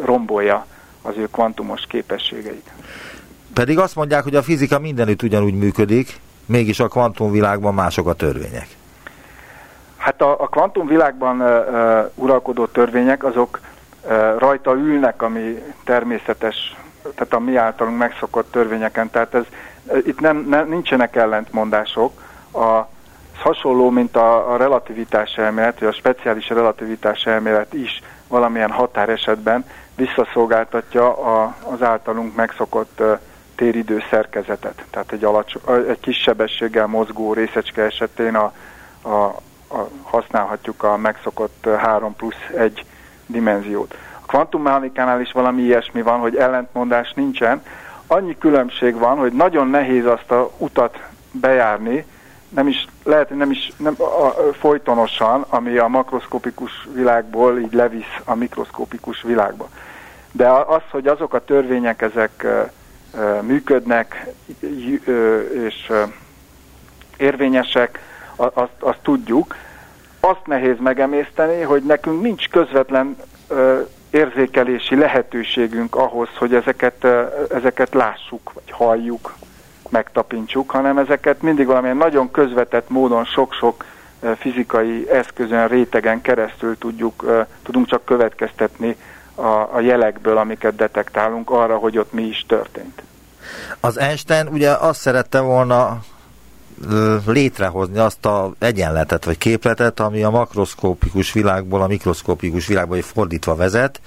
rombolja 0.05 0.67
az 1.03 1.17
ő 1.17 1.29
kvantumos 1.33 1.83
képességeit. 1.89 2.71
Pedig 3.53 3.79
azt 3.79 3.95
mondják, 3.95 4.23
hogy 4.23 4.35
a 4.35 4.43
fizika 4.43 4.79
mindenütt 4.79 5.23
ugyanúgy 5.23 5.55
működik, 5.55 6.21
mégis 6.47 6.81
a 6.81 6.89
kvantumvilágban 6.89 7.75
mások 7.75 8.09
a 8.09 8.13
törvények. 8.13 8.69
Hát 10.07 10.23
a, 10.23 10.41
a 10.41 10.47
kvantumvilágban 10.49 11.41
uh, 11.41 12.11
uralkodó 12.15 12.67
törvények 12.67 13.25
azok 13.25 13.61
uh, 14.05 14.39
rajta 14.39 14.75
ülnek, 14.75 15.23
ami 15.23 15.63
természetes, 15.85 16.77
tehát 17.15 17.33
a 17.33 17.39
mi 17.39 17.57
általunk 17.57 17.99
megszokott 17.99 18.51
törvényeken. 18.51 19.11
Tehát 19.11 19.35
ez, 19.35 19.45
itt 20.05 20.21
nem, 20.21 20.47
nem, 20.49 20.69
nincsenek 20.69 21.17
ellentmondások. 21.17 22.13
A, 22.53 22.79
ez 23.35 23.43
hasonló, 23.43 23.91
mint 23.91 24.17
a, 24.17 24.53
a 24.53 24.57
relativitás 24.57 25.37
elmélet, 25.37 25.79
vagy 25.79 25.89
a 25.89 25.93
speciális 25.93 26.49
relativitás 26.49 27.25
elmélet 27.25 27.73
is 27.75 28.03
valamilyen 28.29 28.71
határesetben 28.71 29.65
visszaszolgáltatja 29.97 31.17
a, 31.17 31.55
az 31.73 31.83
általunk 31.83 32.35
megszokott 32.37 33.01
uh, 33.01 33.19
téridő 33.55 34.03
szerkezetet. 34.11 34.85
Tehát 34.91 35.13
egy, 35.13 35.25
alacsony, 35.25 35.63
egy 35.89 36.01
kis 36.01 36.17
sebességgel 36.17 36.87
mozgó 36.87 37.33
részecske 37.33 37.83
esetén 37.83 38.35
a, 38.35 38.53
a, 39.09 39.45
használhatjuk 40.03 40.83
a 40.83 40.97
megszokott 40.97 41.69
3 41.77 42.17
plusz 42.17 42.49
1 42.57 42.85
dimenziót. 43.27 43.95
A 44.21 44.27
kvantummechanikánál 44.27 45.21
is 45.21 45.33
valami 45.33 45.63
ilyesmi 45.63 46.03
van, 46.03 46.19
hogy 46.19 46.37
ellentmondás 46.37 47.13
nincsen. 47.13 47.63
Annyi 48.07 48.39
különbség 48.39 48.99
van, 48.99 49.17
hogy 49.17 49.33
nagyon 49.33 49.69
nehéz 49.69 50.07
azt 50.07 50.31
a 50.31 50.51
utat 50.59 50.99
bejárni, 51.31 52.05
nem 52.49 52.69
is, 52.69 52.87
lehet, 53.05 53.29
hogy 53.29 53.37
nem 53.37 53.51
is 53.51 53.73
nem, 53.77 53.95
a, 53.99 54.03
a, 54.03 54.35
folytonosan, 54.59 55.45
ami 55.49 55.77
a 55.77 55.87
makroszkopikus 55.87 56.89
világból 56.93 57.59
így 57.59 57.73
levisz 57.73 58.21
a 58.25 58.35
mikroszkopikus 58.35 59.23
világba. 59.23 59.69
De 60.33 60.49
az, 60.49 60.83
hogy 60.91 61.07
azok 61.07 61.35
a 61.35 61.45
törvények 61.45 62.03
ezek 62.03 62.47
működnek 63.41 64.27
és 65.53 65.93
érvényesek, 67.17 68.06
azt, 68.37 68.71
azt 68.79 68.99
tudjuk. 69.03 69.55
Azt 70.21 70.47
nehéz 70.47 70.77
megemészteni, 70.79 71.61
hogy 71.63 71.83
nekünk 71.83 72.23
nincs 72.23 72.49
közvetlen 72.49 73.17
érzékelési 74.11 74.97
lehetőségünk 74.97 75.97
ahhoz, 75.97 76.29
hogy 76.39 76.55
ezeket, 76.55 77.07
ezeket 77.51 77.95
lássuk, 77.95 78.53
vagy 78.53 78.71
halljuk, 78.71 79.35
megtapintsuk, 79.89 80.71
hanem 80.71 80.99
ezeket 80.99 81.43
mindig 81.43 81.67
valamilyen 81.67 81.97
nagyon 81.97 82.31
közvetett 82.31 82.89
módon 82.89 83.25
sok-sok 83.25 83.85
fizikai 84.39 85.11
eszközön, 85.11 85.69
rétegen 85.69 86.21
keresztül 86.21 86.79
tudjuk, 86.79 87.47
tudunk 87.63 87.87
csak 87.87 88.05
következtetni 88.05 88.97
a, 89.35 89.75
a 89.75 89.81
jelekből, 89.81 90.37
amiket 90.37 90.77
detektálunk 90.77 91.51
arra, 91.51 91.77
hogy 91.77 91.99
ott 91.99 92.13
mi 92.13 92.23
is 92.23 92.45
történt. 92.49 93.03
Az 93.81 93.99
Einstein 93.99 94.47
ugye 94.49 94.71
azt 94.71 95.01
szerette 95.01 95.41
volna 95.41 95.99
létrehozni 97.27 97.99
azt 97.99 98.27
a 98.27 98.53
egyenletet 98.59 99.25
vagy 99.25 99.39
képletet, 99.39 100.01
ami 100.01 100.23
a 100.23 100.31
makroszkópikus 100.31 101.33
világból 101.33 101.83
a 101.83 101.87
mikroszkópikus 101.87 102.67
világba 102.67 103.03
fordítva 103.03 103.55
vezet, 103.55 104.01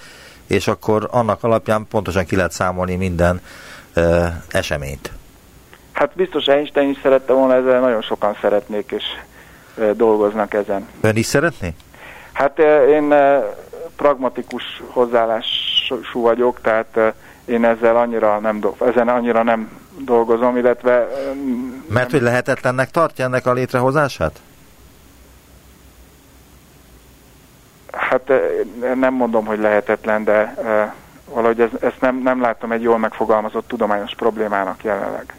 és 0.47 0.67
akkor 0.67 1.07
annak 1.11 1.43
alapján 1.43 1.87
pontosan 1.89 2.25
ki 2.25 2.35
lehet 2.35 2.51
számolni 2.51 2.95
minden 2.95 3.41
ö, 3.93 4.25
eseményt. 4.49 5.11
Hát 5.91 6.11
biztos 6.15 6.45
Einstein 6.45 6.89
is 6.89 6.99
szerette 7.01 7.33
volna, 7.33 7.55
ezzel 7.55 7.79
nagyon 7.79 8.01
sokan 8.01 8.37
szeretnék, 8.41 8.91
és 8.91 9.03
ö, 9.75 9.91
dolgoznak 9.93 10.53
ezen. 10.53 10.87
Ön 11.01 11.15
is 11.15 11.25
szeretné? 11.25 11.73
Hát 12.31 12.59
ö, 12.59 12.87
én 12.87 13.11
ö, 13.11 13.39
pragmatikus 13.95 14.63
hozzáállású 14.87 16.21
vagyok, 16.21 16.61
tehát 16.61 17.13
én 17.45 17.65
ezzel 17.65 17.97
annyira 17.97 18.39
nem, 18.39 18.61
ezen 18.79 19.07
annyira 19.07 19.43
nem 19.43 19.69
dolgozom, 20.05 20.57
illetve... 20.57 21.07
Mert 21.87 22.11
hogy 22.11 22.21
lehetetlennek 22.21 22.91
tartja 22.91 23.25
ennek 23.25 23.45
a 23.45 23.53
létrehozását? 23.53 24.41
Hát 27.91 28.31
nem 28.95 29.13
mondom, 29.13 29.45
hogy 29.45 29.59
lehetetlen, 29.59 30.23
de 30.23 30.55
valahogy 31.33 31.59
ez, 31.61 31.69
ezt 31.81 32.01
nem, 32.01 32.21
nem 32.21 32.41
látom 32.41 32.71
egy 32.71 32.81
jól 32.81 32.97
megfogalmazott 32.97 33.67
tudományos 33.67 34.15
problémának 34.15 34.83
jelenleg. 34.83 35.33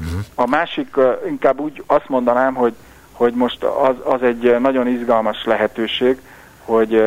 Uh-huh. 0.00 0.20
A 0.34 0.46
másik, 0.46 0.96
inkább 1.26 1.60
úgy 1.60 1.82
azt 1.86 2.08
mondanám, 2.08 2.54
hogy, 2.54 2.74
hogy 3.12 3.34
most 3.34 3.62
az, 3.64 3.94
az 4.02 4.22
egy 4.22 4.60
nagyon 4.60 4.86
izgalmas 4.86 5.44
lehetőség, 5.44 6.20
hogy 6.64 7.02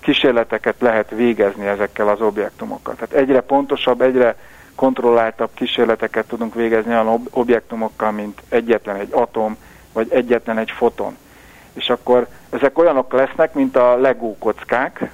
kísérleteket 0.00 0.74
lehet 0.78 1.10
végezni 1.10 1.66
ezekkel 1.66 2.08
az 2.08 2.20
objektumokkal. 2.20 2.94
Tehát 2.94 3.14
egyre 3.14 3.40
pontosabb, 3.40 4.00
egyre 4.00 4.36
kontrolláltabb 4.74 5.50
kísérleteket 5.54 6.26
tudunk 6.26 6.54
végezni 6.54 6.90
olyan 6.90 7.28
objektumokkal, 7.30 8.10
mint 8.10 8.42
egyetlen 8.48 8.96
egy 8.96 9.12
atom, 9.12 9.56
vagy 9.92 10.06
egyetlen 10.10 10.58
egy 10.58 10.70
foton. 10.70 11.16
És 11.72 11.90
akkor 11.90 12.26
ezek 12.50 12.78
olyanok 12.78 13.12
lesznek, 13.12 13.54
mint 13.54 13.76
a 13.76 13.96
Lego 13.96 14.34
kockák, 14.38 15.10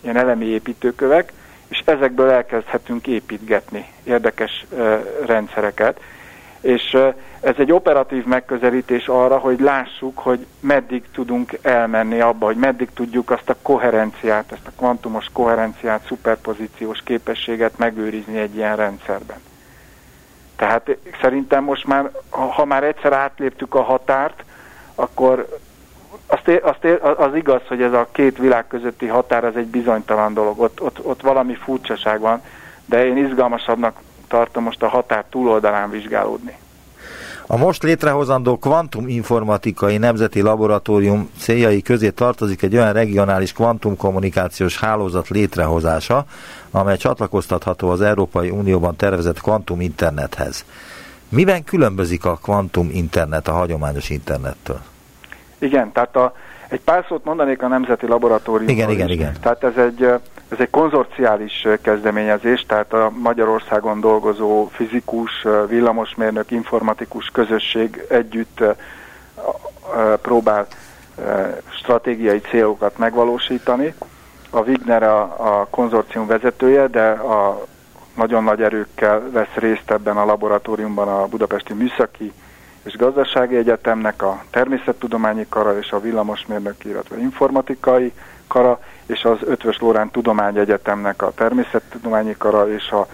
ilyen 0.00 0.16
elemi 0.16 0.44
építőkövek, 0.44 1.32
és 1.68 1.82
ezekből 1.84 2.30
elkezdhetünk 2.30 3.06
építgetni 3.06 3.86
érdekes 4.04 4.66
uh, 4.70 5.00
rendszereket. 5.26 6.00
És 6.62 6.98
ez 7.40 7.54
egy 7.58 7.72
operatív 7.72 8.24
megközelítés 8.24 9.06
arra, 9.06 9.38
hogy 9.38 9.60
lássuk, 9.60 10.18
hogy 10.18 10.46
meddig 10.60 11.04
tudunk 11.12 11.58
elmenni 11.62 12.20
abba, 12.20 12.46
hogy 12.46 12.56
meddig 12.56 12.88
tudjuk 12.94 13.30
azt 13.30 13.48
a 13.48 13.56
koherenciát, 13.62 14.52
ezt 14.52 14.66
a 14.66 14.72
kvantumos 14.76 15.26
koherenciát, 15.32 16.06
szuperpozíciós 16.06 17.02
képességet 17.02 17.78
megőrizni 17.78 18.38
egy 18.38 18.56
ilyen 18.56 18.76
rendszerben. 18.76 19.40
Tehát 20.56 20.96
szerintem 21.20 21.64
most 21.64 21.86
már, 21.86 22.10
ha 22.30 22.64
már 22.64 22.84
egyszer 22.84 23.12
átléptük 23.12 23.74
a 23.74 23.82
határt, 23.82 24.44
akkor 24.94 25.58
azt, 26.26 26.48
ér, 26.48 26.60
azt 26.64 26.84
ér, 26.84 27.00
az 27.02 27.34
igaz, 27.34 27.60
hogy 27.68 27.82
ez 27.82 27.92
a 27.92 28.08
két 28.12 28.38
világ 28.38 28.66
közötti 28.66 29.06
határ 29.06 29.44
az 29.44 29.56
egy 29.56 29.66
bizonytalan 29.66 30.34
dolog, 30.34 30.60
ott, 30.60 30.80
ott, 30.80 31.04
ott 31.04 31.20
valami 31.20 31.54
furcsaság 31.54 32.20
van, 32.20 32.42
de 32.84 33.06
én 33.06 33.16
izgalmasabbnak 33.16 34.00
tartom 34.32 34.62
most 34.62 34.82
a 34.82 34.88
határ 34.88 35.24
túloldalán 35.30 35.90
vizsgálódni. 35.90 36.56
A 37.46 37.56
most 37.56 37.82
létrehozandó 37.82 38.58
kvantuminformatikai 38.58 39.96
nemzeti 39.96 40.40
laboratórium 40.40 41.30
céljai 41.38 41.82
közé 41.82 42.10
tartozik 42.10 42.62
egy 42.62 42.74
olyan 42.74 42.92
regionális 42.92 43.52
kvantumkommunikációs 43.52 44.78
hálózat 44.78 45.28
létrehozása, 45.28 46.24
amely 46.70 46.96
csatlakoztatható 46.96 47.90
az 47.90 48.00
Európai 48.00 48.50
Unióban 48.50 48.96
tervezett 48.96 49.40
kvantum 49.40 49.80
internethez. 49.80 50.64
Miben 51.28 51.64
különbözik 51.64 52.24
a 52.24 52.38
kvantum 52.42 52.88
internet 52.92 53.48
a 53.48 53.52
hagyományos 53.52 54.10
internettől? 54.10 54.80
Igen, 55.58 55.92
tehát 55.92 56.16
a, 56.16 56.34
egy 56.68 56.80
pár 56.80 57.04
szót 57.08 57.24
mondanék 57.24 57.62
a 57.62 57.68
Nemzeti 57.68 58.06
Laboratóriumról 58.06 58.76
Igen, 58.76 58.90
igen, 58.90 59.08
igen. 59.08 59.36
Tehát 59.40 59.64
ez 59.64 59.76
egy, 59.76 60.20
ez 60.52 60.60
egy 60.60 60.70
konzorciális 60.70 61.66
kezdeményezés, 61.82 62.64
tehát 62.66 62.92
a 62.92 63.12
Magyarországon 63.14 64.00
dolgozó 64.00 64.68
fizikus, 64.72 65.46
villamosmérnök, 65.68 66.50
informatikus 66.50 67.28
közösség 67.28 68.04
együtt 68.08 68.64
próbál 70.22 70.66
stratégiai 71.68 72.40
célokat 72.40 72.98
megvalósítani. 72.98 73.94
A 74.50 74.58
Wigner 74.58 75.02
a, 75.02 75.22
a 75.22 75.66
konzorcium 75.70 76.26
vezetője, 76.26 76.86
de 76.86 77.08
a 77.10 77.64
nagyon 78.16 78.44
nagy 78.44 78.62
erőkkel 78.62 79.22
vesz 79.30 79.54
részt 79.54 79.90
ebben 79.90 80.16
a 80.16 80.24
laboratóriumban 80.24 81.08
a 81.08 81.26
Budapesti 81.26 81.72
Műszaki 81.72 82.32
és 82.82 82.96
Gazdasági 82.96 83.56
Egyetemnek 83.56 84.22
a 84.22 84.42
Természettudományi 84.50 85.46
Kara 85.48 85.78
és 85.78 85.90
a 85.92 86.00
Villamosmérnöki, 86.00 86.88
illetve 86.88 87.18
Informatikai 87.18 88.12
Kara, 88.46 88.80
és 89.06 89.24
az 89.24 89.38
Ötvös 89.44 89.78
Lórán 89.78 90.10
Tudományegyetemnek 90.10 91.22
a 91.22 91.32
Természettudományi 91.34 92.34
Kara 92.38 92.72
és 92.72 92.90
a, 92.90 93.06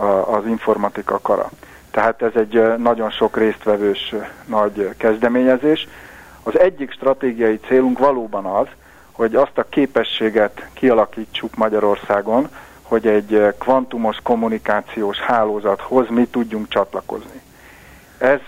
a, 0.00 0.34
az 0.36 0.46
Informatika 0.46 1.18
Kara. 1.22 1.50
Tehát 1.90 2.22
ez 2.22 2.32
egy 2.34 2.76
nagyon 2.78 3.10
sok 3.10 3.36
résztvevős 3.36 4.14
nagy 4.46 4.94
kezdeményezés. 4.96 5.88
Az 6.42 6.58
egyik 6.58 6.92
stratégiai 6.92 7.60
célunk 7.66 7.98
valóban 7.98 8.44
az, 8.44 8.66
hogy 9.12 9.34
azt 9.34 9.58
a 9.58 9.66
képességet 9.68 10.68
kialakítsuk 10.72 11.56
Magyarországon, 11.56 12.48
hogy 12.82 13.06
egy 13.06 13.54
kvantumos 13.58 14.16
kommunikációs 14.22 15.18
hálózathoz 15.18 16.08
mi 16.08 16.26
tudjunk 16.26 16.68
csatlakozni. 16.68 17.40
Ez 18.18 18.40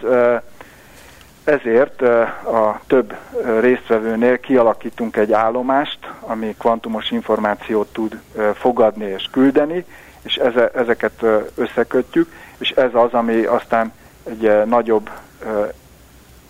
ezért 1.49 2.03
a 2.03 2.81
több 2.87 3.15
résztvevőnél 3.61 4.41
kialakítunk 4.41 5.17
egy 5.17 5.33
állomást, 5.33 5.99
ami 6.21 6.55
kvantumos 6.59 7.11
információt 7.11 7.93
tud 7.93 8.21
fogadni 8.55 9.05
és 9.05 9.29
küldeni, 9.31 9.85
és 10.23 10.37
ezeket 10.75 11.25
összekötjük, 11.55 12.33
és 12.59 12.71
ez 12.71 12.91
az, 12.93 13.13
ami 13.13 13.45
aztán 13.45 13.93
egy 14.25 14.67
nagyobb 14.67 15.11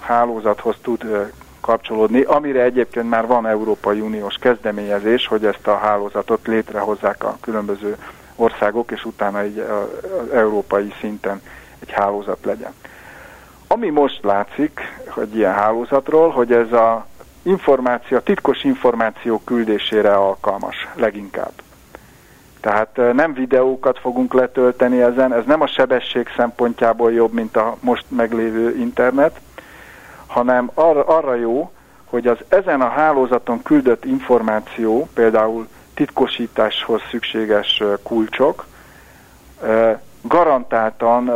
hálózathoz 0.01 0.77
tud 0.83 1.31
kapcsolódni, 1.61 2.21
amire 2.21 2.63
egyébként 2.63 3.09
már 3.09 3.27
van 3.27 3.47
Európai 3.47 4.01
Uniós 4.01 4.35
kezdeményezés, 4.41 5.27
hogy 5.27 5.45
ezt 5.45 5.67
a 5.67 5.77
hálózatot 5.77 6.47
létrehozzák 6.47 7.25
a 7.25 7.37
különböző 7.41 7.97
országok, 8.37 8.91
és 8.91 9.05
utána 9.05 9.41
egy 9.41 9.65
európai 10.33 10.93
szinten 11.01 11.43
egy 11.79 11.91
hálózat 11.91 12.39
legyen. 12.45 12.73
Ami 13.71 13.89
most 13.91 14.25
látszik, 14.25 14.81
hogy 15.09 15.37
ilyen 15.37 15.55
hálózatról, 15.55 16.31
hogy 16.31 16.53
ez 16.53 16.73
a 16.73 17.07
információ, 17.43 18.19
titkos 18.19 18.65
információ 18.65 19.41
küldésére 19.45 20.15
alkalmas 20.15 20.89
leginkább. 20.95 21.53
Tehát 22.61 22.97
nem 23.13 23.33
videókat 23.33 23.99
fogunk 23.99 24.35
letölteni 24.35 25.03
ezen, 25.03 25.33
ez 25.33 25.45
nem 25.45 25.61
a 25.61 25.67
sebesség 25.67 26.29
szempontjából 26.37 27.13
jobb, 27.13 27.33
mint 27.33 27.57
a 27.57 27.77
most 27.81 28.05
meglévő 28.09 28.77
internet, 28.77 29.41
hanem 30.27 30.71
arra, 30.75 31.05
arra 31.05 31.35
jó, 31.35 31.71
hogy 32.05 32.27
az 32.27 32.39
ezen 32.49 32.81
a 32.81 32.89
hálózaton 32.89 33.63
küldött 33.63 34.05
információ, 34.05 35.09
például 35.15 35.69
titkosításhoz 35.95 37.01
szükséges 37.11 37.83
kulcsok, 38.03 38.67
garantáltan 40.23 41.31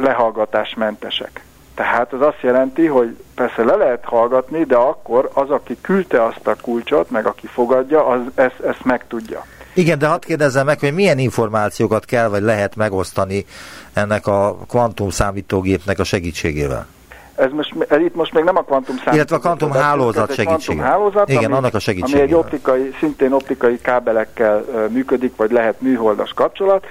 lehallgatásmentesek. 0.00 1.44
Tehát 1.74 2.12
az 2.12 2.20
azt 2.20 2.40
jelenti, 2.40 2.86
hogy 2.86 3.16
persze 3.34 3.64
le 3.64 3.74
lehet 3.74 4.04
hallgatni, 4.04 4.64
de 4.64 4.76
akkor 4.76 5.30
az, 5.32 5.50
aki 5.50 5.76
küldte 5.80 6.24
azt 6.24 6.46
a 6.46 6.56
kulcsot, 6.62 7.10
meg 7.10 7.26
aki 7.26 7.46
fogadja, 7.46 8.06
az 8.06 8.20
ezt, 8.34 8.60
ezt 8.60 8.84
megtudja. 8.84 9.44
Igen, 9.74 9.98
de 9.98 10.06
hadd 10.06 10.20
kérdezzem 10.20 10.66
meg, 10.66 10.78
hogy 10.78 10.94
milyen 10.94 11.18
információkat 11.18 12.04
kell 12.04 12.28
vagy 12.28 12.42
lehet 12.42 12.76
megosztani 12.76 13.44
ennek 13.92 14.26
a 14.26 14.56
kvantum 14.68 15.10
számítógépnek 15.10 15.98
a 15.98 16.04
segítségével? 16.04 16.86
Ez 17.34 17.50
most, 17.50 17.74
ez 17.88 17.98
itt 17.98 18.14
most 18.14 18.32
még 18.32 18.44
nem 18.44 18.56
a 18.56 18.62
kvantum 18.62 18.96
számítógép. 18.96 19.14
Illetve 19.14 19.36
a 19.36 19.38
kvantum 19.38 19.70
hálózat 19.70 20.34
segítségével. 20.34 20.90
hálózat, 20.90 21.28
Igen, 21.28 21.44
ami, 21.44 21.54
annak 21.54 21.74
a 21.74 21.78
segítségével. 21.78 22.22
Ami 22.22 22.32
egy 22.32 22.38
optikai, 22.38 22.94
szintén 22.98 23.32
optikai 23.32 23.80
kábelekkel 23.80 24.64
működik, 24.88 25.36
vagy 25.36 25.50
lehet 25.50 25.80
műholdas 25.80 26.32
kapcsolat. 26.32 26.86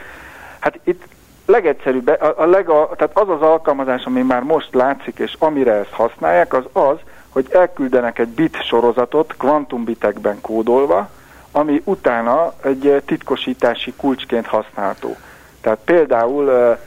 Hát 0.59 0.79
itt 0.83 1.03
legegyszerűbb, 1.49 2.07
a, 2.07 2.33
a 2.37 2.45
lega, 2.45 2.89
tehát 2.97 3.17
az 3.17 3.29
az 3.29 3.41
alkalmazás, 3.41 4.03
ami 4.05 4.21
már 4.21 4.41
most 4.41 4.73
látszik, 4.73 5.19
és 5.19 5.35
amire 5.39 5.73
ezt 5.73 5.91
használják, 5.91 6.53
az 6.53 6.63
az, 6.71 6.97
hogy 7.29 7.47
elküldenek 7.51 8.19
egy 8.19 8.27
bit 8.27 8.63
sorozatot 8.63 9.35
kvantumbitekben 9.37 10.41
kódolva, 10.41 11.09
ami 11.51 11.81
utána 11.85 12.53
egy 12.63 13.01
titkosítási 13.05 13.93
kulcsként 13.97 14.45
használható. 14.47 15.15
Tehát 15.61 15.79
például 15.85 16.77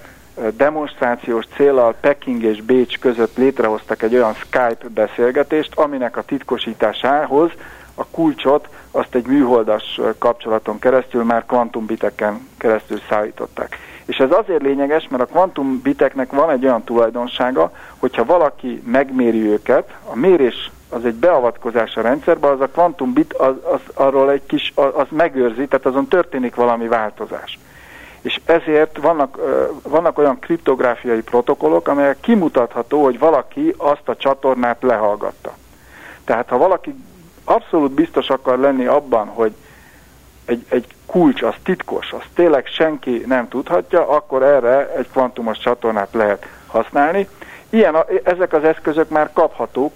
demonstrációs 0.57 1.45
célral 1.57 1.95
Peking 2.01 2.43
és 2.43 2.63
Bécs 2.63 2.99
között 2.99 3.37
létrehoztak 3.37 4.03
egy 4.03 4.15
olyan 4.15 4.35
Skype 4.35 4.89
beszélgetést, 4.89 5.75
aminek 5.75 6.17
a 6.17 6.23
titkosításához 6.23 7.51
a 7.95 8.05
kulcsot 8.11 8.68
azt 8.90 9.14
egy 9.14 9.26
műholdas 9.26 10.01
kapcsolaton 10.18 10.78
keresztül 10.78 11.24
már 11.24 11.47
kvantumbiteken 11.47 12.49
keresztül 12.59 13.01
szállították. 13.09 13.78
És 14.05 14.16
ez 14.16 14.30
azért 14.30 14.62
lényeges, 14.62 15.09
mert 15.09 15.22
a 15.22 15.26
kvantumbiteknek 15.26 16.32
van 16.32 16.51
egy 16.51 16.64
olyan 16.64 16.84
tulajdonsága, 16.84 17.72
hogyha 17.99 18.24
valaki 18.24 18.82
megméri 18.86 19.51
őket, 19.51 19.95
a 20.05 20.16
mérés 20.16 20.70
az 20.88 21.05
egy 21.05 21.14
beavatkozás 21.14 21.97
a 21.97 22.01
rendszerbe, 22.01 22.49
az 22.49 22.61
a 22.61 22.68
kvantumbit 22.68 23.32
az, 23.32 23.55
az, 23.72 23.80
arról 23.95 24.30
egy 24.30 24.47
kis, 24.47 24.72
az, 24.74 24.90
az 24.95 25.07
megőrzi, 25.11 25.66
tehát 25.66 25.86
azon 25.86 26.09
történik 26.09 26.55
valami 26.55 26.88
változás. 26.88 27.59
És 28.20 28.40
ezért 28.45 28.99
vannak, 28.99 29.38
vannak 29.82 30.18
olyan 30.18 30.38
kriptográfiai 30.38 31.22
protokollok, 31.22 31.88
amelyek 31.88 32.20
kimutatható, 32.20 33.03
hogy 33.03 33.18
valaki 33.18 33.74
azt 33.76 34.09
a 34.09 34.16
csatornát 34.16 34.82
lehallgatta. 34.82 35.55
Tehát 36.24 36.49
ha 36.49 36.59
valaki 36.59 36.95
abszolút 37.45 37.90
biztos 37.90 38.28
akar 38.28 38.59
lenni 38.59 38.86
abban, 38.86 39.26
hogy 39.26 39.53
egy, 40.45 40.64
egy 40.68 40.86
kulcs 41.07 41.43
az 41.43 41.55
titkos, 41.62 42.12
azt 42.12 42.28
tényleg 42.34 42.66
senki 42.66 43.24
nem 43.26 43.49
tudhatja, 43.49 44.09
akkor 44.09 44.43
erre 44.43 44.95
egy 44.97 45.09
kvantumos 45.11 45.59
csatornát 45.59 46.12
lehet 46.12 46.47
használni. 46.66 47.28
Ilyen, 47.70 47.97
ezek 48.24 48.53
az 48.53 48.64
eszközök 48.64 49.09
már 49.09 49.30
kaphatók, 49.32 49.93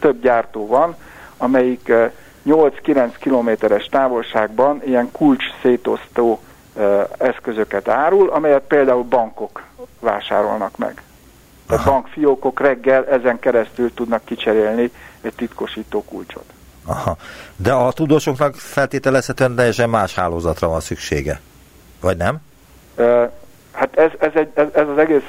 több 0.00 0.20
gyártó 0.20 0.66
van, 0.66 0.96
amelyik 1.36 1.92
8-9 2.46 3.14
kilométeres 3.18 3.86
távolságban 3.86 4.82
ilyen 4.84 5.10
kulcs 5.12 5.44
szétosztó 5.62 6.40
eszközöket 7.18 7.88
árul, 7.88 8.30
amelyet 8.30 8.62
például 8.68 9.02
bankok 9.02 9.62
vásárolnak 10.00 10.76
meg. 10.76 11.02
A 11.68 11.82
bankfiókok 11.84 12.60
reggel 12.60 13.06
ezen 13.06 13.38
keresztül 13.38 13.94
tudnak 13.94 14.24
kicserélni 14.24 14.90
egy 15.26 15.34
titkosító 15.34 16.04
kulcsot. 16.04 16.44
Aha. 16.84 17.16
De 17.56 17.72
a 17.72 17.92
tudósoknak 17.92 18.54
feltételezhetően 18.54 19.54
teljesen 19.54 19.90
más 19.90 20.14
hálózatra 20.14 20.68
van 20.68 20.80
szüksége. 20.80 21.40
Vagy 22.00 22.16
nem? 22.16 22.38
Hát 23.72 23.98
ez, 23.98 24.10
ez, 24.18 24.30
egy, 24.34 24.48
ez, 24.54 24.66
ez 24.72 24.88
az 24.88 24.98
egész 24.98 25.22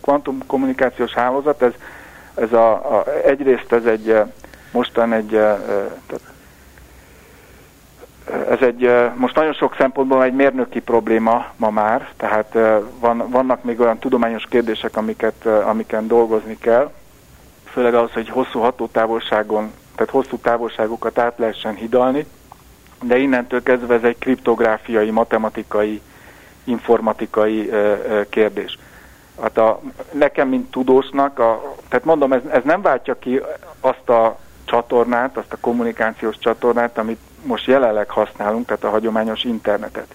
kvantum 0.00 0.42
kommunikációs 0.46 1.12
hálózat, 1.12 1.62
ez, 1.62 1.72
ez 2.34 2.52
a, 2.52 2.72
a, 2.72 3.04
egyrészt 3.24 3.72
ez 3.72 3.84
egy 3.84 4.16
mostan 4.72 5.12
egy, 5.12 5.28
tehát 6.06 6.20
ez 8.50 8.60
egy 8.60 8.90
most 9.14 9.34
nagyon 9.34 9.52
sok 9.52 9.74
szempontból 9.78 10.24
egy 10.24 10.32
mérnöki 10.32 10.80
probléma 10.80 11.46
ma 11.56 11.70
már, 11.70 12.08
tehát 12.16 12.58
van, 13.00 13.30
vannak 13.30 13.64
még 13.64 13.80
olyan 13.80 13.98
tudományos 13.98 14.44
kérdések, 14.50 14.96
amiket, 14.96 15.46
amiken 15.46 16.06
dolgozni 16.06 16.58
kell, 16.58 16.90
főleg 17.76 17.94
az, 17.94 18.12
hogy 18.12 18.28
hosszú 18.28 18.60
hatótávolságon, 18.60 19.72
tehát 19.94 20.12
hosszú 20.12 20.36
távolságokat 20.36 21.18
át 21.18 21.38
lehessen 21.38 21.74
hidalni, 21.74 22.26
de 23.02 23.18
innentől 23.18 23.62
kezdve 23.62 23.94
ez 23.94 24.02
egy 24.02 24.18
kriptográfiai, 24.18 25.10
matematikai, 25.10 26.00
informatikai 26.64 27.70
kérdés. 28.28 28.78
Hát 29.40 29.58
a, 29.58 29.80
nekem, 30.12 30.48
mint 30.48 30.70
tudósnak, 30.70 31.38
a, 31.38 31.74
tehát 31.88 32.04
mondom, 32.04 32.32
ez, 32.32 32.40
ez 32.48 32.62
nem 32.64 32.82
váltja 32.82 33.18
ki 33.18 33.40
azt 33.80 34.08
a 34.08 34.38
csatornát, 34.64 35.36
azt 35.36 35.52
a 35.52 35.60
kommunikációs 35.60 36.38
csatornát, 36.38 36.98
amit 36.98 37.20
most 37.42 37.66
jelenleg 37.66 38.10
használunk, 38.10 38.66
tehát 38.66 38.84
a 38.84 38.90
hagyományos 38.90 39.44
internetet. 39.44 40.14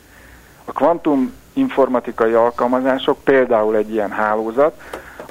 A 0.65 0.71
kvantum 0.71 1.33
informatikai 1.53 2.33
alkalmazások, 2.33 3.23
például 3.23 3.75
egy 3.75 3.91
ilyen 3.91 4.11
hálózat, 4.11 4.81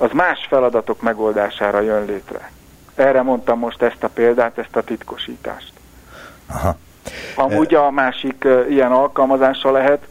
az 0.00 0.10
más 0.12 0.46
feladatok 0.48 1.02
megoldására 1.02 1.80
jön 1.80 2.04
létre. 2.04 2.50
Erre 2.94 3.22
mondtam 3.22 3.58
most 3.58 3.82
ezt 3.82 4.04
a 4.04 4.08
példát, 4.08 4.58
ezt 4.58 4.76
a 4.76 4.82
titkosítást. 4.82 5.72
Aha. 6.46 6.76
Amúgy 7.36 7.74
a 7.74 7.90
másik 7.90 8.46
ilyen 8.68 8.92
alkalmazása 8.92 9.70
lehet 9.70 10.06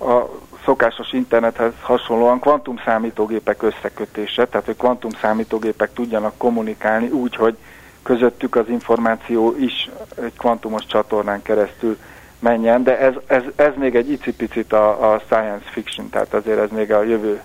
a 0.00 0.20
szokásos 0.64 1.12
internethez 1.12 1.72
hasonlóan 1.80 2.40
kvantum 2.40 2.80
számítógépek 2.84 3.62
összekötése, 3.62 4.46
tehát 4.46 4.66
hogy 4.66 4.76
kvantum 4.76 5.10
számítógépek 5.20 5.92
tudjanak 5.92 6.34
kommunikálni 6.36 7.08
úgy, 7.08 7.34
hogy 7.36 7.56
közöttük 8.02 8.56
az 8.56 8.68
információ 8.68 9.56
is 9.58 9.90
egy 10.22 10.36
kvantumos 10.38 10.86
csatornán 10.86 11.42
keresztül 11.42 11.98
menjen, 12.38 12.82
de 12.82 12.98
ez, 12.98 13.14
ez, 13.26 13.42
ez 13.56 13.72
még 13.76 13.96
egy 13.96 14.10
icipicit 14.10 14.72
a, 14.72 15.12
a 15.12 15.18
science 15.18 15.70
fiction, 15.70 16.08
tehát 16.08 16.34
azért 16.34 16.58
ez 16.58 16.70
még 16.70 16.92
a 16.92 17.02
jövő 17.02 17.42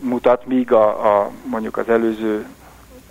mutat, 0.00 0.46
míg 0.46 0.72
a, 0.72 1.18
a, 1.18 1.30
mondjuk 1.44 1.76
az 1.76 1.88
előző 1.88 2.46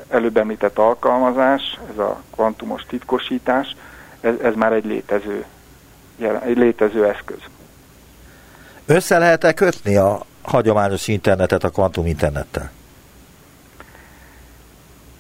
előbb 0.09 0.37
említett 0.37 0.77
alkalmazás, 0.77 1.79
ez 1.91 1.97
a 1.97 2.21
kvantumos 2.31 2.83
titkosítás, 2.87 3.75
ez, 4.21 4.33
ez 4.41 4.55
már 4.55 4.73
egy 4.73 4.85
létező, 4.85 5.45
egy 6.45 6.57
létező 6.57 7.05
eszköz. 7.05 7.39
Össze 8.85 9.17
lehet-e 9.17 9.53
kötni 9.53 9.95
a 9.95 10.21
hagyományos 10.41 11.07
internetet 11.07 11.63
a 11.63 11.69
kvantum 11.69 12.05
internettel? 12.05 12.71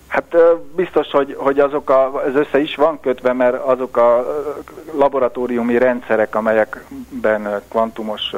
Hát 0.07 0.35
biztos, 0.75 1.11
hogy, 1.11 1.35
hogy 1.37 1.59
azok 1.59 1.89
a, 1.89 2.23
ez 2.27 2.35
össze 2.35 2.59
is 2.59 2.75
van 2.75 2.99
kötve, 2.99 3.33
mert 3.33 3.55
azok 3.55 3.97
a 3.97 4.25
laboratóriumi 4.93 5.77
rendszerek, 5.77 6.35
amelyekben 6.35 7.61
kvantumos 7.69 8.33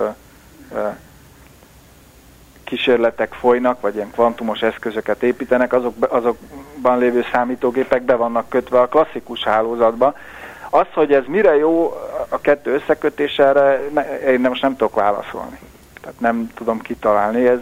kísérletek 2.71 3.33
folynak, 3.33 3.81
vagy 3.81 3.95
ilyen 3.95 4.11
kvantumos 4.11 4.61
eszközöket 4.61 5.23
építenek, 5.23 5.73
azok, 5.73 5.93
azokban 6.09 6.97
lévő 6.97 7.25
számítógépek 7.31 8.01
be 8.01 8.15
vannak 8.15 8.49
kötve 8.49 8.79
a 8.81 8.87
klasszikus 8.87 9.43
hálózatba. 9.43 10.13
Az, 10.69 10.85
hogy 10.93 11.13
ez 11.13 11.23
mire 11.27 11.55
jó 11.55 11.93
a 12.29 12.41
kettő 12.41 12.73
összekötés, 12.73 13.39
erre 13.39 13.81
én 14.27 14.39
most 14.39 14.61
nem 14.61 14.75
tudok 14.75 14.95
válaszolni. 14.95 15.59
Tehát 16.01 16.19
nem 16.19 16.51
tudom 16.55 16.79
kitalálni. 16.79 17.47
Ez, 17.47 17.59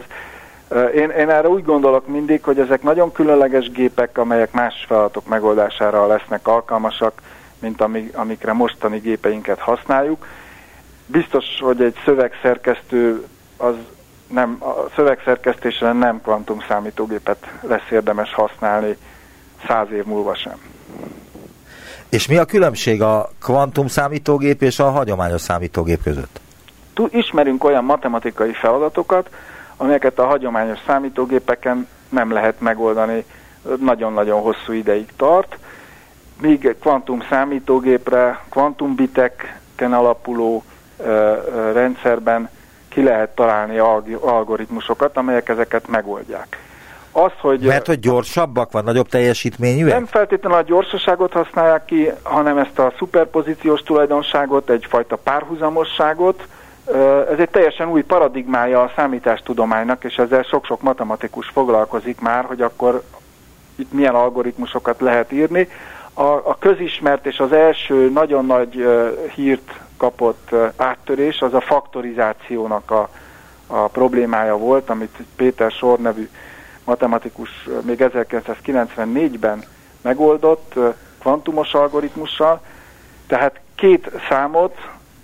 én, 0.96 1.10
én 1.10 1.30
erre 1.30 1.50
úgy 1.50 1.64
gondolok 1.64 2.08
mindig, 2.08 2.44
hogy 2.44 2.60
ezek 2.60 2.84
nagyon 2.84 3.12
különleges 3.12 3.72
gépek, 3.72 4.18
amelyek 4.18 4.52
más 4.52 4.86
feladatok 4.88 5.28
megoldására 5.28 6.08
lesznek 6.08 6.48
alkalmasak, 6.48 7.22
mint 7.60 7.82
amik, 7.82 8.18
amikre 8.18 8.54
mostani 8.54 8.98
gépeinket 8.98 9.60
használjuk. 9.60 10.26
Biztos, 11.06 11.46
hogy 11.60 11.82
egy 11.82 11.96
szövegszerkesztő 12.06 13.26
az 13.58 13.76
nem, 14.30 14.58
a 14.60 14.90
szövegszerkesztésre 14.96 15.94
nem 15.94 16.22
kvantum 16.22 16.60
számítógépet 16.68 17.48
lesz 17.62 17.90
érdemes 17.92 18.34
használni 18.34 18.98
száz 19.68 19.92
év 19.92 20.06
múlva 20.06 20.36
sem. 20.36 20.58
És 22.10 22.28
mi 22.28 22.38
a 22.38 22.46
különbség 22.46 23.02
a 23.02 23.30
kvantum 23.42 23.88
számítógép 23.88 24.62
és 24.62 24.80
a 24.80 24.90
hagyományos 24.90 25.42
számítógép 25.42 26.04
között? 26.04 26.40
Ismerünk 27.10 27.64
olyan 27.64 27.84
matematikai 27.84 28.54
feladatokat, 28.54 29.30
amelyeket 29.78 30.20
a 30.20 30.26
hagyományos 30.26 30.80
számítógépeken 30.86 31.88
nem 32.10 32.32
lehet 32.32 32.62
megoldani, 32.62 33.26
nagyon-nagyon 33.80 34.42
hosszú 34.42 34.74
ideig 34.74 35.10
tart, 35.16 35.58
míg 36.42 36.76
kvantum 36.82 37.22
számítógépre, 37.30 38.44
kvantumbiteken 38.50 39.94
alapuló 39.94 40.64
ö, 40.98 41.04
ö, 41.06 41.72
rendszerben 41.72 42.50
ki 42.90 43.04
lehet 43.04 43.30
találni 43.30 43.78
algoritmusokat, 44.20 45.18
amelyek 45.18 45.50
ezeket 45.50 45.88
megoldják. 45.88 46.58
Az, 47.12 47.32
hogy, 47.42 47.60
Mert 47.60 47.88
hogy 47.88 48.00
gyorsabbak 48.00 48.72
van, 48.72 48.84
nagyobb 48.84 49.08
teljesítményűek? 49.08 49.94
Nem 49.94 50.06
feltétlenül 50.06 50.58
a 50.58 50.62
gyorsaságot 50.62 51.34
használják 51.34 51.86
ki, 51.86 52.12
hanem 52.22 52.58
ezt 52.58 52.80
a 52.80 52.94
szuperpozíciós 52.98 53.82
tulajdonságot, 53.82 54.70
egyfajta 54.70 55.16
párhuzamosságot, 55.16 56.48
ez 57.32 57.40
egy 57.40 57.50
teljesen 57.50 57.90
új 57.90 58.02
paradigmája 58.02 58.82
a 58.82 58.92
számítástudománynak, 58.96 60.04
és 60.04 60.16
ezzel 60.16 60.44
sok-sok 60.44 60.82
matematikus 60.82 61.48
foglalkozik 61.48 62.22
már, 62.22 62.46
hogy 62.46 62.62
akkor 62.62 63.04
itt 63.76 63.92
milyen 63.92 64.16
algoritmusokat 64.16 65.02
lehet 65.02 65.32
írni. 65.32 65.70
A, 66.14 66.24
a 66.24 66.58
közismert 66.60 67.26
és 67.26 67.40
az 67.40 67.52
első 67.52 68.10
nagyon 68.10 68.46
nagy 68.46 68.86
hírt 69.36 69.80
kapott 70.00 70.50
áttörés 70.76 71.42
az 71.42 71.54
a 71.54 71.62
faktorizációnak 71.62 72.92
a, 72.92 73.10
a 73.68 73.88
problémája 73.88 74.58
volt, 74.58 74.90
amit 74.90 75.18
Péter 75.36 75.72
Sor 75.72 76.00
nevű 76.00 76.30
matematikus 76.84 77.68
még 77.82 78.04
1994-ben 78.14 79.64
megoldott 80.02 80.74
kvantumos 81.20 81.74
algoritmussal. 81.74 82.62
Tehát 83.28 83.60
két 83.76 84.12
számot 84.30 84.76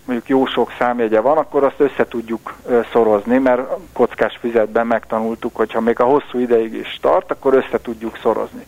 mondjuk 0.06 0.30
jó 0.30 0.46
sok 0.46 0.72
számjegye 0.78 1.20
van, 1.20 1.38
akkor 1.38 1.64
azt 1.64 1.80
össze 1.80 2.08
tudjuk 2.08 2.54
szorozni, 2.92 3.38
mert 3.38 3.62
kockás 3.94 4.38
füzetben 4.40 4.88
megtanultuk, 4.88 5.56
hogyha 5.56 5.80
még 5.80 6.00
a 6.00 6.04
hosszú 6.04 6.40
ideig 6.40 6.74
is 6.74 6.98
tart, 7.02 7.32
akkor 7.32 7.54
össze 7.54 7.82
tudjuk 7.82 8.18
szorozni. 8.22 8.66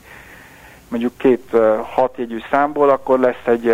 Mondjuk 0.87 1.17
két 1.17 1.51
hatjegyű 1.81 2.39
számból, 2.51 2.89
akkor 2.89 3.19
lesz 3.19 3.45
egy, 3.45 3.67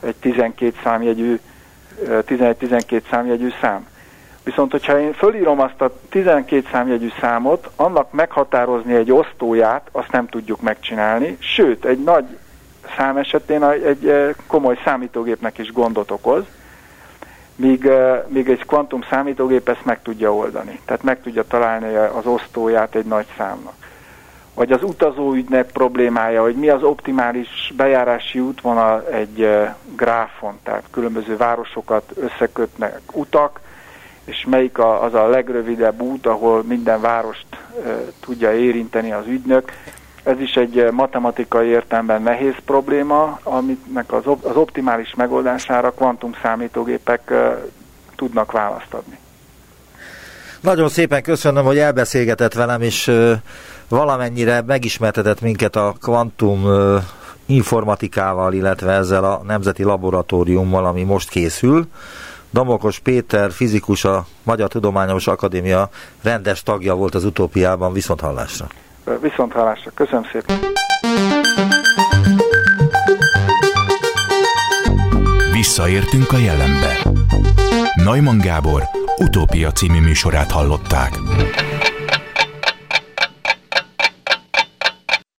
egy 0.00 0.16
12 0.20 0.74
számjegyű, 0.82 1.40
11-12 2.06 3.02
számjegyű 3.10 3.48
szám. 3.60 3.86
Viszont, 4.44 4.70
hogyha 4.70 5.00
én 5.00 5.12
fölírom 5.12 5.60
azt 5.60 5.80
a 5.80 5.92
12 6.08 6.66
számjegyű 6.70 7.08
számot, 7.20 7.70
annak 7.76 8.12
meghatározni 8.12 8.94
egy 8.94 9.12
osztóját, 9.12 9.88
azt 9.92 10.12
nem 10.12 10.26
tudjuk 10.26 10.60
megcsinálni, 10.60 11.36
sőt, 11.40 11.84
egy 11.84 12.02
nagy 12.02 12.24
szám 12.96 13.16
esetén 13.16 13.64
egy 13.64 14.34
komoly 14.46 14.78
számítógépnek 14.84 15.58
is 15.58 15.72
gondot 15.72 16.10
okoz, 16.10 16.44
míg, 17.56 17.90
míg 18.26 18.48
egy 18.48 18.66
kvantum 18.66 19.02
számítógép 19.10 19.68
ezt 19.68 19.84
meg 19.84 20.02
tudja 20.02 20.34
oldani. 20.34 20.80
Tehát 20.84 21.02
meg 21.02 21.22
tudja 21.22 21.44
találni 21.44 21.94
az 21.94 22.26
osztóját 22.26 22.94
egy 22.94 23.06
nagy 23.06 23.26
számnak. 23.36 23.79
Vagy 24.54 24.72
az 24.72 24.82
utazóügynek 24.82 25.72
problémája, 25.72 26.42
hogy 26.42 26.54
mi 26.54 26.68
az 26.68 26.82
optimális 26.82 27.72
bejárási 27.76 28.40
útvonal 28.40 29.06
egy 29.10 29.48
gráfon, 29.96 30.58
tehát 30.62 30.82
különböző 30.90 31.36
városokat 31.36 32.12
összekötnek 32.14 33.00
utak, 33.12 33.60
és 34.24 34.46
melyik 34.50 34.78
a, 34.78 35.02
az 35.02 35.14
a 35.14 35.28
legrövidebb 35.28 36.00
út, 36.00 36.26
ahol 36.26 36.62
minden 36.62 37.00
várost 37.00 37.46
e, 37.50 37.58
tudja 38.20 38.54
érinteni 38.54 39.12
az 39.12 39.26
ügynök. 39.26 39.72
Ez 40.22 40.40
is 40.40 40.54
egy 40.54 40.90
matematikai 40.90 41.68
értelemben 41.68 42.22
nehéz 42.22 42.54
probléma, 42.64 43.40
aminek 43.42 44.12
az, 44.12 44.22
az 44.42 44.56
optimális 44.56 45.14
megoldására 45.14 45.90
kvantum 45.90 46.32
számítógépek 46.42 47.32
tudnak 48.16 48.52
választ 48.52 48.94
adni. 48.94 49.18
Nagyon 50.60 50.88
szépen 50.88 51.22
köszönöm, 51.22 51.64
hogy 51.64 51.78
elbeszélgetett 51.78 52.54
velem, 52.54 52.82
és 52.82 53.10
valamennyire 53.90 54.62
megismertetett 54.66 55.40
minket 55.40 55.76
a 55.76 55.94
kvantum 56.00 56.66
informatikával, 57.46 58.52
illetve 58.52 58.92
ezzel 58.92 59.24
a 59.24 59.42
Nemzeti 59.46 59.82
Laboratóriummal, 59.82 60.86
ami 60.86 61.02
most 61.02 61.28
készül. 61.28 61.86
Damokos 62.52 62.98
Péter, 62.98 63.52
fizikus, 63.52 64.04
a 64.04 64.26
Magyar 64.42 64.68
Tudományos 64.68 65.26
Akadémia 65.26 65.88
rendes 66.22 66.62
tagja 66.62 66.94
volt 66.94 67.14
az 67.14 67.24
utópiában, 67.24 67.92
viszont 67.92 68.20
hallásra. 68.20 68.66
Viszont 69.20 69.52
hallásra, 69.52 69.90
köszönöm 69.94 70.24
szépen. 70.32 70.58
Visszaértünk 75.52 76.32
a 76.32 76.38
jelenbe. 76.38 76.96
Neumann 77.94 78.38
Gábor 78.38 78.82
utópia 79.16 79.70
című 79.70 80.00
műsorát 80.00 80.50
hallották. 80.50 81.18